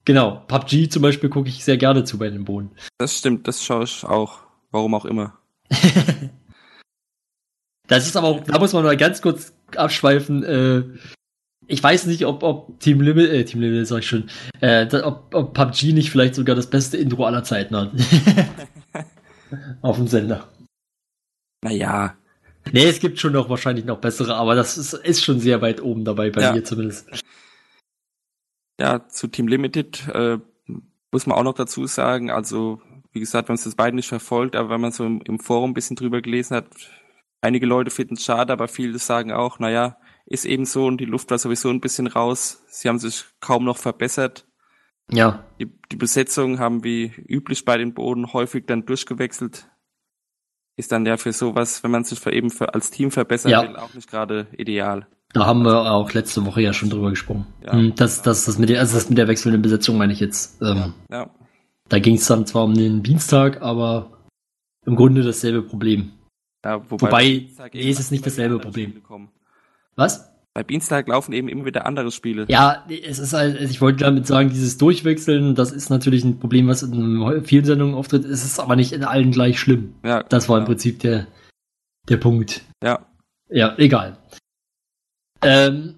genau. 0.06 0.44
PUBG 0.48 0.90
zum 0.90 1.02
Beispiel 1.02 1.30
gucke 1.30 1.50
ich 1.50 1.64
sehr 1.64 1.78
gerne 1.78 2.04
zu 2.04 2.18
bei 2.18 2.30
den 2.30 2.46
Bohnen. 2.46 2.72
Das 2.98 3.18
stimmt, 3.18 3.48
das 3.48 3.64
schaue 3.64 3.84
ich 3.84 4.04
auch. 4.04 4.40
Warum 4.72 4.94
auch 4.96 5.06
immer. 5.06 5.38
Das 7.88 8.08
ist 8.08 8.16
aber 8.16 8.28
auch, 8.28 8.40
da 8.46 8.58
muss 8.58 8.72
man 8.72 8.86
mal 8.86 8.96
ganz 8.96 9.22
kurz 9.22 9.54
abschweifen. 9.76 10.44
Äh, 10.44 10.84
ich 11.68 11.84
weiß 11.84 12.06
nicht, 12.06 12.26
ob, 12.26 12.42
ob 12.42 12.80
Team 12.80 13.02
Limit, 13.02 13.30
äh, 13.30 13.44
Team 13.44 13.60
Limit 13.60 13.86
sag 13.86 14.00
ich 14.00 14.08
schon, 14.08 14.30
äh, 14.62 14.88
ob, 15.04 15.36
ob 15.36 15.54
PUBG 15.54 15.92
nicht 15.92 16.10
vielleicht 16.10 16.36
sogar 16.36 16.56
das 16.56 16.70
beste 16.70 16.96
Intro 16.96 17.26
aller 17.26 17.44
Zeiten 17.44 17.76
hat. 17.76 17.92
Auf 19.82 19.98
dem 19.98 20.08
Sender. 20.08 20.48
Naja, 21.66 22.16
Nee, 22.72 22.86
es 22.86 23.00
gibt 23.00 23.20
schon 23.20 23.34
noch 23.34 23.50
wahrscheinlich 23.50 23.86
noch 23.86 23.98
bessere, 24.00 24.36
aber 24.36 24.56
das 24.56 24.78
ist, 24.78 24.94
ist 24.94 25.24
schon 25.24 25.40
sehr 25.40 25.62
weit 25.62 25.82
oben 25.82 26.06
dabei, 26.06 26.30
bei 26.30 26.42
Ja. 26.42 26.54
mir 26.54 26.64
zumindest. 26.64 27.10
Ja, 28.82 29.08
zu 29.08 29.28
Team 29.28 29.48
Limited 29.48 30.08
äh, 30.10 30.40
muss 31.12 31.28
man 31.28 31.38
auch 31.38 31.44
noch 31.44 31.54
dazu 31.54 31.86
sagen, 31.86 32.32
also 32.32 32.82
wie 33.12 33.20
gesagt, 33.20 33.48
wir 33.48 33.54
haben 33.54 33.60
es 33.60 33.66
jetzt 33.66 33.78
beide 33.78 33.96
nicht 33.96 34.08
verfolgt, 34.08 34.56
aber 34.56 34.70
wenn 34.72 34.82
man 34.82 34.92
so 34.92 35.06
im, 35.06 35.22
im 35.22 35.40
Forum 35.40 35.72
ein 35.72 35.74
bisschen 35.76 35.96
drüber 35.96 36.22
gelesen 36.22 36.56
hat, 36.56 36.66
einige 37.42 37.68
Leute 37.68 37.92
finden 37.92 38.16
es 38.16 38.24
schade, 38.24 38.52
aber 38.52 38.68
viele 38.68 38.98
sagen 38.98 39.32
auch, 39.32 39.60
naja, 39.60 39.98
ist 40.26 40.46
eben 40.46 40.66
so 40.66 40.88
und 40.88 40.98
die 40.98 41.06
Luft 41.06 41.30
war 41.30 41.38
sowieso 41.38 41.70
ein 41.70 41.82
bisschen 41.82 42.08
raus. 42.08 42.64
Sie 42.70 42.90
haben 42.90 43.00
sich 43.00 43.26
kaum 43.40 43.66
noch 43.66 43.78
verbessert. 43.78 44.48
Ja, 45.12 45.44
Die, 45.60 45.68
die 45.92 45.98
Besetzung 45.98 46.58
haben 46.60 46.84
wie 46.84 47.12
üblich 47.28 47.66
bei 47.66 47.78
den 47.78 47.94
Boden 47.94 48.34
häufig 48.34 48.66
dann 48.66 48.86
durchgewechselt. 48.86 49.68
Ist 50.78 50.92
dann 50.92 51.06
ja 51.06 51.18
für 51.18 51.34
sowas, 51.34 51.84
wenn 51.84 51.92
man 51.92 52.06
sich 52.06 52.20
für 52.20 52.32
eben 52.32 52.50
für, 52.50 52.74
als 52.74 52.90
Team 52.90 53.12
verbessern 53.12 53.52
Ja. 53.52 53.62
will, 53.62 53.76
auch 53.76 53.94
nicht 53.94 54.10
gerade 54.10 54.48
ideal. 54.58 55.06
Da 55.34 55.46
haben 55.46 55.64
wir 55.64 55.92
auch 55.92 56.12
letzte 56.14 56.46
Woche 56.46 56.62
ja 56.62 56.74
schon 56.74 56.90
drüber 56.90 57.10
gesprochen. 57.10 57.48
Ja. 57.66 57.74
Hm, 57.74 57.94
Das, 57.96 58.22
das, 58.22 58.46
das 58.46 58.58
mit 58.58 58.70
der, 58.70 58.80
also 58.80 58.96
das 58.96 59.10
mit 59.10 59.18
der 59.18 59.28
wechselnden 59.28 59.62
Besetzung 59.62 59.98
meine 59.98 60.14
ich 60.14 60.20
jetzt. 60.20 60.62
Ähm, 60.62 60.94
Ja, 61.10 61.30
Da 61.90 62.00
ging 62.00 62.16
es 62.16 62.26
dann 62.28 62.46
zwar 62.46 62.66
um 62.66 62.74
den 62.74 63.04
Dienstag, 63.04 63.62
aber 63.62 64.12
im 64.86 64.96
Grunde 64.96 65.24
dasselbe 65.24 65.62
Problem. 65.62 66.12
ja 66.66 66.82
Wobei, 66.90 67.10
bei 67.10 67.28
Dienstag 67.28 67.74
nee, 67.74 67.90
es 67.90 68.00
ist 68.00 68.12
nicht 68.12 68.26
immer 68.26 68.36
wieder 68.36 68.58
dasselbe 68.58 68.60
Problem. 68.60 69.02
Was? 69.96 70.28
Bei 70.54 70.64
Dienstag 70.64 71.08
laufen 71.08 71.32
eben 71.32 71.48
immer 71.48 71.64
wieder 71.64 71.86
andere 71.86 72.12
Spiele. 72.12 72.46
Ja, 72.50 72.86
es 72.90 73.20
ist 73.20 73.32
halt, 73.32 73.62
ich 73.62 73.80
wollte 73.80 74.04
damit 74.04 74.28
sagen, 74.28 74.50
dieses 74.50 74.78
Durchwechseln, 74.78 75.56
das 75.56 75.72
ist 75.72 75.90
natürlich 75.90 76.26
ein 76.26 76.40
Problem, 76.40 76.68
was 76.68 76.84
in 76.84 77.44
vielen 77.46 77.64
Sendungen 77.64 77.96
auftritt. 77.96 78.26
Es 78.26 78.44
ist 78.44 78.60
aber 78.60 78.76
nicht 78.76 78.92
in 78.92 79.06
allen 79.06 79.32
gleich 79.32 79.60
schlimm. 79.60 79.94
Ja, 80.04 80.24
Das 80.24 80.50
war 80.50 80.58
im. 80.58 80.66
Prinzip 80.66 81.00
der, 81.00 81.28
der 82.10 82.18
Punkt. 82.18 82.64
Ja, 82.84 83.06
Ja, 83.50 83.76
egal. 83.78 84.18
Ähm, 85.44 85.96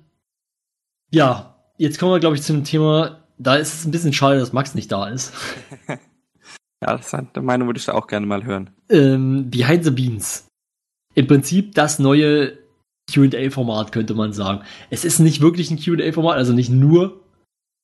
ja, 1.11 1.55
jetzt 1.77 1.99
kommen 1.99 2.11
wir, 2.11 2.19
glaube 2.19 2.35
ich, 2.35 2.41
zu 2.41 2.53
einem 2.53 2.63
Thema, 2.63 3.23
da 3.37 3.55
ist 3.55 3.73
es 3.73 3.85
ein 3.85 3.91
bisschen 3.91 4.13
schade, 4.13 4.39
dass 4.39 4.53
Max 4.53 4.75
nicht 4.75 4.91
da 4.91 5.07
ist. 5.07 5.33
ja, 5.87 5.97
das 6.97 7.13
hat, 7.13 7.35
Meinung 7.41 7.67
würde 7.67 7.79
ich 7.79 7.85
da 7.85 7.93
auch 7.93 8.07
gerne 8.07 8.25
mal 8.25 8.43
hören. 8.43 8.71
Ähm, 8.89 9.49
Behind 9.49 9.83
the 9.83 9.91
Beans. 9.91 10.47
Im 11.15 11.27
Prinzip 11.27 11.75
das 11.75 11.99
neue 11.99 12.57
QA-Format, 13.11 13.91
könnte 13.91 14.13
man 14.13 14.33
sagen. 14.33 14.63
Es 14.89 15.05
ist 15.05 15.19
nicht 15.19 15.41
wirklich 15.41 15.69
ein 15.69 15.79
QA-Format, 15.79 16.37
also 16.37 16.53
nicht 16.53 16.69
nur. 16.69 17.21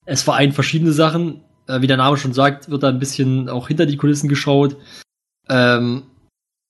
Es 0.05 0.23
vereint 0.23 0.55
verschiedene 0.55 0.93
Sachen. 0.93 1.43
Äh, 1.67 1.81
wie 1.81 1.87
der 1.87 1.97
Name 1.97 2.17
schon 2.17 2.33
sagt, 2.33 2.69
wird 2.69 2.83
da 2.83 2.89
ein 2.89 2.99
bisschen 2.99 3.49
auch 3.49 3.67
hinter 3.67 3.85
die 3.85 3.97
Kulissen 3.97 4.29
geschaut. 4.29 4.77
Ähm, 5.47 6.03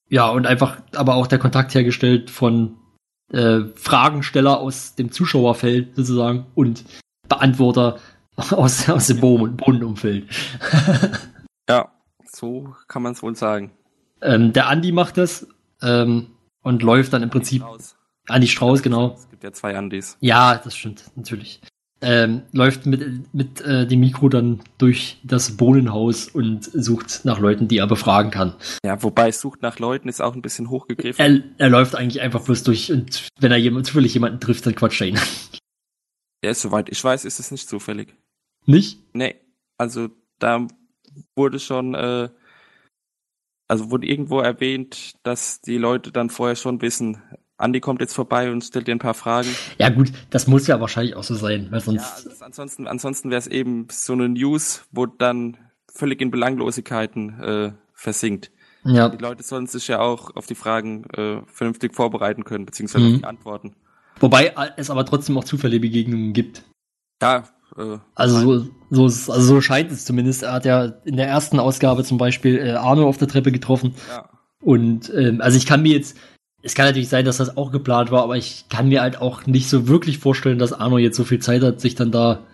ja, 0.09 0.27
und 0.27 0.47
einfach 0.47 0.81
aber 0.95 1.15
auch 1.15 1.27
der 1.27 1.39
Kontakt 1.39 1.73
hergestellt 1.75 2.29
von 2.31 2.78
äh, 3.31 3.61
Fragensteller 3.75 4.59
aus 4.59 4.95
dem 4.95 5.11
Zuschauerfeld 5.11 5.95
sozusagen 5.95 6.45
und 6.55 6.83
Beantworter 7.27 7.99
aus, 8.51 8.89
aus 8.89 9.07
dem 9.07 9.19
Boden- 9.19 9.57
Bodenumfeld. 9.57 10.27
Ja, 11.69 11.91
so 12.25 12.73
kann 12.87 13.03
man 13.03 13.13
es 13.13 13.21
wohl 13.23 13.35
sagen. 13.35 13.71
ähm, 14.21 14.53
der 14.53 14.67
Andi 14.67 14.91
macht 14.91 15.17
das 15.17 15.47
ähm, 15.81 16.27
und 16.63 16.81
läuft 16.83 17.13
dann 17.13 17.23
im 17.23 17.29
Prinzip. 17.29 17.63
Andi 18.27 18.47
Strauß, 18.47 18.81
genau. 18.83 19.13
Es 19.15 19.29
gibt 19.29 19.43
ja 19.43 19.51
zwei 19.51 19.75
Andys. 19.77 20.17
Ja, 20.19 20.55
das 20.63 20.75
stimmt, 20.75 21.05
natürlich. 21.15 21.61
Ähm, 22.01 22.43
läuft 22.53 22.85
mit, 22.85 23.33
mit 23.33 23.59
äh, 23.59 23.85
dem 23.85 23.99
Mikro 23.99 24.29
dann 24.29 24.61
durch 24.77 25.17
das 25.23 25.57
Bohnenhaus 25.57 26.29
und 26.29 26.63
sucht 26.63 27.25
nach 27.25 27.39
Leuten, 27.39 27.67
die 27.67 27.77
er 27.77 27.87
befragen 27.87 28.31
kann. 28.31 28.55
Ja, 28.85 29.03
wobei 29.03 29.31
sucht 29.33 29.61
nach 29.61 29.79
Leuten 29.79 30.07
ist 30.07 30.21
auch 30.21 30.33
ein 30.33 30.41
bisschen 30.41 30.69
hochgegriffen. 30.69 31.53
Er, 31.57 31.65
er 31.65 31.69
läuft 31.69 31.95
eigentlich 31.95 32.21
einfach 32.21 32.41
bloß 32.41 32.63
durch 32.63 32.89
und 32.91 33.27
wenn 33.39 33.51
er 33.51 33.57
jemand, 33.57 33.85
zufällig 33.85 34.13
jemanden 34.13 34.39
trifft, 34.39 34.65
dann 34.65 34.75
quatscht 34.75 35.01
er 35.01 35.07
ihn. 35.07 35.19
Ja, 36.41 36.53
soweit 36.53 36.87
ich 36.87 37.03
weiß, 37.03 37.25
ist 37.25 37.41
es 37.41 37.51
nicht 37.51 37.67
zufällig. 37.67 38.15
Nicht? 38.65 39.03
Nee, 39.13 39.35
also 39.77 40.07
da 40.39 40.67
wurde 41.35 41.59
schon, 41.59 41.95
äh, 41.95 42.29
also 43.67 43.91
wurde 43.91 44.07
irgendwo 44.07 44.39
erwähnt, 44.39 45.15
dass 45.23 45.59
die 45.59 45.77
Leute 45.77 46.13
dann 46.13 46.29
vorher 46.29 46.55
schon 46.55 46.81
wissen, 46.81 47.21
Andi 47.59 47.79
kommt 47.81 48.01
jetzt 48.01 48.13
vorbei 48.13 48.51
und 48.51 48.63
stellt 48.63 48.87
dir 48.87 48.95
ein 48.95 48.99
paar 48.99 49.13
Fragen. 49.13 49.49
Ja 49.77 49.89
gut, 49.89 50.11
das 50.31 50.47
muss 50.47 50.65
ja 50.67 50.79
wahrscheinlich 50.81 51.15
auch 51.15 51.23
so 51.23 51.35
sein, 51.35 51.67
weil 51.71 51.79
Ja, 51.79 51.85
sonst... 51.85 52.13
also 52.15 52.29
es- 52.31 52.41
ansonsten, 52.41 52.87
ansonsten 52.87 53.29
wäre 53.29 53.39
es 53.39 53.47
eben 53.47 53.87
so 53.91 54.13
eine 54.13 54.29
News, 54.29 54.85
wo 54.91 55.05
dann 55.05 55.57
völlig 55.93 56.21
in 56.21 56.31
Belanglosigkeiten 56.31 57.39
äh, 57.41 57.71
versinkt. 57.93 58.51
Ja, 58.85 59.09
Die 59.09 59.17
Leute 59.17 59.43
sollen 59.43 59.67
sich 59.67 59.87
ja 59.89 59.99
auch 59.99 60.35
auf 60.35 60.45
die 60.47 60.55
Fragen 60.55 61.03
äh, 61.15 61.41
vernünftig 61.47 61.93
vorbereiten 61.95 62.45
können, 62.45 62.65
beziehungsweise 62.65 63.05
Mhm. 63.05 63.13
auf 63.15 63.19
die 63.19 63.25
Antworten. 63.25 63.75
wobei 64.21 64.53
es 64.77 64.89
aber 64.89 65.05
trotzdem 65.05 65.37
auch 65.37 65.43
Zufälle-Begegnungen 65.43 66.31
gibt. 66.33 66.63
Ja, 67.21 67.43
äh, 67.77 67.97
Also 68.15 68.39
so, 68.39 68.69
so, 68.89 69.05
ist, 69.07 69.29
also 69.29 69.45
so 69.55 69.61
scheint 69.61 69.91
es 69.91 70.05
zumindest. 70.05 70.43
Er 70.43 70.53
hat 70.53 70.65
ja 70.65 70.85
in 71.03 71.17
der 71.17 71.27
ersten 71.27 71.59
Ausgabe 71.59 72.03
zum 72.05 72.17
Beispiel 72.17 72.57
äh, 72.57 72.71
Arno 72.71 73.07
auf 73.07 73.17
der 73.17 73.27
Treppe 73.27 73.51
getroffen. 73.51 73.95
ja, 74.09 74.29
Und 74.61 75.11
ähm, 75.13 75.41
also 75.41 75.57
ich 75.57 75.65
kann 75.65 75.81
mir 75.81 75.93
jetzt, 75.93 76.17
es 76.61 76.75
kann 76.75 76.85
natürlich 76.85 77.09
sein, 77.09 77.25
dass 77.25 77.37
das 77.37 77.55
auch 77.57 77.71
geplant 77.71 78.11
war, 78.11 78.23
aber 78.23 78.37
ich 78.37 78.65
kann 78.69 78.89
mir 78.89 79.01
halt 79.01 79.21
auch 79.21 79.45
nicht 79.45 79.69
so 79.69 79.87
wirklich 79.87 80.19
vorstellen, 80.19 80.59
dass 80.59 80.73
Arno 80.73 80.97
jetzt 80.97 81.17
so 81.17 81.23
viel 81.23 81.39
Zeit 81.39 81.61
hat, 81.63 81.79
sich 81.79 81.95
dann 81.95 82.11
da, 82.11 82.45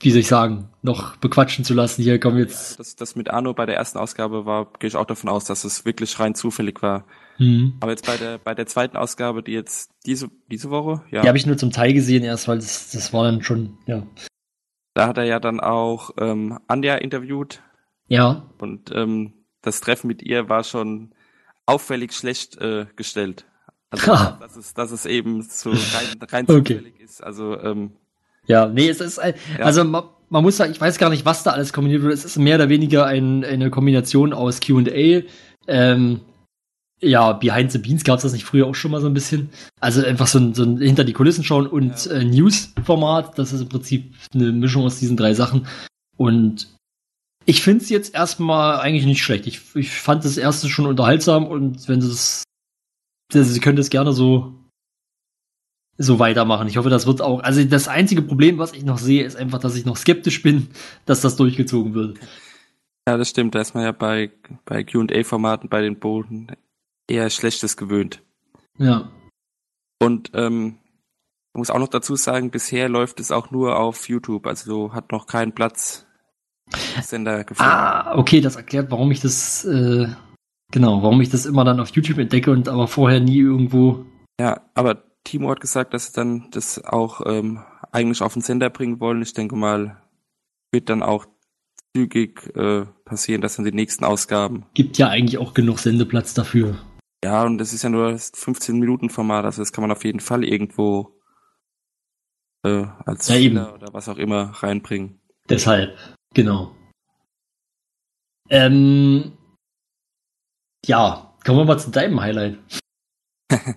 wie 0.00 0.10
soll 0.10 0.20
ich 0.20 0.28
sagen, 0.28 0.68
noch 0.80 1.16
bequatschen 1.16 1.64
zu 1.64 1.74
lassen. 1.74 2.02
Hier 2.02 2.20
kommen 2.20 2.38
jetzt. 2.38 2.78
das, 2.78 2.94
das 2.94 3.16
mit 3.16 3.30
Arno 3.30 3.52
bei 3.52 3.66
der 3.66 3.76
ersten 3.76 3.98
Ausgabe 3.98 4.46
war, 4.46 4.72
gehe 4.78 4.88
ich 4.88 4.96
auch 4.96 5.06
davon 5.06 5.28
aus, 5.28 5.44
dass 5.44 5.64
es 5.64 5.84
wirklich 5.84 6.18
rein 6.20 6.34
zufällig 6.34 6.82
war. 6.82 7.04
Hm. 7.36 7.74
Aber 7.80 7.90
jetzt 7.90 8.06
bei 8.06 8.16
der 8.16 8.38
bei 8.38 8.54
der 8.54 8.66
zweiten 8.66 8.96
Ausgabe, 8.96 9.42
die 9.42 9.52
jetzt 9.52 9.90
diese 10.06 10.28
diese 10.50 10.70
Woche, 10.70 11.02
ja, 11.10 11.22
Die 11.22 11.28
habe 11.28 11.38
ich 11.38 11.46
nur 11.46 11.56
zum 11.56 11.70
Teil 11.70 11.92
gesehen 11.92 12.22
erst, 12.22 12.46
weil 12.46 12.58
das, 12.58 12.90
das 12.90 13.12
war 13.12 13.24
dann 13.24 13.42
schon, 13.42 13.78
ja. 13.86 14.06
da 14.94 15.08
hat 15.08 15.18
er 15.18 15.24
ja 15.24 15.40
dann 15.40 15.58
auch 15.58 16.10
ähm, 16.18 16.58
Anja 16.68 16.96
interviewt 16.96 17.62
Ja, 18.06 18.50
und 18.58 18.92
ähm, 18.94 19.32
das 19.62 19.80
Treffen 19.80 20.08
mit 20.08 20.22
ihr 20.22 20.48
war 20.48 20.62
schon 20.62 21.14
auffällig 21.66 22.12
schlecht 22.12 22.58
äh, 22.60 22.86
gestellt. 22.96 23.46
Also 23.90 24.06
Ha. 24.12 24.38
dass 24.40 24.56
es 24.56 24.74
dass 24.74 24.90
es 24.90 25.06
eben 25.06 25.42
so 25.42 25.70
rein, 25.70 26.18
rein 26.30 26.44
Okay. 26.48 26.76
zufällig 26.78 27.00
ist. 27.00 27.22
Also 27.22 27.58
ähm, 27.60 27.92
ja, 28.46 28.66
nee, 28.66 28.88
es 28.88 29.00
ist, 29.00 29.18
ein, 29.18 29.34
Ja. 29.58 29.64
also 29.66 29.84
man, 29.84 30.04
man 30.28 30.42
muss 30.42 30.56
sagen, 30.56 30.72
ich 30.72 30.80
weiß 30.80 30.98
gar 30.98 31.10
nicht, 31.10 31.24
was 31.26 31.42
da 31.42 31.50
alles 31.52 31.72
kombiniert 31.72 32.02
wurde. 32.02 32.14
Es 32.14 32.24
ist 32.24 32.38
mehr 32.38 32.56
oder 32.56 32.68
weniger 32.68 33.06
ein, 33.06 33.44
eine 33.44 33.70
Kombination 33.70 34.32
aus 34.32 34.60
Q&A, 34.60 35.22
ähm, 35.68 36.20
ja, 37.04 37.32
Behind 37.32 37.70
the 37.72 37.78
Beans 37.78 38.04
gab 38.04 38.16
es 38.18 38.22
das 38.22 38.32
nicht 38.32 38.44
früher 38.44 38.66
auch 38.66 38.74
schon 38.76 38.92
mal 38.92 39.00
so 39.00 39.08
ein 39.08 39.14
bisschen. 39.14 39.50
Also 39.80 40.04
einfach 40.06 40.28
so 40.28 40.38
ein, 40.38 40.54
so 40.54 40.62
ein 40.62 40.78
hinter 40.78 41.02
die 41.04 41.12
Kulissen 41.12 41.42
schauen 41.44 41.66
und 41.66 42.06
äh, 42.06 42.24
News-Format. 42.24 43.36
Das 43.38 43.52
ist 43.52 43.60
im 43.60 43.68
Prinzip 43.68 44.14
eine 44.32 44.52
Mischung 44.52 44.84
aus 44.84 45.00
diesen 45.00 45.16
drei 45.16 45.34
Sachen. 45.34 45.66
Und 46.16 46.68
Ich 47.44 47.62
finde 47.62 47.82
es 47.82 47.90
jetzt 47.90 48.14
erstmal 48.14 48.80
eigentlich 48.80 49.06
nicht 49.06 49.22
schlecht. 49.22 49.46
Ich, 49.46 49.74
ich 49.74 49.90
fand 49.90 50.24
das 50.24 50.36
erste 50.36 50.68
schon 50.68 50.86
unterhaltsam 50.86 51.46
und 51.46 51.88
wenn 51.88 52.00
das, 52.00 52.44
sie 53.32 53.60
können 53.60 53.76
das 53.76 53.90
gerne 53.90 54.12
so 54.12 54.54
so 55.98 56.18
weitermachen. 56.18 56.68
Ich 56.68 56.76
hoffe, 56.76 56.90
das 56.90 57.06
wird 57.06 57.20
auch. 57.20 57.40
Also 57.40 57.62
das 57.64 57.88
einzige 57.88 58.22
Problem, 58.22 58.58
was 58.58 58.72
ich 58.72 58.84
noch 58.84 58.98
sehe, 58.98 59.24
ist 59.24 59.36
einfach, 59.36 59.58
dass 59.58 59.76
ich 59.76 59.84
noch 59.84 59.96
skeptisch 59.96 60.42
bin, 60.42 60.68
dass 61.04 61.20
das 61.20 61.36
durchgezogen 61.36 61.94
wird. 61.94 62.18
Ja, 63.06 63.16
das 63.16 63.28
stimmt. 63.28 63.54
Da 63.54 63.60
ist 63.60 63.74
man 63.74 63.84
ja 63.84 63.92
bei, 63.92 64.30
bei 64.64 64.84
QA-Formaten 64.84 65.68
bei 65.68 65.82
den 65.82 65.98
Boden 65.98 66.48
eher 67.08 67.28
Schlechtes 67.30 67.76
gewöhnt. 67.76 68.22
Ja. 68.78 69.10
Und 70.00 70.30
ähm, 70.34 70.78
ich 71.54 71.58
muss 71.58 71.70
auch 71.70 71.78
noch 71.78 71.88
dazu 71.88 72.16
sagen, 72.16 72.50
bisher 72.50 72.88
läuft 72.88 73.20
es 73.20 73.30
auch 73.30 73.50
nur 73.50 73.78
auf 73.78 74.08
YouTube, 74.08 74.46
also 74.46 74.94
hat 74.94 75.12
noch 75.12 75.26
keinen 75.26 75.52
Platz 75.52 76.06
Sender 77.02 77.44
gefunden. 77.44 77.70
Ah, 77.70 78.16
okay, 78.16 78.40
das 78.40 78.56
erklärt, 78.56 78.90
warum 78.90 79.10
ich 79.10 79.20
das, 79.20 79.64
äh, 79.64 80.08
genau, 80.70 81.02
warum 81.02 81.20
ich 81.20 81.30
das 81.30 81.46
immer 81.46 81.64
dann 81.64 81.80
auf 81.80 81.90
YouTube 81.90 82.18
entdecke 82.18 82.50
und 82.50 82.68
aber 82.68 82.88
vorher 82.88 83.20
nie 83.20 83.38
irgendwo. 83.38 84.04
Ja, 84.40 84.62
aber 84.74 85.04
Timo 85.24 85.50
hat 85.50 85.60
gesagt, 85.60 85.94
dass 85.94 86.06
sie 86.06 86.12
dann 86.12 86.48
das 86.50 86.82
auch 86.84 87.20
ähm, 87.26 87.60
eigentlich 87.92 88.22
auf 88.22 88.32
den 88.32 88.42
Sender 88.42 88.70
bringen 88.70 89.00
wollen. 89.00 89.22
Ich 89.22 89.34
denke 89.34 89.56
mal, 89.56 90.02
wird 90.72 90.88
dann 90.88 91.02
auch 91.02 91.26
zügig 91.94 92.54
äh, 92.56 92.86
passieren, 93.04 93.42
dass 93.42 93.56
dann 93.56 93.64
die 93.64 93.72
nächsten 93.72 94.04
Ausgaben. 94.04 94.64
Gibt 94.74 94.98
ja 94.98 95.08
eigentlich 95.08 95.38
auch 95.38 95.54
genug 95.54 95.78
Sendeplatz 95.78 96.34
dafür. 96.34 96.78
Ja, 97.24 97.44
und 97.44 97.58
das 97.58 97.72
ist 97.72 97.82
ja 97.82 97.88
nur 97.88 98.10
das 98.10 98.32
15-Minuten-Format, 98.32 99.44
also 99.44 99.62
das 99.62 99.72
kann 99.72 99.82
man 99.82 99.92
auf 99.92 100.04
jeden 100.04 100.18
Fall 100.18 100.42
irgendwo 100.42 101.20
äh, 102.64 102.86
als 103.04 103.28
ja, 103.28 103.72
oder 103.72 103.92
was 103.92 104.08
auch 104.08 104.18
immer 104.18 104.50
reinbringen. 104.54 105.20
Deshalb, 105.48 105.96
genau. 106.34 106.74
Ähm, 108.48 109.32
ja, 110.84 111.34
kommen 111.44 111.58
wir 111.58 111.64
mal 111.64 111.78
zu 111.78 111.90
deinem 111.90 112.20
Highlight. 112.20 112.58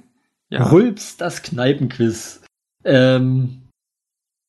ja. 0.49 0.69
Rülps, 0.69 1.17
das 1.17 1.43
Kneipenquiz. 1.43 2.43
Ähm, 2.83 3.69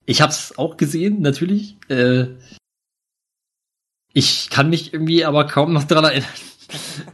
ich 0.04 0.22
hab's 0.22 0.56
auch 0.58 0.76
gesehen, 0.76 1.20
natürlich. 1.20 1.76
Äh, 1.88 2.28
ich 4.12 4.48
kann 4.48 4.70
mich 4.70 4.94
irgendwie 4.94 5.24
aber 5.24 5.46
kaum 5.46 5.72
noch 5.72 5.84
daran 5.84 6.04
erinnern. 6.04 6.28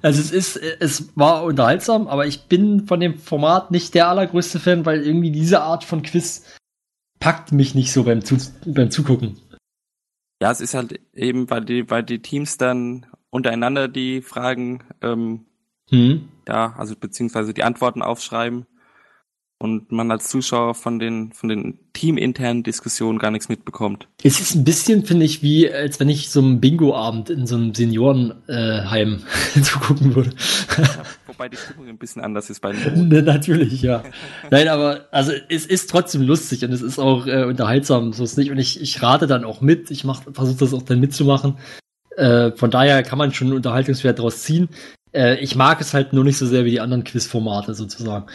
Also 0.00 0.18
es 0.18 0.30
ist, 0.30 0.56
es 0.56 1.14
war 1.14 1.44
unterhaltsam, 1.44 2.08
aber 2.08 2.26
ich 2.26 2.44
bin 2.44 2.86
von 2.86 3.00
dem 3.00 3.18
Format 3.18 3.70
nicht 3.70 3.92
der 3.92 4.08
allergrößte 4.08 4.58
Fan, 4.58 4.86
weil 4.86 5.02
irgendwie 5.02 5.30
diese 5.30 5.60
Art 5.60 5.84
von 5.84 6.02
Quiz 6.02 6.44
packt 7.20 7.52
mich 7.52 7.74
nicht 7.74 7.92
so 7.92 8.04
beim, 8.04 8.24
Zu 8.24 8.38
beim 8.64 8.90
Zugucken. 8.90 9.36
Ja, 10.42 10.50
es 10.50 10.60
ist 10.60 10.74
halt 10.74 10.98
eben, 11.14 11.48
weil 11.50 11.64
die, 11.64 11.88
weil 11.88 12.02
die 12.02 12.20
Teams 12.20 12.58
dann 12.58 13.06
untereinander 13.30 13.86
die 13.86 14.22
Fragen, 14.22 14.82
ähm, 15.00 15.46
hm. 15.88 16.30
ja, 16.48 16.74
also 16.76 16.96
beziehungsweise 16.96 17.54
die 17.54 17.62
Antworten 17.62 18.02
aufschreiben 18.02 18.66
und 19.62 19.92
man 19.92 20.10
als 20.10 20.28
Zuschauer 20.28 20.74
von 20.74 20.98
den, 20.98 21.30
von 21.32 21.48
den 21.48 21.78
teaminternen 21.92 22.64
Diskussionen 22.64 23.20
gar 23.20 23.30
nichts 23.30 23.48
mitbekommt. 23.48 24.08
Es 24.24 24.40
ist 24.40 24.56
ein 24.56 24.64
bisschen, 24.64 25.06
finde 25.06 25.24
ich, 25.24 25.40
wie 25.40 25.72
als 25.72 26.00
wenn 26.00 26.08
ich 26.08 26.30
so 26.30 26.40
einen 26.40 26.60
Bingo-Abend 26.60 27.30
in 27.30 27.46
so 27.46 27.54
einem 27.54 27.72
Seniorenheim 27.72 29.22
äh, 29.54 29.60
zugucken 29.62 30.16
würde. 30.16 30.30
Ja, 30.76 31.04
wobei 31.28 31.48
die 31.48 31.56
Stimmung 31.56 31.86
ein 31.86 31.96
bisschen 31.96 32.22
anders 32.22 32.50
ist 32.50 32.58
bei 32.58 32.72
den 32.72 33.08
ne, 33.08 33.22
Natürlich, 33.22 33.82
ja. 33.82 34.02
Nein, 34.50 34.66
aber 34.66 35.06
also 35.12 35.30
es 35.48 35.64
ist 35.64 35.88
trotzdem 35.88 36.22
lustig 36.22 36.64
und 36.64 36.72
es 36.72 36.82
ist 36.82 36.98
auch 36.98 37.28
äh, 37.28 37.44
unterhaltsam, 37.44 38.12
so 38.12 38.24
ist 38.24 38.36
nicht. 38.36 38.50
Und 38.50 38.58
ich, 38.58 38.80
ich 38.80 39.00
rate 39.00 39.28
dann 39.28 39.44
auch 39.44 39.60
mit, 39.60 39.92
ich 39.92 40.02
versuche 40.02 40.58
das 40.58 40.74
auch 40.74 40.82
dann 40.82 40.98
mitzumachen. 40.98 41.58
Äh, 42.16 42.50
von 42.56 42.72
daher 42.72 43.04
kann 43.04 43.18
man 43.18 43.32
schon 43.32 43.46
einen 43.46 43.56
Unterhaltungswert 43.58 44.18
daraus 44.18 44.42
ziehen. 44.42 44.70
Äh, 45.12 45.36
ich 45.36 45.54
mag 45.54 45.80
es 45.80 45.94
halt 45.94 46.12
nur 46.12 46.24
nicht 46.24 46.38
so 46.38 46.46
sehr 46.46 46.64
wie 46.64 46.72
die 46.72 46.80
anderen 46.80 47.04
Quizformate 47.04 47.74
sozusagen. 47.74 48.26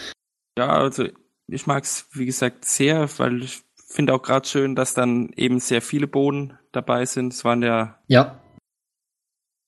Ja, 0.58 0.70
also 0.70 1.06
ich 1.48 1.68
mag 1.68 1.84
es, 1.84 2.08
wie 2.14 2.26
gesagt, 2.26 2.66
sehr, 2.66 3.08
weil 3.20 3.44
ich 3.44 3.62
finde 3.88 4.14
auch 4.14 4.22
gerade 4.22 4.48
schön, 4.48 4.76
dass 4.76 4.94
dann 4.94 5.30
eben 5.36 5.60
sehr 5.60 5.82
viele 5.82 6.08
Boden 6.08 6.58
dabei 6.72 7.06
sind. 7.06 7.32
Es 7.34 7.46
waren 7.46 7.62
ja, 7.62 8.00
ja. 8.08 8.42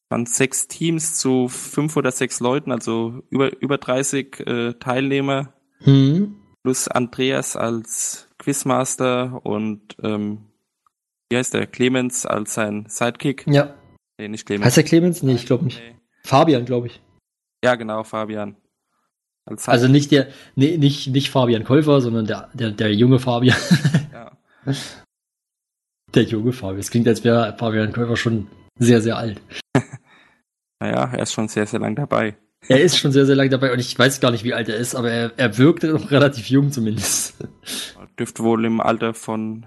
waren 0.09 0.25
sechs 0.25 0.67
Teams 0.67 1.15
zu 1.15 1.47
fünf 1.47 1.95
oder 1.95 2.11
sechs 2.11 2.39
Leuten, 2.39 2.71
also 2.71 3.21
über, 3.29 3.61
über 3.61 3.77
30 3.77 4.39
äh, 4.39 4.73
Teilnehmer. 4.73 5.53
Hm. 5.81 6.35
Plus 6.63 6.89
Andreas 6.89 7.55
als 7.55 8.27
Quizmaster 8.37 9.39
und 9.45 9.95
ähm, 10.03 10.49
wie 11.29 11.37
heißt 11.37 11.53
der? 11.53 11.67
Clemens 11.67 12.25
als 12.25 12.55
sein 12.55 12.85
Sidekick. 12.89 13.45
Ja. 13.47 13.75
Nee, 14.17 14.27
nicht 14.27 14.45
Clemens. 14.45 14.65
Heißt 14.65 14.77
der 14.77 14.83
Clemens? 14.83 15.23
Nee, 15.23 15.35
ich 15.35 15.45
glaube 15.45 15.65
nicht. 15.65 15.79
Nee. 15.79 15.95
Fabian, 16.25 16.65
glaube 16.65 16.87
ich. 16.87 17.01
Ja, 17.63 17.75
genau, 17.75 18.03
Fabian. 18.03 18.57
Also 19.65 19.87
nicht 19.87 20.11
der, 20.11 20.27
nee, 20.55 20.77
nicht, 20.77 21.07
nicht 21.07 21.29
Fabian 21.29 21.63
Käufer, 21.63 22.01
sondern 22.01 22.25
der, 22.25 22.49
der, 22.53 22.71
der 22.71 22.93
junge 22.93 23.19
Fabian. 23.19 23.57
Ja. 24.13 24.31
Der 26.13 26.23
junge 26.23 26.53
Fabian. 26.53 26.79
Es 26.79 26.91
klingt, 26.91 27.07
als 27.07 27.23
wäre 27.23 27.55
Fabian 27.57 27.93
Käufer 27.93 28.17
schon 28.17 28.47
sehr, 28.77 29.01
sehr 29.01 29.17
alt. 29.17 29.41
naja, 30.79 31.11
er 31.13 31.23
ist 31.23 31.33
schon 31.33 31.47
sehr, 31.47 31.65
sehr 31.65 31.79
lang 31.79 31.95
dabei. 31.95 32.35
Er 32.67 32.81
ist 32.81 32.97
schon 32.97 33.11
sehr, 33.11 33.25
sehr 33.25 33.35
lang 33.35 33.49
dabei 33.49 33.71
und 33.71 33.79
ich 33.79 33.97
weiß 33.97 34.19
gar 34.19 34.31
nicht, 34.31 34.43
wie 34.43 34.53
alt 34.53 34.67
er 34.69 34.75
ist, 34.75 34.95
aber 34.95 35.09
er, 35.09 35.31
er 35.37 35.57
wirkte 35.57 35.87
noch 35.87 36.11
relativ 36.11 36.49
jung 36.49 36.71
zumindest. 36.71 37.35
Dürfte 38.19 38.43
wohl 38.43 38.65
im 38.65 38.81
Alter 38.81 39.13
von 39.13 39.65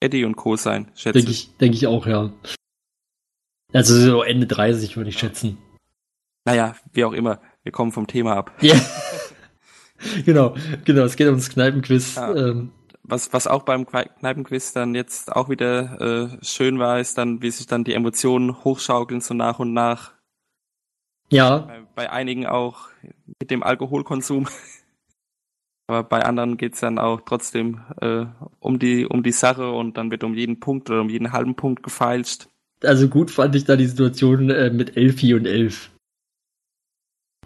Eddie 0.00 0.24
und 0.24 0.36
Co. 0.36 0.56
sein, 0.56 0.90
schätze 0.94 1.14
Denke 1.14 1.30
ich. 1.32 1.56
Denke 1.56 1.76
ich 1.76 1.86
auch, 1.86 2.06
ja. 2.06 2.32
Also 3.72 3.98
so 3.98 4.22
Ende 4.22 4.46
30 4.46 4.96
würde 4.96 5.10
ich 5.10 5.16
ja. 5.16 5.20
schätzen. 5.22 5.58
Naja, 6.44 6.76
wie 6.92 7.04
auch 7.04 7.12
immer. 7.12 7.40
Wir 7.62 7.72
kommen 7.72 7.92
vom 7.92 8.06
Thema 8.06 8.36
ab. 8.36 8.56
Ja. 8.60 8.74
genau, 10.24 10.54
genau. 10.84 11.02
Es 11.02 11.16
geht 11.16 11.26
ums 11.28 11.50
Kneipenquiz. 11.50 12.16
Ja. 12.16 12.34
Ähm. 12.34 12.72
Was, 13.02 13.32
was 13.32 13.46
auch 13.46 13.62
beim 13.62 13.86
Kneipenquiz 13.86 14.74
dann 14.74 14.94
jetzt 14.94 15.34
auch 15.34 15.48
wieder 15.48 15.98
äh, 15.98 16.44
schön 16.44 16.78
war, 16.78 17.00
ist 17.00 17.16
dann, 17.16 17.40
wie 17.40 17.50
sich 17.50 17.66
dann 17.66 17.82
die 17.82 17.94
Emotionen 17.94 18.62
hochschaukeln 18.64 19.22
so 19.22 19.32
nach 19.32 19.58
und 19.60 19.72
nach. 19.72 20.12
Ja. 21.30 21.58
Bei, 21.60 21.82
bei 21.94 22.10
einigen 22.10 22.46
auch 22.46 22.88
mit 23.40 23.50
dem 23.50 23.62
Alkoholkonsum. 23.62 24.46
Aber 25.86 26.02
bei 26.02 26.22
anderen 26.22 26.58
geht's 26.58 26.80
dann 26.80 26.98
auch 26.98 27.22
trotzdem 27.22 27.80
äh, 28.02 28.26
um 28.60 28.78
die 28.78 29.06
um 29.06 29.22
die 29.22 29.32
Sache 29.32 29.70
und 29.70 29.96
dann 29.96 30.10
wird 30.10 30.22
um 30.22 30.34
jeden 30.34 30.60
Punkt 30.60 30.90
oder 30.90 31.00
um 31.00 31.08
jeden 31.08 31.32
halben 31.32 31.56
Punkt 31.56 31.82
gefeilscht. 31.82 32.48
Also 32.84 33.08
gut 33.08 33.30
fand 33.30 33.54
ich 33.54 33.64
da 33.64 33.74
die 33.74 33.86
Situation 33.86 34.50
äh, 34.50 34.68
mit 34.70 34.98
Elfi 34.98 35.32
und 35.32 35.46
Elf 35.46 35.90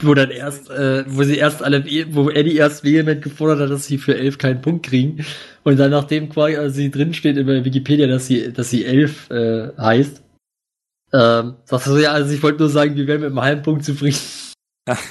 wo 0.05 0.15
dann 0.15 0.31
erst, 0.31 0.71
äh, 0.71 1.05
wo 1.09 1.23
sie 1.23 1.37
erst 1.37 1.63
alle, 1.63 1.85
wo 2.13 2.31
Eddie 2.31 2.57
erst 2.57 2.85
vehement 2.85 3.23
gefordert 3.23 3.61
hat, 3.61 3.71
dass 3.71 3.87
sie 3.87 3.99
für 3.99 4.17
elf 4.17 4.39
keinen 4.39 4.61
Punkt 4.61 4.87
kriegen. 4.87 5.25
Und 5.65 5.79
dann 5.79 5.91
nachdem 5.91 6.29
quasi 6.29 6.57
also 6.57 6.75
sie 6.75 6.91
drin 6.91 7.15
steht 7.15 7.37
in 7.37 7.47
der 7.47 7.65
Wikipedia, 7.65 8.07
dass 8.07 8.27
sie, 8.27 8.53
dass 8.53 8.71
sie 8.71 8.85
elf 8.85 9.31
äh, 9.31 9.71
heißt, 9.77 10.23
ähm, 11.13 11.57
sagst 11.65 11.87
du 11.87 11.93
so, 11.93 11.99
ja, 11.99 12.13
also 12.13 12.33
ich 12.33 12.43
wollte 12.43 12.61
nur 12.61 12.71
sagen, 12.71 12.97
wir 12.97 13.07
wären 13.07 13.21
mit 13.21 13.31
einem 13.31 13.43
halben 13.43 13.63
Punkt 13.63 13.85
zufrieden. 13.85 14.19
Ja. 14.89 14.99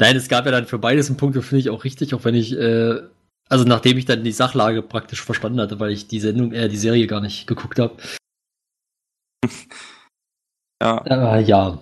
Nein, 0.00 0.16
es 0.16 0.28
gab 0.28 0.44
ja 0.44 0.50
dann 0.50 0.66
für 0.66 0.78
beides 0.78 1.08
einen 1.08 1.16
Punkt, 1.16 1.36
das 1.36 1.46
finde 1.46 1.60
ich 1.60 1.70
auch 1.70 1.84
richtig, 1.84 2.14
auch 2.14 2.24
wenn 2.24 2.34
ich, 2.34 2.56
äh, 2.56 3.00
also 3.48 3.64
nachdem 3.64 3.96
ich 3.98 4.04
dann 4.04 4.24
die 4.24 4.32
Sachlage 4.32 4.82
praktisch 4.82 5.22
verstanden 5.22 5.60
hatte, 5.60 5.80
weil 5.80 5.92
ich 5.92 6.08
die 6.08 6.20
Sendung, 6.20 6.52
äh, 6.52 6.68
die 6.68 6.76
Serie 6.76 7.06
gar 7.06 7.20
nicht 7.20 7.46
geguckt 7.46 7.78
habe. 7.78 7.96
Ja. 10.80 10.98
Äh, 11.06 11.42
ja. 11.42 11.76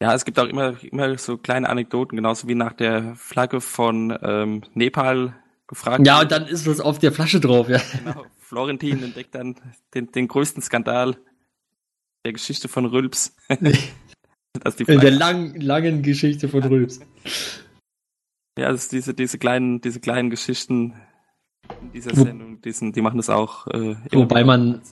Ja, 0.00 0.14
es 0.14 0.24
gibt 0.24 0.38
auch 0.38 0.46
immer, 0.46 0.76
immer 0.84 1.18
so 1.18 1.38
kleine 1.38 1.68
Anekdoten, 1.68 2.16
genauso 2.16 2.46
wie 2.46 2.54
nach 2.54 2.72
der 2.72 3.16
Flagge 3.16 3.60
von 3.60 4.16
ähm, 4.22 4.62
Nepal 4.74 5.34
gefragt. 5.66 6.06
Ja, 6.06 6.20
und 6.20 6.30
dann 6.30 6.46
ist 6.46 6.66
das 6.66 6.80
auf 6.80 6.98
der 6.98 7.12
Flasche 7.12 7.40
drauf, 7.40 7.68
ja. 7.68 7.80
Genau. 8.04 8.24
Florentin 8.38 9.02
entdeckt 9.02 9.34
dann 9.34 9.56
den, 9.94 10.10
den 10.12 10.28
größten 10.28 10.62
Skandal 10.62 11.16
der 12.24 12.32
Geschichte 12.32 12.68
von 12.68 12.86
Rülps. 12.86 13.36
In 14.86 15.00
der 15.00 15.10
lang, 15.10 15.54
langen 15.60 16.02
Geschichte 16.02 16.48
von 16.48 16.64
Rülps. 16.64 17.00
Ja, 18.58 18.66
also 18.66 18.88
diese, 18.90 19.14
diese 19.14 19.38
kleinen, 19.38 19.80
diese 19.80 20.00
kleinen 20.00 20.30
Geschichten 20.30 20.94
in 21.82 21.92
dieser 21.92 22.14
Sendung, 22.14 22.60
diesen, 22.62 22.92
die 22.92 23.02
machen 23.02 23.18
das 23.18 23.30
auch 23.30 23.66
äh, 23.68 23.94
Wobei 24.10 24.42
man 24.42 24.82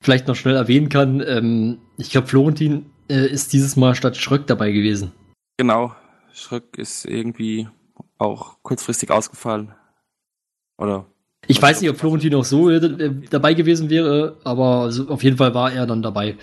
vielleicht 0.00 0.28
noch 0.28 0.36
schnell 0.36 0.54
erwähnen 0.54 0.88
kann, 0.88 1.20
ähm, 1.26 1.78
ich 1.96 2.10
glaube, 2.10 2.28
Florentin 2.28 2.90
äh, 3.08 3.26
ist 3.26 3.52
dieses 3.52 3.76
Mal 3.76 3.94
statt 3.94 4.16
Schröck 4.16 4.46
dabei 4.46 4.72
gewesen. 4.72 5.12
Genau. 5.56 5.94
Schröck 6.32 6.76
ist 6.76 7.04
irgendwie 7.06 7.68
auch 8.18 8.58
kurzfristig 8.62 9.10
ausgefallen. 9.10 9.74
Oder? 10.78 11.06
Ich 11.46 11.60
weiß 11.60 11.80
nicht, 11.80 11.90
ob 11.90 11.96
Florentin 11.96 12.34
auch 12.34 12.44
so 12.44 12.70
äh, 12.70 13.10
dabei 13.30 13.54
gewesen 13.54 13.88
wäre, 13.90 14.38
aber 14.44 14.90
auf 15.08 15.22
jeden 15.22 15.36
Fall 15.36 15.54
war 15.54 15.72
er 15.72 15.86
dann 15.86 16.02
dabei. 16.02 16.36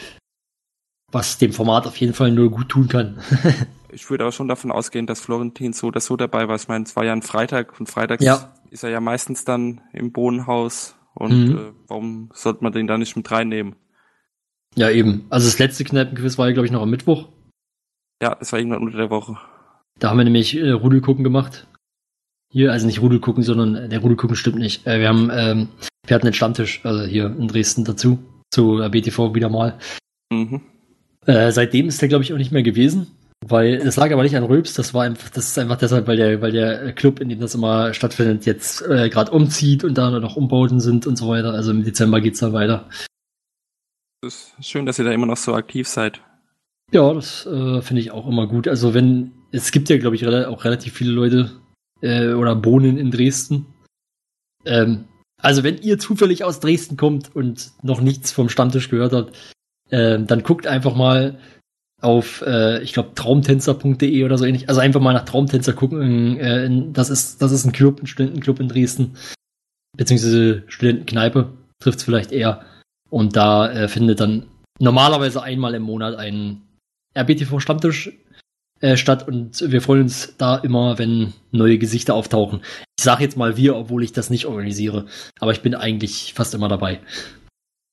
Was 1.11 1.38
dem 1.38 1.53
Format 1.53 1.86
auf 1.86 1.97
jeden 1.97 2.14
Fall 2.14 2.32
nur 2.32 2.49
gut 2.49 2.70
tun 2.70 2.88
kann. 2.88 3.20
ich 3.91 4.09
würde 4.09 4.26
auch 4.26 4.34
schon 4.34 4.47
davon 4.47 4.72
ausgehen, 4.72 5.05
dass 5.05 5.22
Florentin 5.22 5.74
so 5.74 5.88
oder 5.88 5.99
so 5.99 6.18
dabei 6.18 6.47
war. 6.47 6.55
Ich 6.55 6.68
meine, 6.68 6.86
es 6.86 6.95
war 6.95 7.05
ja 7.05 7.14
ein 7.14 7.22
Freitag 7.22 7.80
und 7.80 7.88
freitags 7.88 8.24
ja. 8.24 8.53
ist 8.72 8.84
er 8.84 8.89
ja 8.89 8.99
meistens 8.99 9.45
dann 9.45 9.82
im 9.91 10.11
Bohnenhaus 10.11 10.95
und 11.14 11.49
mhm. 11.49 11.57
äh, 11.57 11.72
warum 11.88 12.30
sollte 12.34 12.64
man 12.64 12.74
den 12.74 12.88
da 12.88 12.97
nicht 12.97 13.16
mit 13.16 13.30
reinnehmen? 13.30 13.76
Ja, 14.76 14.89
eben. 14.89 15.26
Also 15.30 15.47
das 15.47 15.59
letzte 15.59 15.84
Kneipenquiz 15.84 16.38
war 16.38 16.47
ja, 16.47 16.53
glaube 16.53 16.65
ich, 16.65 16.71
noch 16.71 16.82
am 16.82 16.89
Mittwoch. 16.89 17.28
Ja, 18.21 18.36
das 18.36 18.51
war 18.51 18.59
irgendwann 18.59 18.82
unter 18.82 18.97
der 18.97 19.09
Woche. 19.09 19.38
Da 19.99 20.09
haben 20.09 20.17
wir 20.17 20.24
nämlich 20.24 20.57
äh, 20.57 20.71
Rudelgucken 20.71 21.24
gemacht. 21.24 21.67
Hier, 22.51 22.71
also 22.71 22.86
nicht 22.86 23.01
Rudelgucken, 23.01 23.43
sondern 23.43 23.76
äh, 23.76 23.89
der 23.89 23.99
Rudelgucken 23.99 24.36
stimmt 24.36 24.57
nicht. 24.57 24.88
Äh, 24.88 24.99
wir 24.99 25.09
haben, 25.09 25.30
ähm, 25.34 25.67
wir 26.05 26.15
hatten 26.15 26.28
den 26.28 26.34
Stammtisch, 26.34 26.82
also 26.84 27.03
hier 27.03 27.26
in 27.26 27.47
Dresden 27.47 27.86
dazu, 27.86 28.19
zu 28.51 28.82
äh, 28.82 28.89
BTV 28.89 29.36
wieder 29.36 29.49
mal. 29.49 29.78
Mhm. 30.32 30.61
Äh, 31.26 31.51
seitdem 31.51 31.88
ist 31.88 32.01
der, 32.01 32.09
glaube 32.09 32.24
ich, 32.24 32.34
auch 32.34 32.38
nicht 32.38 32.51
mehr 32.51 32.63
gewesen. 32.63 33.07
Weil 33.45 33.76
es 33.76 33.97
lag 33.97 34.11
aber 34.11 34.24
nicht 34.24 34.38
an 34.38 34.45
Röps, 34.45 34.74
das 34.74 34.93
war 34.93 35.03
einfach, 35.03 35.30
das 35.30 35.47
ist 35.47 35.59
einfach 35.59 35.78
deshalb, 35.78 36.07
weil 36.07 36.15
der, 36.15 36.41
weil 36.41 36.53
der 36.53 36.93
Club, 36.93 37.19
in 37.19 37.28
dem 37.28 37.41
das 37.41 37.55
immer 37.55 37.93
stattfindet, 37.93 38.45
jetzt 38.45 38.82
äh, 38.88 39.09
gerade 39.09 39.32
umzieht 39.32 39.84
und 39.84 39.97
da 39.97 40.11
noch 40.11 40.38
Umbauten 40.38 40.80
sind 40.80 41.05
und 41.07 41.17
so 41.17 41.28
weiter. 41.28 41.53
Also 41.53 41.71
im 41.71 41.84
Dezember 41.84 42.21
geht's 42.21 42.39
dann 42.39 42.53
weiter. 42.53 42.88
Ist 44.24 44.53
schön, 44.61 44.86
dass 44.86 44.99
ihr 44.99 45.05
da 45.05 45.11
immer 45.11 45.26
noch 45.26 45.38
so 45.38 45.53
aktiv 45.53 45.88
seid. 45.88 46.21
Ja, 46.91 47.13
das 47.13 47.45
äh, 47.45 47.82
finde 47.82 48.01
ich 48.01 48.11
auch 48.11 48.28
immer 48.28 48.47
gut. 48.47 48.67
Also 48.67 48.93
wenn, 48.93 49.32
es 49.51 49.71
gibt 49.71 49.89
ja, 49.89 49.97
glaube 49.97 50.15
ich, 50.15 50.26
auch 50.26 50.63
relativ 50.63 50.93
viele 50.93 51.11
Leute 51.11 51.51
äh, 52.01 52.34
oder 52.34 52.55
Bohnen 52.55 52.97
in 52.97 53.11
Dresden. 53.11 53.65
Ähm, 54.65 55.05
also 55.41 55.63
wenn 55.63 55.78
ihr 55.80 55.99
zufällig 55.99 56.43
aus 56.43 56.61
Dresden 56.61 56.95
kommt 56.95 57.36
und 57.36 57.71
noch 57.82 57.99
nichts 57.99 58.32
vom 58.32 58.47
Stammtisch 58.47 58.89
gehört 58.89 59.13
habt, 59.13 59.36
äh, 59.89 60.19
dann 60.19 60.43
guckt 60.43 60.67
einfach 60.67 60.95
mal 60.95 61.39
auf, 62.01 62.43
äh, 62.45 62.82
ich 62.82 62.93
glaube, 62.93 63.15
traumtänzer.de 63.15 64.24
oder 64.24 64.38
so 64.38 64.45
ähnlich. 64.45 64.69
Also 64.69 64.80
einfach 64.80 65.01
mal 65.01 65.13
nach 65.13 65.26
Traumtänzer 65.26 65.74
gucken. 65.74 66.38
Äh, 66.38 66.65
in, 66.65 66.93
das, 66.93 67.09
ist, 67.09 67.41
das 67.41 67.51
ist 67.51 67.65
ein 67.65 67.74
Club, 67.74 68.01
ein 68.01 68.07
Studentenclub 68.07 68.59
in 68.59 68.69
Dresden. 68.69 69.17
Beziehungsweise 69.97 70.63
Studentenkneipe, 70.67 71.53
trifft 71.80 71.99
es 71.99 72.03
vielleicht 72.03 72.32
eher. 72.32 72.65
Und 73.14 73.36
da 73.36 73.72
äh, 73.72 73.88
findet 73.88 74.22
dann 74.22 74.47
normalerweise 74.80 75.43
einmal 75.43 75.76
im 75.76 75.84
Monat 75.84 76.16
ein 76.16 76.64
RBTV-Stammtisch 77.16 78.11
äh, 78.82 78.97
statt 78.97 79.28
und 79.28 79.61
wir 79.72 79.84
freuen 79.84 80.01
uns 80.01 80.36
da 80.39 80.55
immer, 80.55 80.97
wenn 80.97 81.34
neue 81.51 81.78
Gesichter 81.78 82.16
auftauchen. 82.16 82.64
Ich 82.97 83.03
sage 83.03 83.24
jetzt 83.24 83.38
mal 83.38 83.55
wir, 83.55 83.76
obwohl 83.76 84.03
ich 84.03 84.14
das 84.14 84.32
nicht 84.32 84.47
organisiere, 84.47 85.05
aber 85.39 85.51
ich 85.51 85.61
bin 85.61 85.76
eigentlich 85.76 86.34
fast 86.34 86.55
immer 86.55 86.70
dabei. 86.70 87.01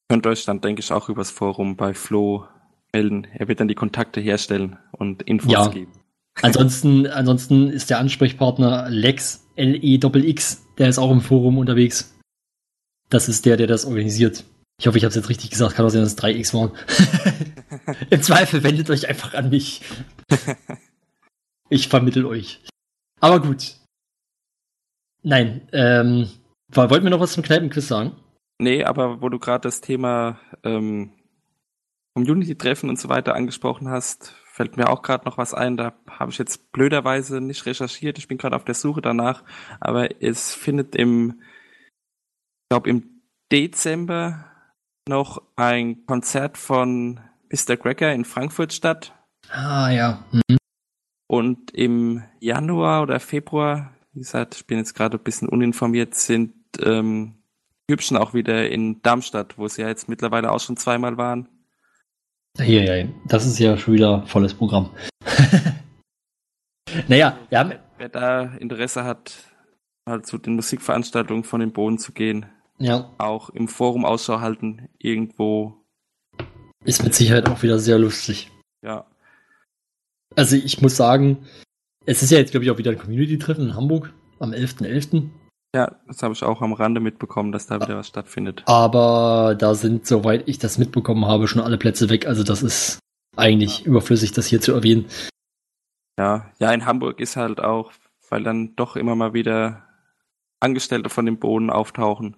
Könnt 0.08 0.26
euch 0.26 0.46
dann, 0.46 0.62
denke 0.62 0.80
ich, 0.80 0.90
auch 0.90 1.10
übers 1.10 1.30
Forum 1.30 1.76
bei 1.76 1.92
Flo 1.92 2.46
melden. 2.94 3.26
Er 3.34 3.46
wird 3.46 3.60
dann 3.60 3.68
die 3.68 3.74
Kontakte 3.74 4.22
herstellen 4.22 4.78
und 4.90 5.22
Infos 5.24 5.52
Ja. 5.52 5.68
geben. 5.68 5.92
Ansonsten, 6.40 7.06
ansonsten 7.06 7.68
ist 7.68 7.90
der 7.90 7.98
Ansprechpartner 7.98 8.88
Lex, 8.88 9.46
L-E-X, 9.56 10.64
der 10.78 10.88
ist 10.88 10.98
auch 10.98 11.10
im 11.10 11.20
Forum 11.20 11.58
unterwegs. 11.58 12.18
Das 13.10 13.28
ist 13.28 13.44
der, 13.44 13.58
der 13.58 13.66
das 13.66 13.84
organisiert. 13.84 14.44
Ich 14.80 14.86
hoffe, 14.86 14.96
ich 14.96 15.04
habe 15.04 15.10
es 15.10 15.16
jetzt 15.16 15.28
richtig 15.28 15.50
gesagt. 15.50 15.74
Kann 15.74 15.84
auch 15.84 15.90
sein, 15.90 16.00
dass 16.00 16.14
es 16.14 16.18
3x 16.18 16.54
waren. 16.54 16.72
Im 18.10 18.22
Zweifel 18.22 18.62
wendet 18.62 18.88
euch 18.88 19.06
einfach 19.06 19.34
an 19.34 19.50
mich. 19.50 19.82
Ich 21.68 21.88
vermittel 21.88 22.24
euch. 22.24 22.64
Aber 23.20 23.40
gut. 23.40 23.76
Nein, 25.22 25.68
ähm, 25.72 26.30
wollten 26.72 27.04
wir 27.04 27.10
noch 27.10 27.20
was 27.20 27.34
zum 27.34 27.42
Kneipenquiz 27.42 27.88
sagen? 27.88 28.16
Nee, 28.58 28.82
aber 28.82 29.20
wo 29.20 29.28
du 29.28 29.38
gerade 29.38 29.60
das 29.60 29.82
Thema 29.82 30.40
ähm, 30.64 31.12
Community-Treffen 32.14 32.88
und 32.88 32.98
so 32.98 33.10
weiter 33.10 33.34
angesprochen 33.34 33.90
hast, 33.90 34.34
fällt 34.46 34.78
mir 34.78 34.88
auch 34.88 35.02
gerade 35.02 35.26
noch 35.26 35.36
was 35.36 35.52
ein. 35.52 35.76
Da 35.76 35.92
habe 36.08 36.32
ich 36.32 36.38
jetzt 36.38 36.72
blöderweise 36.72 37.42
nicht 37.42 37.66
recherchiert. 37.66 38.16
Ich 38.16 38.28
bin 38.28 38.38
gerade 38.38 38.56
auf 38.56 38.64
der 38.64 38.74
Suche 38.74 39.02
danach. 39.02 39.44
Aber 39.78 40.22
es 40.22 40.54
findet 40.54 40.96
im, 40.96 41.42
ich 42.62 42.68
glaube, 42.70 42.88
im 42.88 43.20
Dezember 43.52 44.49
noch 45.08 45.42
ein 45.56 46.06
Konzert 46.06 46.58
von 46.58 47.20
Mr. 47.50 47.76
Greger 47.76 48.12
in 48.12 48.24
Frankfurt 48.24 48.72
statt. 48.72 49.12
Ah, 49.50 49.90
ja. 49.90 50.24
Hm. 50.30 50.58
Und 51.26 51.70
im 51.72 52.22
Januar 52.40 53.02
oder 53.02 53.20
Februar, 53.20 53.92
wie 54.12 54.20
gesagt, 54.20 54.56
ich 54.56 54.66
bin 54.66 54.78
jetzt 54.78 54.94
gerade 54.94 55.16
ein 55.16 55.22
bisschen 55.22 55.48
uninformiert, 55.48 56.14
sind 56.14 56.54
ähm, 56.80 57.42
Hübschen 57.88 58.16
auch 58.16 58.34
wieder 58.34 58.68
in 58.68 59.00
Darmstadt, 59.02 59.58
wo 59.58 59.68
sie 59.68 59.82
ja 59.82 59.88
jetzt 59.88 60.08
mittlerweile 60.08 60.50
auch 60.50 60.60
schon 60.60 60.76
zweimal 60.76 61.16
waren. 61.16 61.48
Hier, 62.58 62.84
ja, 62.84 63.08
das 63.26 63.46
ist 63.46 63.58
ja 63.58 63.76
schon 63.76 63.94
wieder 63.94 64.26
volles 64.26 64.54
Programm. 64.54 64.90
naja, 67.08 67.38
wir 67.48 67.58
haben, 67.58 67.72
Wer 68.00 68.08
da 68.08 68.44
Interesse 68.54 69.04
hat, 69.04 69.44
mal 70.06 70.22
zu 70.22 70.38
den 70.38 70.54
Musikveranstaltungen 70.54 71.44
von 71.44 71.60
den 71.60 71.70
Bohnen 71.70 71.98
zu 71.98 72.12
gehen, 72.12 72.46
ja, 72.80 73.10
auch 73.18 73.50
im 73.50 73.68
Forum 73.68 74.04
Ausschau 74.04 74.40
halten, 74.40 74.88
irgendwo, 74.98 75.84
ist 76.84 77.04
mit 77.04 77.14
Sicherheit 77.14 77.48
auch 77.48 77.62
wieder 77.62 77.78
sehr 77.78 77.98
lustig. 77.98 78.50
ja. 78.82 79.06
Also 80.36 80.54
ich 80.54 80.80
muss 80.80 80.96
sagen, 80.96 81.44
es 82.06 82.22
ist 82.22 82.30
ja 82.30 82.38
jetzt, 82.38 82.52
glaube 82.52 82.64
ich, 82.64 82.70
auch 82.70 82.78
wieder 82.78 82.92
ein 82.92 82.98
Community-Treffen 82.98 83.64
in 83.64 83.74
Hamburg 83.74 84.12
am 84.38 84.52
11.11. 84.52 85.28
Ja, 85.74 85.96
das 86.06 86.22
habe 86.22 86.34
ich 86.34 86.42
auch 86.42 86.62
am 86.62 86.72
Rande 86.72 87.00
mitbekommen, 87.00 87.52
dass 87.52 87.66
da 87.66 87.80
wieder 87.80 87.96
was 87.96 88.08
stattfindet. 88.08 88.62
Aber 88.66 89.56
da 89.58 89.74
sind, 89.74 90.06
soweit 90.06 90.48
ich 90.48 90.58
das 90.58 90.78
mitbekommen 90.78 91.26
habe, 91.26 91.48
schon 91.48 91.62
alle 91.62 91.78
Plätze 91.78 92.10
weg. 92.10 92.26
Also 92.26 92.42
das 92.42 92.62
ist 92.62 92.98
eigentlich 93.36 93.86
überflüssig, 93.86 94.32
das 94.32 94.46
hier 94.46 94.60
zu 94.60 94.72
erwähnen. 94.72 95.06
Ja, 96.18 96.50
ja, 96.58 96.72
in 96.72 96.86
Hamburg 96.86 97.20
ist 97.20 97.36
halt 97.36 97.60
auch, 97.60 97.92
weil 98.28 98.42
dann 98.42 98.74
doch 98.76 98.96
immer 98.96 99.14
mal 99.14 99.32
wieder 99.32 99.84
Angestellte 100.60 101.08
von 101.08 101.26
den 101.26 101.38
Bohnen 101.38 101.70
auftauchen. 101.70 102.36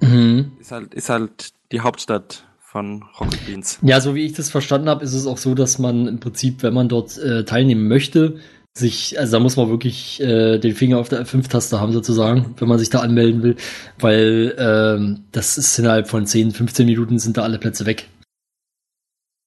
Mhm. 0.00 0.52
Ist 0.60 0.72
halt, 0.72 0.94
ist 0.94 1.08
halt 1.08 1.52
die 1.70 1.80
Hauptstadt 1.80 2.44
von 2.60 3.04
Rocket 3.20 3.46
Beans. 3.46 3.78
Ja, 3.82 4.00
so 4.00 4.14
wie 4.14 4.24
ich 4.24 4.32
das 4.32 4.50
verstanden 4.50 4.88
habe, 4.88 5.04
ist 5.04 5.14
es 5.14 5.26
auch 5.26 5.38
so, 5.38 5.54
dass 5.54 5.78
man 5.78 6.08
im 6.08 6.20
Prinzip, 6.20 6.62
wenn 6.62 6.74
man 6.74 6.88
dort 6.88 7.18
äh, 7.18 7.44
teilnehmen 7.44 7.86
möchte, 7.86 8.40
sich, 8.74 9.18
also 9.18 9.36
da 9.36 9.40
muss 9.40 9.56
man 9.56 9.68
wirklich 9.68 10.20
äh, 10.22 10.58
den 10.58 10.74
Finger 10.74 10.98
auf 10.98 11.10
der 11.10 11.26
F5-Taste 11.26 11.78
haben 11.78 11.92
sozusagen, 11.92 12.54
wenn 12.58 12.68
man 12.68 12.78
sich 12.78 12.88
da 12.88 13.00
anmelden 13.00 13.42
will, 13.42 13.56
weil 13.98 14.54
ähm, 14.58 15.24
das 15.32 15.58
ist 15.58 15.78
innerhalb 15.78 16.08
von 16.08 16.26
10, 16.26 16.52
15 16.52 16.86
Minuten 16.86 17.18
sind 17.18 17.36
da 17.36 17.42
alle 17.42 17.58
Plätze 17.58 17.84
weg. 17.84 18.08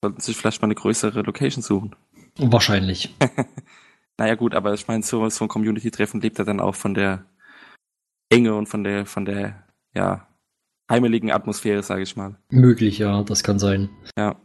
Sollten 0.04 0.22
sich 0.22 0.38
vielleicht 0.38 0.62
mal 0.62 0.68
eine 0.68 0.76
größere 0.76 1.24
Location 1.24 1.64
suchen. 1.64 1.96
Wahrscheinlich. 2.38 3.16
Naja 4.18 4.36
gut, 4.36 4.56
aber 4.56 4.74
ich 4.74 4.88
meine, 4.88 5.04
so, 5.04 5.28
so 5.30 5.46
ein 5.46 5.50
Community-Treffen 5.50 6.22
lebt 6.22 6.40
ja 6.40 6.46
dann 6.46 6.60
auch 6.60 6.76
von 6.76 6.94
der 6.94 7.26
Enge 8.30 8.56
und 8.56 8.68
von 8.68 8.84
der, 8.84 9.06
von 9.06 9.26
der, 9.26 9.66
ja, 9.94 10.28
heimeligen 10.90 11.32
Atmosphäre, 11.32 11.84
sage 11.84 12.04
ich 12.04 12.16
mal. 12.16 12.38
Möglich, 12.50 12.98
ja, 13.00 13.24
das 13.24 13.44
kann 13.44 13.60
sein. 13.60 13.90
Ja. 14.18 14.36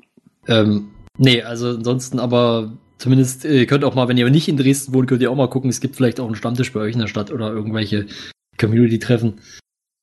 Ähm, 0.47 0.91
nee, 1.19 1.43
also 1.43 1.69
ansonsten 1.69 2.19
aber 2.19 2.79
zumindest, 2.99 3.45
ihr 3.45 3.67
könnt 3.67 3.85
auch 3.85 3.95
mal, 3.95 4.09
wenn 4.09 4.17
ihr 4.17 4.29
nicht 4.31 4.49
in 4.49 4.57
Dresden 4.57 4.95
wohnt, 4.95 5.09
könnt 5.09 5.23
ihr 5.23 5.31
auch 5.31 5.37
mal 5.37 5.51
gucken, 5.51 5.71
es 5.71 5.81
gibt 5.81 5.97
vielleicht 5.97 6.21
auch 6.21 6.27
einen 6.27 6.35
Stammtisch 6.37 6.73
bei 6.73 6.81
euch 6.81 6.95
in 6.95 7.01
der 7.01 7.09
Stadt 7.09 7.31
oder 7.31 7.51
irgendwelche 7.51 8.07
Community-Treffen. 8.59 9.41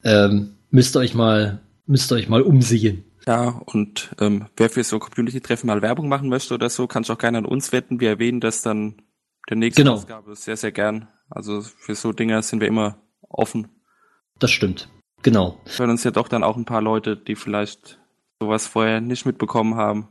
Ähm, 0.04 0.58
müsst 0.70 0.96
ihr 0.96 1.00
euch 1.00 1.14
mal, 1.16 1.62
müsst 1.86 2.12
ihr 2.12 2.16
euch 2.16 2.30
mal 2.30 2.42
umsehen. 2.42 3.04
Ja, 3.26 3.62
und 3.66 4.16
ähm, 4.20 4.46
wer 4.56 4.70
für 4.70 4.84
so 4.84 5.00
Community-Treffen 5.00 5.68
mal 5.68 5.82
Werbung 5.82 6.08
machen 6.08 6.30
möchte 6.30 6.54
oder 6.54 6.70
so, 6.70 6.88
kann 6.88 7.04
sich 7.04 7.12
auch 7.12 7.18
gerne 7.18 7.40
an 7.40 7.46
uns 7.46 7.72
wetten. 7.72 8.00
Wir 8.00 8.10
erwähnen 8.10 8.40
das 8.40 8.62
dann 8.62 9.02
der 9.50 9.58
nächsten 9.58 9.82
Genau. 9.82 9.96
Ausgabe 9.96 10.36
sehr, 10.36 10.56
sehr 10.56 10.72
gern. 10.72 11.08
Also 11.30 11.62
für 11.62 11.96
so 11.96 12.14
Dinge 12.14 12.42
sind 12.42 12.62
wir 12.62 12.68
immer 12.68 13.00
offen. 13.28 13.68
Das 14.40 14.52
stimmt. 14.52 14.88
Genau. 15.24 15.60
hören 15.78 15.90
uns 15.90 16.04
ja 16.04 16.12
doch 16.12 16.28
dann 16.28 16.44
auch 16.44 16.58
ein 16.58 16.66
paar 16.66 16.82
Leute, 16.82 17.18
die 17.18 17.36
vielleicht 17.36 18.00
sowas 18.40 18.68
vorher 18.68 19.02
nicht 19.02 19.26
mitbekommen 19.26 19.76
haben. 19.76 20.08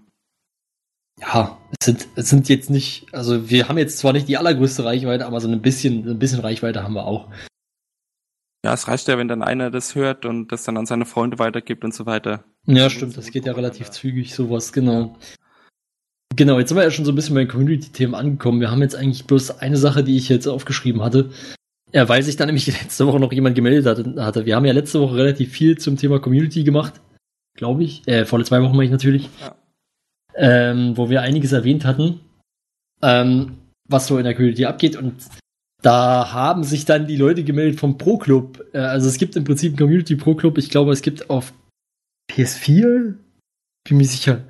Ja, 1.20 1.58
es 1.78 1.86
sind, 1.86 2.08
es 2.16 2.28
sind 2.28 2.48
jetzt 2.48 2.68
nicht, 2.68 3.06
also 3.12 3.48
wir 3.48 3.68
haben 3.68 3.78
jetzt 3.78 3.98
zwar 3.98 4.12
nicht 4.12 4.28
die 4.28 4.36
allergrößte 4.36 4.84
Reichweite, 4.84 5.26
aber 5.26 5.40
so 5.40 5.48
ein 5.48 5.62
bisschen, 5.62 6.06
ein 6.06 6.18
bisschen 6.18 6.40
Reichweite 6.40 6.82
haben 6.82 6.94
wir 6.94 7.06
auch. 7.06 7.30
Ja, 8.64 8.74
es 8.74 8.88
reicht 8.88 9.08
ja, 9.08 9.16
wenn 9.16 9.28
dann 9.28 9.42
einer 9.42 9.70
das 9.70 9.94
hört 9.94 10.26
und 10.26 10.50
das 10.50 10.64
dann 10.64 10.76
an 10.76 10.86
seine 10.86 11.06
Freunde 11.06 11.38
weitergibt 11.38 11.84
und 11.84 11.94
so 11.94 12.04
weiter. 12.04 12.44
Ja, 12.66 12.90
stimmt, 12.90 13.16
das 13.16 13.30
geht 13.30 13.46
ja 13.46 13.52
relativ 13.52 13.90
zügig, 13.90 14.34
sowas, 14.34 14.72
genau. 14.72 15.16
Genau, 16.34 16.58
jetzt 16.58 16.68
sind 16.68 16.76
wir 16.76 16.84
ja 16.84 16.90
schon 16.90 17.04
so 17.04 17.12
ein 17.12 17.14
bisschen 17.14 17.34
bei 17.34 17.44
den 17.44 17.50
Community-Themen 17.50 18.14
angekommen. 18.14 18.60
Wir 18.60 18.70
haben 18.70 18.82
jetzt 18.82 18.96
eigentlich 18.96 19.26
bloß 19.26 19.60
eine 19.60 19.78
Sache, 19.78 20.04
die 20.04 20.16
ich 20.16 20.28
jetzt 20.28 20.46
aufgeschrieben 20.46 21.02
hatte. 21.02 21.30
Ja, 21.96 22.06
weil 22.10 22.22
sich 22.22 22.36
da 22.36 22.44
nämlich 22.46 22.66
letzte 22.66 23.06
Woche 23.06 23.18
noch 23.18 23.32
jemand 23.32 23.56
gemeldet 23.56 23.86
hatte- 23.86 24.22
hatte. 24.22 24.44
Wir 24.44 24.54
haben 24.54 24.66
ja 24.66 24.72
letzte 24.74 25.00
Woche 25.00 25.16
relativ 25.16 25.50
viel 25.50 25.78
zum 25.78 25.96
Thema 25.96 26.20
Community 26.20 26.62
gemacht, 26.62 27.00
glaube 27.56 27.84
ich. 27.84 28.06
Äh, 28.06 28.26
vor 28.26 28.44
zwei 28.44 28.60
Wochen 28.62 28.72
meine 28.76 28.84
ich 28.84 28.90
natürlich. 28.90 29.30
Ja. 29.40 29.56
Ähm, 30.38 30.98
wo 30.98 31.08
wir 31.08 31.22
einiges 31.22 31.52
erwähnt 31.52 31.86
hatten, 31.86 32.20
ähm, 33.00 33.56
was 33.88 34.06
so 34.06 34.18
in 34.18 34.24
der 34.24 34.34
Community 34.34 34.66
abgeht. 34.66 34.94
Und 34.94 35.14
da 35.82 36.30
haben 36.32 36.62
sich 36.64 36.84
dann 36.84 37.06
die 37.06 37.16
Leute 37.16 37.42
gemeldet 37.44 37.80
vom 37.80 37.96
Pro 37.96 38.18
Club. 38.18 38.62
Äh, 38.74 38.80
also 38.80 39.08
es 39.08 39.16
gibt 39.16 39.34
im 39.36 39.44
Prinzip 39.44 39.70
einen 39.70 39.78
Community 39.78 40.16
Pro 40.16 40.34
Club. 40.34 40.58
Ich 40.58 40.68
glaube, 40.68 40.92
es 40.92 41.00
gibt 41.00 41.30
auf 41.30 41.54
PS4? 42.30 43.14
Bin 43.88 43.96
mir 43.96 44.04
sicher. 44.04 44.44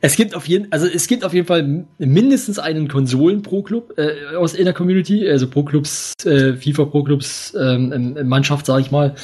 Es 0.00 0.14
gibt 0.14 0.34
auf 0.34 0.46
jeden, 0.46 0.70
also 0.70 0.86
es 0.86 1.08
gibt 1.08 1.24
auf 1.24 1.34
jeden 1.34 1.46
Fall 1.46 1.86
mindestens 1.98 2.58
einen 2.58 2.86
Konsolen 2.86 3.42
Pro 3.42 3.62
Club 3.62 3.94
äh, 3.98 4.36
aus 4.36 4.54
in 4.54 4.64
der 4.64 4.74
Community, 4.74 5.28
also 5.28 5.48
Pro 5.48 5.64
Clubs, 5.64 6.14
äh, 6.24 6.54
FIFA 6.54 6.84
Pro 6.84 7.02
Clubs 7.02 7.54
ähm, 7.58 7.92
in 7.92 8.28
Mannschaft, 8.28 8.66
sage 8.66 8.82
ich 8.82 8.90
mal, 8.92 9.16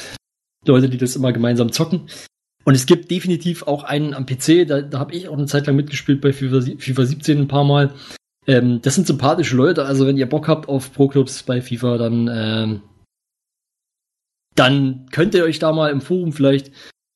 Leute, 0.65 0.89
die 0.89 0.97
das 0.97 1.15
immer 1.15 1.31
gemeinsam 1.31 1.71
zocken. 1.71 2.09
Und 2.65 2.73
es 2.73 2.87
gibt 2.87 3.09
definitiv 3.09 3.63
auch 3.63 3.83
einen 3.83 4.13
am 4.13 4.25
PC, 4.25 4.67
da, 4.67 4.81
da 4.81 4.99
habe 4.99 5.13
ich 5.13 5.29
auch 5.29 5.37
eine 5.37 5.45
Zeit 5.45 5.67
lang 5.67 5.75
mitgespielt 5.75 6.19
bei 6.19 6.33
FIFA, 6.33 6.61
FIFA 6.77 7.05
17 7.05 7.39
ein 7.39 7.47
paar 7.47 7.63
Mal. 7.63 7.93
Ähm, 8.47 8.81
das 8.81 8.95
sind 8.95 9.07
sympathische 9.07 9.55
Leute, 9.55 9.85
also 9.85 10.05
wenn 10.05 10.17
ihr 10.17 10.27
Bock 10.27 10.47
habt 10.47 10.67
auf 10.67 10.91
Pro-Clubs 10.91 11.43
bei 11.43 11.61
FIFA, 11.61 11.97
dann, 11.97 12.29
ähm, 12.31 12.81
dann 14.55 15.05
könnt 15.11 15.35
ihr 15.35 15.43
euch 15.43 15.59
da 15.59 15.71
mal 15.71 15.91
im 15.91 16.01
Forum 16.01 16.33
vielleicht 16.33 16.71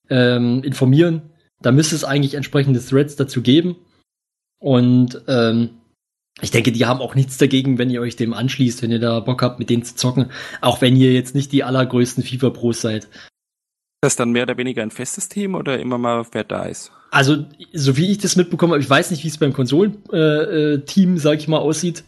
ähm, 0.10 0.64
informieren. 0.64 1.29
Da 1.62 1.72
müsste 1.72 1.96
es 1.96 2.04
eigentlich 2.04 2.36
entsprechende 2.36 2.84
Threads 2.84 3.16
dazu 3.16 3.42
geben. 3.42 3.76
Und 4.60 5.22
ähm, 5.28 5.72
ich 6.42 6.52
denke, 6.52 6.72
die 6.72 6.86
haben 6.86 7.02
auch 7.02 7.16
nichts 7.16 7.38
dagegen, 7.38 7.78
wenn 7.78 7.90
ihr 7.90 8.02
euch 8.02 8.16
dem 8.16 8.34
anschließt, 8.34 8.82
wenn 8.82 8.92
ihr 8.92 9.00
da 9.00 9.20
Bock 9.20 9.42
habt, 9.42 9.60
mit 9.60 9.70
denen 9.70 9.84
zu 9.84 9.96
zocken. 9.96 10.32
Auch 10.62 10.82
wenn 10.82 10.96
ihr 10.96 11.14
jetzt 11.14 11.36
nicht 11.36 11.52
die 11.52 11.64
allergrößten 11.64 12.24
FIFA-Pros 12.24 12.82
seid. 12.82 13.06
Ist 13.06 14.02
das 14.02 14.16
dann 14.16 14.32
mehr 14.32 14.44
oder 14.44 14.58
weniger 14.58 14.82
ein 14.82 14.92
festes 14.92 15.28
Team 15.28 15.56
oder 15.56 15.80
immer 15.80 15.98
mal 15.98 16.26
wer 16.32 16.46
da 16.46 16.64
ist? 16.64 16.92
Also, 17.12 17.46
so 17.74 17.98
wie 17.98 18.12
ich 18.12 18.20
das 18.20 18.36
mitbekomme, 18.36 18.78
ich 18.78 18.90
weiß 18.90 19.12
nicht, 19.12 19.24
wie 19.24 19.28
es 19.28 19.38
beim 19.38 19.52
Konsolenteam, 19.52 20.14
äh, 20.14 20.76
äh 20.76 21.18
sag 21.18 21.40
ich 21.40 21.48
mal, 21.48 21.58
aussieht. 21.58 22.04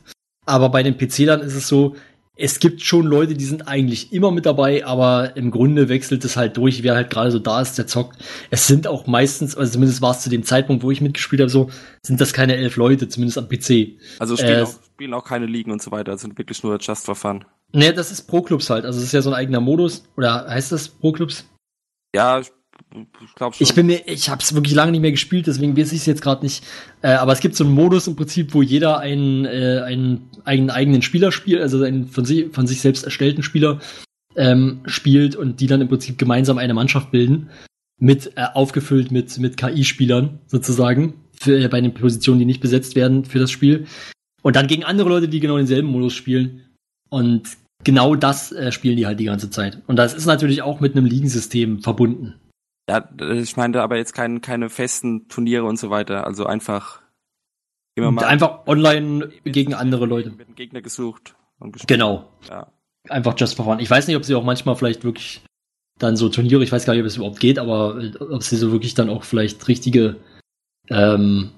Aber 0.46 0.70
bei 0.70 0.84
den 0.84 0.98
PC 0.98 1.26
dann 1.26 1.42
ist 1.42 1.56
es 1.56 1.68
so, 1.68 1.96
es 2.36 2.60
gibt 2.60 2.82
schon 2.82 3.06
Leute, 3.06 3.34
die 3.34 3.44
sind 3.44 3.68
eigentlich 3.68 4.14
immer 4.14 4.32
mit 4.32 4.46
dabei, 4.46 4.86
aber 4.86 5.36
im 5.36 5.52
Grunde 5.52 5.90
wechselt 5.90 6.24
es 6.24 6.38
halt 6.38 6.58
durch, 6.58 6.82
wer 6.82 6.96
halt 6.96 7.10
gerade 7.10 7.32
so 7.32 7.40
da 7.40 7.62
ist, 7.62 7.78
der 7.78 7.88
zockt. 7.88 8.18
Es 8.50 8.68
sind 8.68 8.88
auch 8.88 9.06
meistens, 9.06 9.56
also 9.56 9.74
zumindest 9.74 10.02
war 10.02 10.12
es 10.12 10.22
zu 10.22 10.30
dem 10.30 10.44
Zeitpunkt, 10.44 10.84
wo 10.84 10.92
ich 10.92 11.02
mitgespielt 11.02 11.42
habe, 11.42 11.50
so, 11.50 11.70
sind 12.04 12.22
das 12.22 12.34
keine 12.34 12.56
elf 12.56 12.78
Leute, 12.78 13.10
zumindest 13.10 13.38
am 13.38 13.50
PC. 13.50 14.00
Also 14.20 14.38
spielen, 14.38 14.60
äh, 14.60 14.64
auch, 14.64 14.74
spielen 14.94 15.14
auch 15.14 15.26
keine 15.26 15.46
Ligen 15.46 15.72
und 15.72 15.82
so 15.82 15.92
weiter, 15.92 16.12
also 16.12 16.30
wirklich 16.38 16.64
nur 16.64 16.80
Just 16.80 17.06
for 17.06 17.16
Fun. 17.16 17.44
Ne, 17.74 17.94
das 17.94 18.12
ist 18.12 18.24
Pro-Clubs 18.24 18.70
halt, 18.70 18.86
also 18.86 19.00
es 19.00 19.06
ist 19.06 19.14
ja 19.14 19.22
so 19.22 19.30
ein 19.30 19.36
eigener 19.36 19.62
Modus, 19.62 20.04
oder 20.16 20.48
heißt 20.48 20.72
das 20.72 20.88
Pro-Clubs? 20.88 21.46
Ja, 22.16 22.42
ich 22.94 23.36
glaube 23.36 23.56
schon. 23.56 23.66
Ich 23.66 23.74
bin 23.74 23.88
mir, 23.88 24.08
ich 24.08 24.30
habe 24.30 24.42
es 24.42 24.54
wirklich 24.54 24.74
lange 24.74 24.92
nicht 24.92 25.02
mehr 25.02 25.12
gespielt, 25.12 25.48
deswegen 25.48 25.78
weiß 25.78 25.92
ich 25.92 26.00
es 26.00 26.06
jetzt 26.06 26.22
gerade 26.22 26.44
nicht. 26.44 26.64
Äh, 27.02 27.14
aber 27.14 27.34
es 27.34 27.40
gibt 27.40 27.56
so 27.56 27.64
einen 27.64 27.74
Modus 27.74 28.08
im 28.08 28.16
Prinzip, 28.16 28.54
wo 28.54 28.62
jeder 28.62 29.00
einen, 29.00 29.46
äh, 29.46 29.82
einen, 29.86 30.30
einen 30.44 30.70
eigenen 30.70 31.02
Spieler 31.02 31.32
spielt, 31.32 31.62
also 31.62 31.84
einen 31.84 32.08
von 32.08 32.26
sich, 32.26 32.54
von 32.54 32.68
sich 32.68 32.82
selbst 32.82 33.04
erstellten 33.04 33.44
Spieler 33.44 33.80
ähm, 34.36 34.82
spielt 34.86 35.36
und 35.36 35.60
die 35.60 35.68
dann 35.68 35.82
im 35.82 35.88
Prinzip 35.88 36.18
gemeinsam 36.18 36.58
eine 36.58 36.74
Mannschaft 36.74 37.12
bilden, 37.12 37.50
mit 38.00 38.38
äh, 38.38 38.46
aufgefüllt 38.54 39.12
mit 39.12 39.38
mit 39.38 39.58
KI-Spielern 39.58 40.40
sozusagen 40.48 41.14
für, 41.34 41.58
äh, 41.58 41.68
bei 41.68 41.82
den 41.82 41.94
Positionen, 41.94 42.40
die 42.40 42.46
nicht 42.46 42.62
besetzt 42.62 42.96
werden 42.96 43.26
für 43.26 43.40
das 43.40 43.52
Spiel. 43.52 43.88
Und 44.42 44.56
dann 44.56 44.68
gegen 44.68 44.84
andere 44.84 45.10
Leute, 45.10 45.28
die 45.28 45.40
genau 45.40 45.58
denselben 45.58 45.90
Modus 45.90 46.14
spielen. 46.14 46.62
Und 47.10 47.44
genau 47.84 48.16
das 48.16 48.52
äh, 48.52 48.72
spielen 48.72 48.98
die 48.98 49.06
halt 49.06 49.20
die 49.20 49.26
ganze 49.26 49.50
Zeit. 49.50 49.82
Und 49.88 49.98
das 49.98 50.14
ist 50.14 50.26
natürlich 50.26 50.62
auch 50.62 50.80
mit 50.80 50.96
einem 50.96 51.06
Ligensystem 51.06 51.82
verbunden. 51.82 52.36
Ja, 52.90 53.08
ich 53.20 53.56
meinte 53.58 53.82
aber 53.82 53.98
jetzt 53.98 54.14
kein, 54.14 54.42
keine 54.42 54.70
festen 54.70 55.28
Turniere 55.28 55.66
und 55.66 55.78
so 55.78 55.90
weiter. 55.90 56.26
Also 56.26 56.46
einfach 56.46 57.02
immer 57.96 58.12
mal. 58.12 58.26
Einfach 58.26 58.68
online 58.68 59.30
gegen 59.44 59.74
andere 59.74 60.06
Leute. 60.06 60.32
Mit 60.32 60.48
einem 60.48 60.56
Gegner 60.56 60.82
gesucht 60.82 61.36
und 61.60 61.74
gespielt. 61.74 62.00
Genau. 62.00 62.30
Ja. 62.50 62.72
Einfach 63.10 63.36
just 63.38 63.56
for 63.56 63.66
fun. 63.66 63.80
Ich 63.80 63.90
weiß 63.90 64.08
nicht, 64.08 64.16
ob 64.16 64.26
sie 64.26 64.36
auch 64.36 64.44
manchmal 64.44 64.76
vielleicht 64.76 65.04
wirklich 65.04 65.42
dann 65.98 66.18
so 66.18 66.30
Turniere, 66.30 66.64
ich 66.64 66.72
weiß 66.72 66.86
gar 66.86 66.94
nicht, 66.94 67.02
ob 67.02 67.08
es 67.08 67.18
überhaupt 67.18 67.40
geht, 67.40 67.60
aber 67.60 68.02
äh, 68.02 68.18
ob 68.18 68.44
sie 68.44 68.58
so 68.58 68.72
wirklich 68.72 68.94
dann 68.94 69.10
auch 69.10 69.24
vielleicht 69.24 69.68
richtige, 69.68 70.18
ähm, 70.90 71.52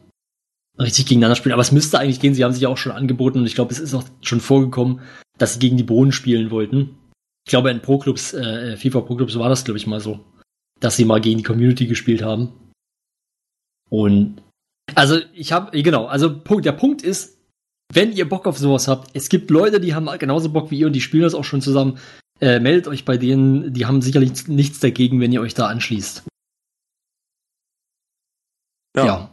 richtig 0.78 1.06
gegeneinander 1.06 1.36
spielen. 1.36 1.54
Aber 1.54 1.62
es 1.62 1.72
müsste 1.72 2.00
eigentlich 2.00 2.20
gehen. 2.20 2.34
Sie 2.34 2.44
haben 2.44 2.54
sich 2.54 2.62
ja 2.62 2.70
auch 2.70 2.78
schon 2.78 2.92
angeboten 2.92 3.40
und 3.40 3.46
ich 3.46 3.56
glaube, 3.56 3.72
es 3.72 3.80
ist 3.80 3.94
auch 3.94 4.04
schon 4.22 4.42
vorgekommen, 4.42 5.02
dass 5.38 5.54
sie 5.54 5.60
gegen 5.60 5.78
die 5.78 5.84
Bohnen 5.84 6.12
spielen 6.12 6.52
wollten. 6.52 6.98
Ich 7.46 7.50
glaube, 7.50 7.72
in 7.72 7.82
Pro-Clubs, 7.82 8.34
äh, 8.34 8.78
FIFA 8.78 9.02
Pro-Clubs 9.02 9.38
war 9.38 9.50
das, 9.50 9.66
glaube 9.66 9.78
ich, 9.78 9.88
mal 9.88 10.00
so 10.00 10.20
dass 10.80 10.96
sie 10.96 11.06
mal 11.06 11.22
gegen 11.22 11.38
die 11.38 11.44
Community 11.44 11.88
gespielt 11.88 12.22
haben. 12.22 12.52
Und 13.90 14.42
also 14.96 15.20
ich 15.34 15.52
habe, 15.52 15.82
genau, 15.82 16.06
also 16.06 16.30
der 16.30 16.72
Punkt 16.74 17.02
ist, 17.02 17.38
wenn 17.94 18.12
ihr 18.12 18.28
Bock 18.28 18.48
auf 18.48 18.58
sowas 18.58 18.88
habt, 18.88 19.16
es 19.16 19.30
gibt 19.30 19.50
Leute, 19.52 19.80
die 19.80 19.94
haben 19.94 20.08
genauso 20.18 20.52
Bock 20.52 20.72
wie 20.72 20.80
ihr 20.80 20.88
und 20.88 20.94
die 20.94 21.02
spielen 21.02 21.24
das 21.24 21.36
auch 21.36 21.44
schon 21.44 21.62
zusammen. 21.62 22.00
Äh, 22.42 22.60
meldet 22.60 22.88
euch 22.88 23.06
bei 23.06 23.18
denen, 23.18 23.74
die 23.74 23.86
haben 23.86 24.02
sicherlich 24.02 24.48
nichts 24.48 24.80
dagegen, 24.80 25.20
wenn 25.20 25.32
ihr 25.32 25.42
euch 25.42 25.54
da 25.54 25.68
anschließt. 25.68 26.24
Ja. 28.96 29.06
ja. 29.06 29.30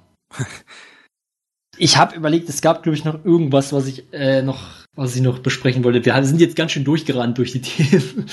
Ich 1.79 1.97
habe 1.97 2.15
überlegt, 2.15 2.49
es 2.51 2.61
gab, 2.61 2.83
glaube 2.83 2.97
ich, 2.97 3.07
noch 3.07 3.25
irgendwas, 3.25 3.73
was 3.73 3.87
ich 3.87 4.13
äh, 4.13 4.43
noch, 4.43 4.69
was 4.95 5.17
ich 5.17 5.23
noch 5.23 5.39
besprechen 5.39 5.83
wollte. 5.83 6.05
Wir 6.05 6.25
sind 6.25 6.41
jetzt 6.41 6.55
ganz 6.55 6.73
schön 6.73 6.85
durchgerannt 6.85 7.39
durch 7.39 7.53
die 7.53 7.63
Themen. 7.63 8.27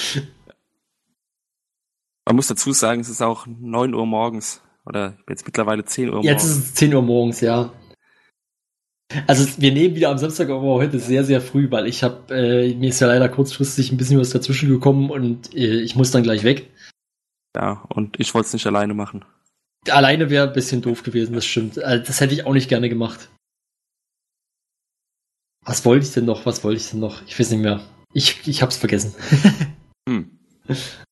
Man 2.27 2.35
muss 2.35 2.47
dazu 2.47 2.73
sagen, 2.73 2.99
es 2.99 3.07
ist 3.07 3.21
auch 3.21 3.47
9 3.47 3.93
Uhr 3.93 4.05
morgens. 4.05 4.61
Oder 4.85 5.17
jetzt 5.29 5.45
mittlerweile 5.45 5.85
10 5.85 6.09
Uhr 6.09 6.15
morgens. 6.15 6.29
Jetzt 6.29 6.43
ist 6.43 6.57
es 6.57 6.73
10 6.73 6.93
Uhr 6.93 7.01
morgens, 7.01 7.39
ja. 7.39 7.71
Also 9.27 9.47
wir 9.61 9.71
nehmen 9.71 9.95
wieder 9.95 10.09
am 10.09 10.17
Samstag, 10.17 10.49
aber 10.49 10.61
heute 10.61 10.99
sehr, 10.99 11.23
sehr 11.23 11.39
früh, 11.39 11.71
weil 11.71 11.87
ich 11.87 12.03
habe, 12.03 12.35
äh, 12.35 12.75
mir 12.75 12.89
ist 12.89 12.99
ja 12.99 13.07
leider 13.07 13.29
kurzfristig 13.29 13.93
ein 13.93 13.97
bisschen 13.97 14.19
was 14.19 14.31
dazwischen 14.31 14.67
gekommen 14.67 15.09
und 15.09 15.55
äh, 15.55 15.79
ich 15.79 15.95
muss 15.95 16.11
dann 16.11 16.23
gleich 16.23 16.43
weg. 16.43 16.69
Ja, 17.55 17.85
und 17.87 18.19
ich 18.19 18.33
wollte 18.33 18.47
es 18.47 18.53
nicht 18.53 18.67
alleine 18.67 18.93
machen. 18.93 19.23
Alleine 19.89 20.29
wäre 20.29 20.49
ein 20.49 20.53
bisschen 20.53 20.81
doof 20.81 21.03
gewesen, 21.03 21.33
das 21.33 21.45
stimmt. 21.45 21.79
Also, 21.79 22.03
das 22.03 22.19
hätte 22.19 22.33
ich 22.33 22.45
auch 22.45 22.53
nicht 22.53 22.67
gerne 22.67 22.89
gemacht. 22.89 23.29
Was 25.65 25.85
wollte 25.85 26.05
ich 26.05 26.13
denn 26.13 26.25
noch? 26.25 26.45
Was 26.45 26.65
wollte 26.65 26.81
ich 26.81 26.89
denn 26.89 26.99
noch? 26.99 27.21
Ich 27.25 27.39
weiß 27.39 27.51
nicht 27.51 27.61
mehr. 27.61 27.79
Ich, 28.11 28.45
ich 28.45 28.61
hab's 28.61 28.75
vergessen. 28.75 29.15
hm. 30.09 30.37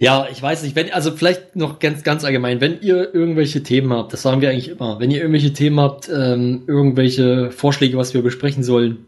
Ja, 0.00 0.28
ich 0.30 0.40
weiß 0.40 0.62
nicht, 0.62 0.76
wenn, 0.76 0.92
also 0.92 1.10
vielleicht 1.10 1.56
noch 1.56 1.80
ganz, 1.80 2.04
ganz 2.04 2.24
allgemein, 2.24 2.60
wenn 2.60 2.80
ihr 2.80 3.12
irgendwelche 3.12 3.64
Themen 3.64 3.92
habt, 3.92 4.12
das 4.12 4.22
sagen 4.22 4.40
wir 4.40 4.50
eigentlich 4.50 4.68
immer, 4.68 5.00
wenn 5.00 5.10
ihr 5.10 5.18
irgendwelche 5.18 5.52
Themen 5.52 5.80
habt, 5.80 6.08
ähm, 6.08 6.62
irgendwelche 6.68 7.50
Vorschläge, 7.50 7.96
was 7.96 8.14
wir 8.14 8.22
besprechen 8.22 8.62
sollen, 8.62 9.06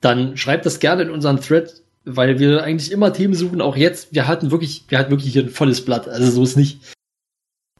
dann 0.00 0.36
schreibt 0.36 0.66
das 0.66 0.80
gerne 0.80 1.02
in 1.02 1.10
unseren 1.10 1.40
Thread, 1.40 1.82
weil 2.04 2.40
wir 2.40 2.64
eigentlich 2.64 2.90
immer 2.90 3.12
Themen 3.12 3.34
suchen, 3.34 3.60
auch 3.60 3.76
jetzt, 3.76 4.12
wir 4.12 4.26
hatten 4.26 4.50
wirklich, 4.50 4.84
wir 4.88 4.98
hatten 4.98 5.10
wirklich 5.10 5.32
hier 5.32 5.44
ein 5.44 5.48
volles 5.48 5.84
Blatt, 5.84 6.08
also 6.08 6.28
so 6.28 6.42
ist 6.42 6.56
nicht. 6.56 6.80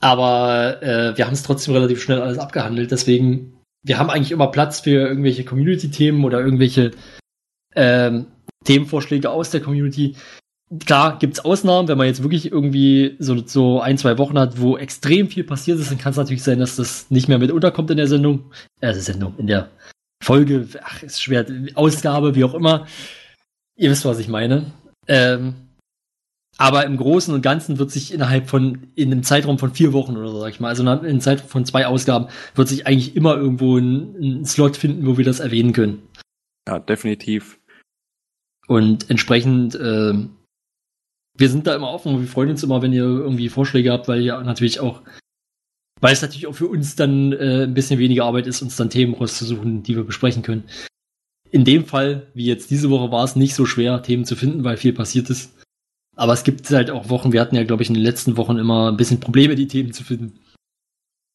Aber 0.00 0.82
äh, 0.82 1.18
wir 1.18 1.26
haben 1.26 1.34
es 1.34 1.42
trotzdem 1.42 1.74
relativ 1.74 2.00
schnell 2.00 2.20
alles 2.20 2.38
abgehandelt, 2.38 2.92
deswegen, 2.92 3.54
wir 3.82 3.98
haben 3.98 4.08
eigentlich 4.08 4.30
immer 4.30 4.52
Platz 4.52 4.80
für 4.80 5.08
irgendwelche 5.08 5.44
Community-Themen 5.44 6.24
oder 6.24 6.38
irgendwelche 6.40 6.92
ähm, 7.74 8.26
Themenvorschläge 8.64 9.30
aus 9.30 9.50
der 9.50 9.62
Community 9.62 10.14
klar 10.78 11.18
gibt's 11.18 11.40
Ausnahmen, 11.40 11.88
wenn 11.88 11.98
man 11.98 12.06
jetzt 12.06 12.22
wirklich 12.22 12.50
irgendwie 12.50 13.16
so, 13.18 13.44
so 13.44 13.80
ein, 13.80 13.98
zwei 13.98 14.18
Wochen 14.18 14.38
hat, 14.38 14.60
wo 14.60 14.76
extrem 14.76 15.28
viel 15.28 15.44
passiert 15.44 15.80
ist, 15.80 15.90
dann 15.90 15.98
kann 15.98 16.12
es 16.12 16.16
natürlich 16.16 16.42
sein, 16.42 16.60
dass 16.60 16.76
das 16.76 17.10
nicht 17.10 17.28
mehr 17.28 17.38
mit 17.38 17.50
unterkommt 17.50 17.90
in 17.90 17.96
der 17.96 18.06
Sendung. 18.06 18.52
Äh, 18.80 18.94
Sendung, 18.94 19.34
in 19.38 19.48
der 19.48 19.70
Folge, 20.22 20.68
ach, 20.82 21.02
ist 21.02 21.22
schwer, 21.22 21.46
Ausgabe, 21.74 22.34
wie 22.34 22.44
auch 22.44 22.54
immer. 22.54 22.86
Ihr 23.76 23.90
wisst, 23.90 24.04
was 24.04 24.18
ich 24.18 24.28
meine. 24.28 24.66
Ähm, 25.08 25.54
aber 26.58 26.84
im 26.84 26.98
Großen 26.98 27.32
und 27.32 27.42
Ganzen 27.42 27.78
wird 27.78 27.90
sich 27.90 28.12
innerhalb 28.12 28.48
von, 28.48 28.88
in 28.94 29.10
einem 29.10 29.22
Zeitraum 29.22 29.58
von 29.58 29.72
vier 29.72 29.92
Wochen 29.94 30.16
oder 30.16 30.30
so, 30.30 30.40
sag 30.40 30.50
ich 30.50 30.60
mal, 30.60 30.68
also 30.68 30.82
in 30.82 30.88
einem 30.88 31.20
Zeitraum 31.20 31.48
von 31.48 31.64
zwei 31.64 31.86
Ausgaben, 31.86 32.26
wird 32.54 32.68
sich 32.68 32.86
eigentlich 32.86 33.16
immer 33.16 33.34
irgendwo 33.34 33.78
ein, 33.78 34.14
ein 34.40 34.44
Slot 34.44 34.76
finden, 34.76 35.06
wo 35.06 35.16
wir 35.16 35.24
das 35.24 35.40
erwähnen 35.40 35.72
können. 35.72 36.02
Ja, 36.68 36.78
definitiv. 36.78 37.58
Und 38.66 39.08
entsprechend, 39.08 39.74
äh, 39.74 40.12
wir 41.40 41.48
sind 41.48 41.66
da 41.66 41.74
immer 41.74 41.90
offen 41.90 42.14
und 42.14 42.20
wir 42.20 42.28
freuen 42.28 42.50
uns 42.50 42.62
immer, 42.62 42.82
wenn 42.82 42.92
ihr 42.92 43.02
irgendwie 43.02 43.48
Vorschläge 43.48 43.92
habt, 43.92 44.08
weil 44.08 44.20
ja 44.20 44.42
natürlich 44.42 44.78
auch, 44.78 45.00
weil 46.00 46.12
es 46.12 46.20
natürlich 46.20 46.46
auch 46.46 46.54
für 46.54 46.68
uns 46.68 46.96
dann 46.96 47.32
äh, 47.32 47.64
ein 47.64 47.74
bisschen 47.74 47.98
weniger 47.98 48.24
Arbeit 48.24 48.46
ist, 48.46 48.60
uns 48.60 48.76
dann 48.76 48.90
Themen 48.90 49.14
rauszusuchen, 49.14 49.82
die 49.82 49.96
wir 49.96 50.04
besprechen 50.04 50.42
können. 50.42 50.64
In 51.50 51.64
dem 51.64 51.86
Fall, 51.86 52.28
wie 52.34 52.44
jetzt 52.44 52.70
diese 52.70 52.90
Woche, 52.90 53.10
war 53.10 53.24
es 53.24 53.36
nicht 53.36 53.54
so 53.54 53.64
schwer, 53.64 54.02
Themen 54.02 54.26
zu 54.26 54.36
finden, 54.36 54.64
weil 54.64 54.76
viel 54.76 54.92
passiert 54.92 55.30
ist. 55.30 55.58
Aber 56.14 56.34
es 56.34 56.44
gibt 56.44 56.70
halt 56.70 56.90
auch 56.90 57.08
Wochen, 57.08 57.32
wir 57.32 57.40
hatten 57.40 57.56
ja, 57.56 57.64
glaube 57.64 57.82
ich, 57.82 57.88
in 57.88 57.94
den 57.94 58.04
letzten 58.04 58.36
Wochen 58.36 58.58
immer 58.58 58.92
ein 58.92 58.98
bisschen 58.98 59.20
Probleme, 59.20 59.54
die 59.54 59.66
Themen 59.66 59.92
zu 59.92 60.04
finden. 60.04 60.38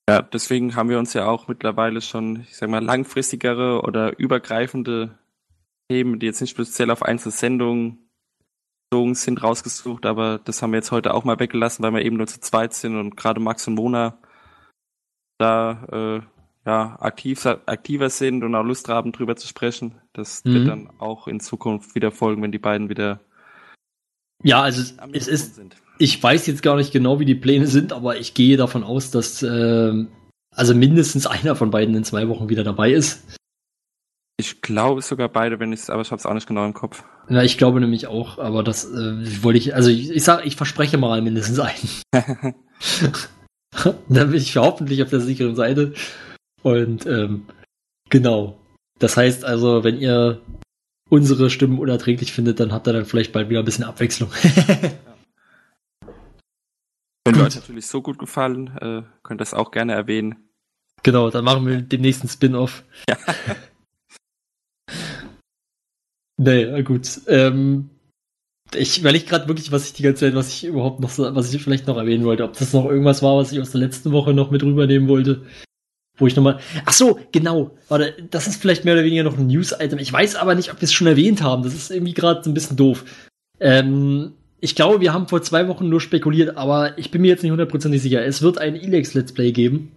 Ja, 0.08 0.22
deswegen 0.22 0.76
haben 0.76 0.90
wir 0.90 1.00
uns 1.00 1.14
ja 1.14 1.28
auch 1.28 1.48
mittlerweile 1.48 2.00
schon, 2.00 2.42
ich 2.42 2.56
sag 2.56 2.70
mal, 2.70 2.84
langfristigere 2.84 3.82
oder 3.82 4.20
übergreifende 4.20 5.18
Themen, 5.90 6.20
die 6.20 6.28
jetzt 6.28 6.42
nicht 6.42 6.52
speziell 6.52 6.92
auf 6.92 7.02
einzelne 7.02 7.32
Sendungen 7.32 8.05
sind 9.14 9.44
rausgesucht, 9.44 10.06
aber 10.06 10.40
das 10.44 10.62
haben 10.62 10.72
wir 10.72 10.78
jetzt 10.78 10.92
heute 10.92 11.14
auch 11.14 11.24
mal 11.24 11.40
weggelassen, 11.40 11.84
weil 11.84 11.94
wir 11.94 12.06
eben 12.06 12.18
nur 12.18 12.28
zu 12.28 12.40
zweit 12.40 12.74
sind 12.74 12.98
und 12.98 13.18
gerade 13.18 13.40
Max 13.40 13.68
und 13.68 13.76
Mona 13.76 14.18
da 15.38 15.84
äh, 15.92 16.22
ja, 16.66 16.98
aktiv, 17.00 17.46
aktiver 17.46 18.10
sind 18.10 18.44
und 18.44 18.56
auch 18.56 18.64
Lust 18.64 18.90
haben, 18.90 19.12
drüber 19.12 19.36
zu 19.36 19.48
sprechen. 19.48 19.96
Das 20.14 20.44
mhm. 20.44 20.54
wird 20.54 20.68
dann 20.68 20.90
auch 21.00 21.28
in 21.28 21.40
Zukunft 21.40 21.96
wieder 21.96 22.12
folgen, 22.12 22.42
wenn 22.42 22.52
die 22.52 22.60
beiden 22.60 22.90
wieder. 22.90 23.20
Ja, 24.44 24.62
also 24.62 24.82
es 25.12 25.28
ist. 25.28 25.56
Sind. 25.56 25.76
Ich 25.98 26.22
weiß 26.22 26.48
jetzt 26.48 26.64
gar 26.64 26.76
nicht 26.76 26.92
genau, 26.92 27.20
wie 27.20 27.26
die 27.26 27.36
Pläne 27.36 27.68
sind, 27.68 27.94
aber 27.94 28.18
ich 28.18 28.34
gehe 28.34 28.58
davon 28.58 28.84
aus, 28.84 29.12
dass 29.12 29.42
äh, 29.44 30.06
also 30.52 30.74
mindestens 30.74 31.28
einer 31.28 31.56
von 31.56 31.72
beiden 31.72 31.96
in 31.96 32.04
zwei 32.04 32.28
Wochen 32.28 32.50
wieder 32.50 32.64
dabei 32.64 32.92
ist. 32.92 33.38
Ich 34.38 34.62
glaube 34.62 35.02
sogar 35.02 35.30
beide, 35.30 35.60
wenn 35.60 35.72
ich 35.72 35.90
aber 35.90 36.02
ich 36.02 36.12
habe 36.12 36.20
es 36.20 36.26
auch 36.26 36.34
nicht 36.34 36.48
genau 36.48 36.66
im 36.66 36.74
Kopf. 36.74 37.04
Ja, 37.30 37.42
ich 37.42 37.58
glaube 37.58 37.80
nämlich 37.80 38.08
auch, 38.08 38.38
aber 38.38 38.64
das 38.64 38.86
äh, 38.86 39.44
wollte 39.44 39.58
ich, 39.58 39.74
also 39.76 39.90
ich, 39.90 40.12
ich 40.12 40.24
sag, 40.24 40.46
ich 40.46 40.56
verspreche 40.58 40.98
mal 40.98 41.22
mindestens 41.22 41.60
einen. 41.60 42.02
Dann 44.10 44.32
bin 44.32 44.36
ich 44.36 44.56
hoffentlich 44.58 45.02
auf 45.04 45.10
der 45.10 45.22
sicheren 45.22 45.56
Seite. 45.56 45.94
Und 46.64 47.06
ähm, 47.06 47.46
genau. 48.10 48.60
Das 49.00 49.18
heißt 49.18 49.46
also, 49.46 49.84
wenn 49.84 49.98
ihr 50.00 50.42
unsere 51.10 51.50
Stimmen 51.50 51.80
unerträglich 51.80 52.32
findet, 52.32 52.60
dann 52.60 52.72
habt 52.72 52.88
ihr 52.88 52.94
dann 52.94 53.06
vielleicht 53.06 53.34
bald 53.34 53.50
wieder 53.50 53.60
ein 53.60 53.66
bisschen 53.66 53.84
Abwechslung. 53.84 54.32
Wenn 57.28 57.42
euch 57.42 57.56
natürlich 57.56 57.88
so 57.88 58.02
gut 58.02 58.20
gefallen, 58.20 58.68
äh, 58.78 59.02
könnt 59.24 59.42
ihr 59.42 59.46
das 59.46 59.54
auch 59.54 59.72
gerne 59.72 59.94
erwähnen. 59.94 60.50
Genau, 61.04 61.30
dann 61.32 61.44
machen 61.44 61.66
wir 61.66 61.82
den 61.82 62.02
nächsten 62.02 62.28
Spin-off. 62.28 62.84
Ja. 63.10 63.18
nee, 66.38 66.84
gut. 66.84 67.22
Ähm, 67.28 67.90
ich 68.74 69.00
überlege 69.00 69.26
gerade 69.26 69.48
wirklich, 69.48 69.72
was 69.72 69.86
ich 69.86 69.94
die 69.94 70.04
ganze 70.04 70.26
Zeit, 70.26 70.36
was 70.36 70.50
ich 70.50 70.66
überhaupt 70.66 71.00
noch, 71.00 71.18
was 71.18 71.54
ich 71.54 71.62
vielleicht 71.62 71.88
noch 71.88 71.98
erwähnen 71.98 72.26
wollte. 72.26 72.44
Ob 72.44 72.58
das 72.58 72.74
noch 72.74 72.86
irgendwas 72.86 73.22
war, 73.22 73.38
was 73.38 73.52
ich 73.52 73.60
aus 73.60 73.72
der 73.72 73.82
letzten 73.82 74.12
Woche 74.12 74.34
noch 74.34 74.52
mit 74.52 74.64
rübernehmen 74.64 75.08
wollte. 75.08 75.44
Wo 76.18 76.28
ich 76.28 76.36
nochmal. 76.36 76.60
Ach 76.86 76.94
so, 76.94 77.20
genau. 77.32 77.72
Warte, 77.90 78.16
das 78.32 78.48
ist 78.48 78.62
vielleicht 78.62 78.86
mehr 78.86 78.94
oder 78.94 79.04
weniger 79.04 79.24
noch 79.24 79.38
ein 79.38 79.48
News-Item. 79.48 80.00
Ich 80.00 80.12
weiß 80.12 80.36
aber 80.36 80.56
nicht, 80.56 80.72
ob 80.72 80.82
wir 80.82 80.86
es 80.86 80.94
schon 80.94 81.08
erwähnt 81.08 81.42
haben. 81.42 81.64
Das 81.64 81.74
ist 81.74 81.92
irgendwie 81.92 82.14
gerade 82.14 82.44
so 82.44 82.50
ein 82.50 82.54
bisschen 82.54 82.78
doof. 82.78 83.04
Ähm, 83.60 84.34
ich 84.62 84.76
glaube, 84.76 85.02
wir 85.02 85.14
haben 85.14 85.28
vor 85.28 85.42
zwei 85.42 85.68
Wochen 85.68 85.90
nur 85.90 86.02
spekuliert, 86.02 86.58
aber 86.58 86.98
ich 86.98 87.12
bin 87.12 87.22
mir 87.22 87.28
jetzt 87.28 87.44
nicht 87.44 87.52
hundertprozentig 87.52 88.02
sicher. 88.02 88.26
Es 88.26 88.42
wird 88.42 88.58
ein 88.58 88.76
Elex 88.76 89.14
Let's 89.14 89.34
Play 89.34 89.52
geben. 89.52 89.92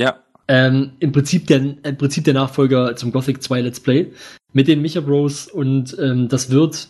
Ja. 0.00 0.22
Ähm, 0.48 0.92
im, 1.00 1.12
Prinzip 1.12 1.46
der, 1.48 1.58
Im 1.58 1.98
Prinzip 1.98 2.24
der 2.24 2.34
Nachfolger 2.34 2.96
zum 2.96 3.12
Gothic 3.12 3.42
2 3.42 3.60
Let's 3.60 3.80
Play 3.80 4.12
mit 4.56 4.68
den 4.68 4.80
Micha 4.80 5.02
Bros 5.02 5.48
und 5.48 5.94
ähm, 5.98 6.28
das 6.28 6.48
wird 6.48 6.88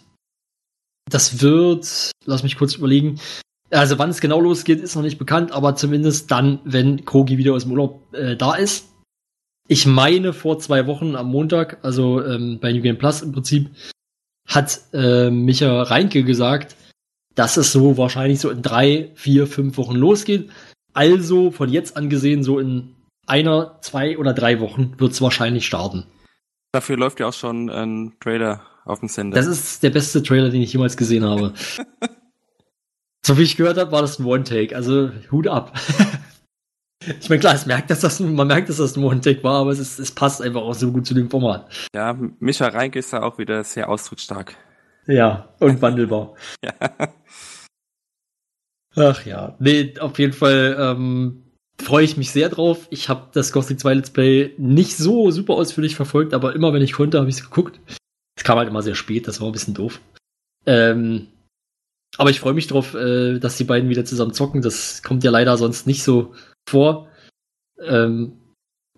das 1.11 1.41
wird, 1.41 2.13
lass 2.25 2.45
mich 2.45 2.57
kurz 2.57 2.75
überlegen, 2.77 3.21
also 3.71 3.99
wann 3.99 4.11
es 4.11 4.21
genau 4.21 4.41
losgeht, 4.41 4.81
ist 4.81 4.95
noch 4.95 5.03
nicht 5.03 5.19
bekannt, 5.19 5.51
aber 5.51 5.75
zumindest 5.75 6.31
dann, 6.31 6.61
wenn 6.65 7.05
Krogi 7.05 7.39
wieder 7.39 7.55
aus 7.55 7.65
dem 7.65 7.73
Urlaub 7.73 8.03
äh, 8.15 8.37
da 8.37 8.55
ist. 8.55 8.89
Ich 9.69 9.85
meine 9.85 10.33
vor 10.33 10.61
zwei 10.61 10.87
Wochen 10.87 11.17
am 11.17 11.29
Montag, 11.29 11.85
also 11.85 12.25
ähm, 12.25 12.61
bei 12.61 12.73
New 12.73 12.83
Game 12.83 12.99
Plus 12.99 13.23
im 13.23 13.33
Prinzip, 13.33 13.71
hat 14.47 14.81
äh, 14.93 15.31
Micha 15.31 15.83
Reinke 15.83 16.23
gesagt, 16.23 16.77
dass 17.35 17.57
es 17.57 17.73
so 17.73 17.97
wahrscheinlich 17.97 18.39
so 18.39 18.51
in 18.51 18.63
drei, 18.63 19.11
vier, 19.17 19.49
fünf 19.49 19.77
Wochen 19.77 19.97
losgeht. 19.97 20.51
Also 20.95 21.51
von 21.51 21.69
jetzt 21.69 21.97
an 21.97 22.09
gesehen, 22.09 22.45
so 22.45 22.61
in 22.61 22.95
einer, 23.27 23.79
zwei 23.81 24.19
oder 24.19 24.35
drei 24.35 24.61
Wochen 24.61 24.95
wird 24.99 25.13
es 25.13 25.21
wahrscheinlich 25.21 25.67
starten. 25.67 26.07
Dafür 26.77 26.99
läuft 26.99 27.21
ja 27.21 27.29
auch 27.29 27.33
schon 27.33 27.71
ein 27.71 28.13
Trailer 28.21 28.61
auf 28.85 29.01
dem 29.01 29.09
Sender. 29.09 29.35
Das 29.35 29.47
ist 29.47 29.83
der 29.83 29.89
beste 29.89 30.23
Trailer, 30.23 30.51
den 30.51 30.61
ich 30.61 30.75
jemals 30.75 30.99
gesehen 30.99 31.25
habe. 31.25 31.55
so 33.25 33.39
wie 33.39 33.45
ich 33.45 33.57
gehört 33.57 33.79
habe, 33.79 33.93
war 33.93 34.03
das 34.03 34.19
ein 34.19 34.27
One-Take. 34.27 34.77
Also 34.77 35.11
Hut 35.33 35.49
ab. 35.49 35.73
ich 37.19 37.31
meine, 37.31 37.41
klar, 37.41 37.55
es 37.55 37.65
merkt, 37.65 37.89
dass 37.89 38.01
das, 38.01 38.21
man 38.21 38.47
merkt, 38.47 38.69
dass 38.69 38.77
das 38.77 38.95
ein 38.95 39.05
One-Take 39.05 39.43
war, 39.43 39.63
aber 39.63 39.71
es, 39.71 39.79
ist, 39.79 39.99
es 39.99 40.11
passt 40.11 40.43
einfach 40.43 40.61
auch 40.61 40.75
so 40.75 40.93
gut 40.93 41.07
zu 41.07 41.15
dem 41.15 41.31
Format. 41.31 41.67
Ja, 41.95 42.15
Micha 42.41 42.67
Reinke 42.67 42.99
ist 42.99 43.11
da 43.11 43.23
auch 43.23 43.39
wieder 43.39 43.65
sehr 43.65 43.89
ausdrucksstark. 43.89 44.55
Ja, 45.07 45.49
und 45.61 45.81
wandelbar. 45.81 46.35
ja. 46.63 46.75
Ach 48.97 49.25
ja, 49.25 49.57
nee, 49.61 49.95
auf 49.99 50.19
jeden 50.19 50.35
Fall 50.35 50.77
ähm, 50.79 51.46
freue 51.81 52.05
ich 52.05 52.17
mich 52.17 52.31
sehr 52.31 52.49
drauf. 52.49 52.87
Ich 52.91 53.09
habe 53.09 53.29
das 53.33 53.53
Gothic 53.53 53.81
2 53.81 53.95
Let's 53.95 54.11
Play 54.11 54.55
nicht 54.59 54.97
so 54.97 55.31
super 55.31 55.55
ausführlich 55.55 55.97
verfolgt, 55.97 56.35
aber 56.35 56.55
immer 56.55 56.73
wenn 56.73 56.83
ich 56.83 56.93
konnte, 56.93 57.19
habe 57.19 57.29
ich 57.29 57.37
es 57.37 57.45
geguckt. 57.45 57.81
Es 58.37 58.45
kam 58.45 58.59
halt 58.59 58.69
immer 58.69 58.83
sehr 58.83 58.95
spät, 58.95 59.29
das 59.29 59.41
war 59.41 59.49
ein 59.49 59.53
bisschen 59.53 59.75
doof. 59.75 60.01
Ähm, 60.67 61.29
aber 62.19 62.31
ich 62.31 62.41
freue 62.41 62.55
mich 62.55 62.67
drauf, 62.67 62.95
äh, 62.95 63.39
dass 63.39 63.57
die 63.57 63.65
beiden 63.65 63.89
wieder 63.89 64.05
zusammen 64.05 64.33
zocken. 64.33 64.63
Das 64.63 65.03
kommt 65.03 65.25
ja 65.25 65.31
leider 65.31 65.57
sonst 65.57 65.87
nicht 65.87 66.03
so 66.03 66.35
vor. 66.69 67.09
Ähm, 67.81 68.41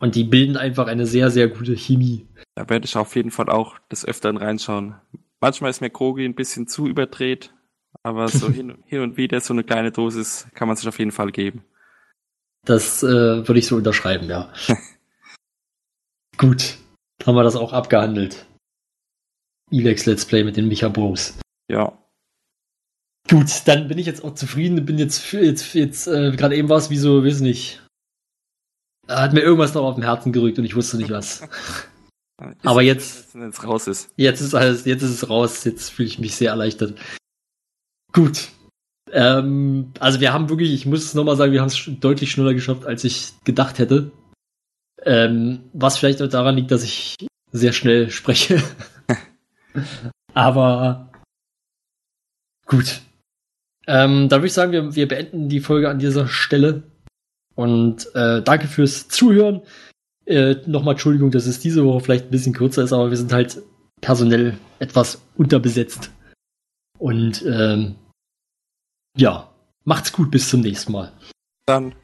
und 0.01 0.15
die 0.15 0.25
bilden 0.25 0.57
einfach 0.57 0.87
eine 0.87 1.07
sehr, 1.07 1.31
sehr 1.31 1.49
gute 1.49 1.77
Chemie. 1.77 2.27
Da 2.55 2.69
werde 2.69 2.87
ich 2.87 2.97
auf 2.97 3.17
jeden 3.17 3.33
Fall 3.33 3.49
auch 3.49 3.79
des 3.91 4.05
Öfteren 4.05 4.37
reinschauen. 4.37 4.95
Manchmal 5.41 5.71
ist 5.71 5.81
mir 5.81 5.91
Krogi 5.91 6.25
ein 6.25 6.35
bisschen 6.35 6.69
zu 6.69 6.87
überdreht, 6.87 7.53
aber 8.03 8.29
so 8.29 8.49
hin, 8.51 8.79
hin 8.87 9.01
und 9.01 9.17
wieder 9.17 9.41
so 9.41 9.53
eine 9.53 9.65
kleine 9.65 9.91
Dosis 9.91 10.49
kann 10.55 10.69
man 10.69 10.77
sich 10.77 10.89
auf 10.89 10.99
jeden 10.99 11.13
Fall 11.13 11.33
geben. 11.33 11.65
Das 12.69 13.03
äh, 13.03 13.07
würde 13.49 13.59
ich 13.59 13.67
so 13.67 13.77
unterschreiben, 13.77 14.29
ja. 14.29 14.53
Gut, 16.37 16.77
haben 17.25 17.35
wir 17.35 17.43
das 17.43 17.57
auch 17.57 17.73
abgehandelt. 17.73 18.45
Elex 19.73 20.05
Let's 20.05 20.27
Play 20.27 20.45
mit 20.45 20.59
den 20.59 20.69
Micha 20.69 20.91
Bros. 20.91 21.39
Ja. 21.71 21.97
Gut, 23.27 23.63
dann 23.65 23.89
bin 23.89 23.97
ich 23.97 24.05
jetzt 24.05 24.23
auch 24.23 24.35
zufrieden. 24.35 24.85
Bin 24.85 24.99
jetzt, 24.99 25.33
jetzt, 25.33 25.75
jetzt 25.75 26.09
äh, 26.09 26.33
gerade 26.33 26.57
eben 26.57 26.69
war 26.69 26.77
es 26.77 26.91
wie 26.91 26.99
so, 26.99 27.25
weiß 27.25 27.41
nicht. 27.41 27.83
Hat 29.09 29.33
mir 29.33 29.41
irgendwas 29.41 29.73
noch 29.73 29.85
auf 29.85 29.95
dem 29.95 30.05
Herzen 30.05 30.33
gerückt 30.33 30.59
und 30.59 30.67
ich 30.67 30.77
wusste 30.77 30.99
nicht 30.99 31.11
was. 31.11 31.49
Aber 32.63 32.83
jetzt, 32.83 33.35
jetzt 33.35 33.65
raus 33.65 33.87
ist. 33.87 34.11
Jetzt 34.17 34.43
ist 34.43 34.55
alles, 34.55 34.85
jetzt 34.85 35.03
ist 35.03 35.11
es 35.11 35.31
raus. 35.31 35.65
Jetzt 35.65 35.89
fühle 35.89 36.09
ich 36.09 36.19
mich 36.19 36.37
sehr 36.37 36.51
erleichtert. 36.51 37.01
Gut. 38.13 38.49
Ähm, 39.13 39.93
also 40.01 40.21
wir 40.21 40.33
haben 40.33 40.49
wirklich, 40.49 40.73
ich 40.73 40.87
muss 40.87 41.05
es 41.05 41.15
nochmal 41.15 41.37
sagen, 41.37 41.53
wir 41.53 41.61
haben 41.61 41.69
es 41.69 41.91
deutlich 42.01 42.31
schneller 42.31 42.55
geschafft, 42.55 42.87
als 42.87 43.05
ich 43.05 43.33
gedacht 43.45 43.79
hätte. 43.79 44.11
Ähm, 45.05 45.61
was 45.73 45.97
vielleicht 45.97 46.21
auch 46.23 46.29
daran 46.29 46.57
liegt, 46.57 46.71
dass 46.71 46.83
ich 46.83 47.15
sehr 47.53 47.73
schnell 47.73 48.11
spreche. 48.11 48.63
Aber 50.35 51.11
gut. 52.67 53.01
Ähm, 53.87 54.29
dann 54.29 54.41
würde 54.41 54.49
ich 54.49 54.53
sagen, 54.53 54.73
wir, 54.73 54.95
wir 54.95 55.09
beenden 55.09 55.49
die 55.49 55.61
Folge 55.61 55.89
an 55.89 55.99
dieser 55.99 56.29
Stelle. 56.29 56.83
Und 57.55 58.15
äh, 58.15 58.43
danke 58.43 58.69
fürs 58.69 59.09
Zuhören. 59.09 59.63
Äh, 60.27 60.57
Nochmal 60.67 60.93
Entschuldigung, 60.93 61.31
dass 61.31 61.47
es 61.47 61.59
diese 61.59 61.85
Woche 61.85 62.01
vielleicht 62.01 62.27
ein 62.27 62.31
bisschen 62.31 62.53
kürzer 62.53 62.83
ist, 62.83 62.93
aber 62.93 63.11
wir 63.11 63.17
sind 63.17 63.33
halt 63.33 63.63
personell 64.01 64.59
etwas 64.79 65.23
unterbesetzt. 65.37 66.11
Und 66.99 67.45
ähm, 67.47 67.97
ja, 69.19 69.49
macht's 69.85 70.13
gut, 70.13 70.31
bis 70.31 70.49
zum 70.49 70.61
nächsten 70.61 70.93
Mal. 70.93 71.13
Dann 71.67 71.95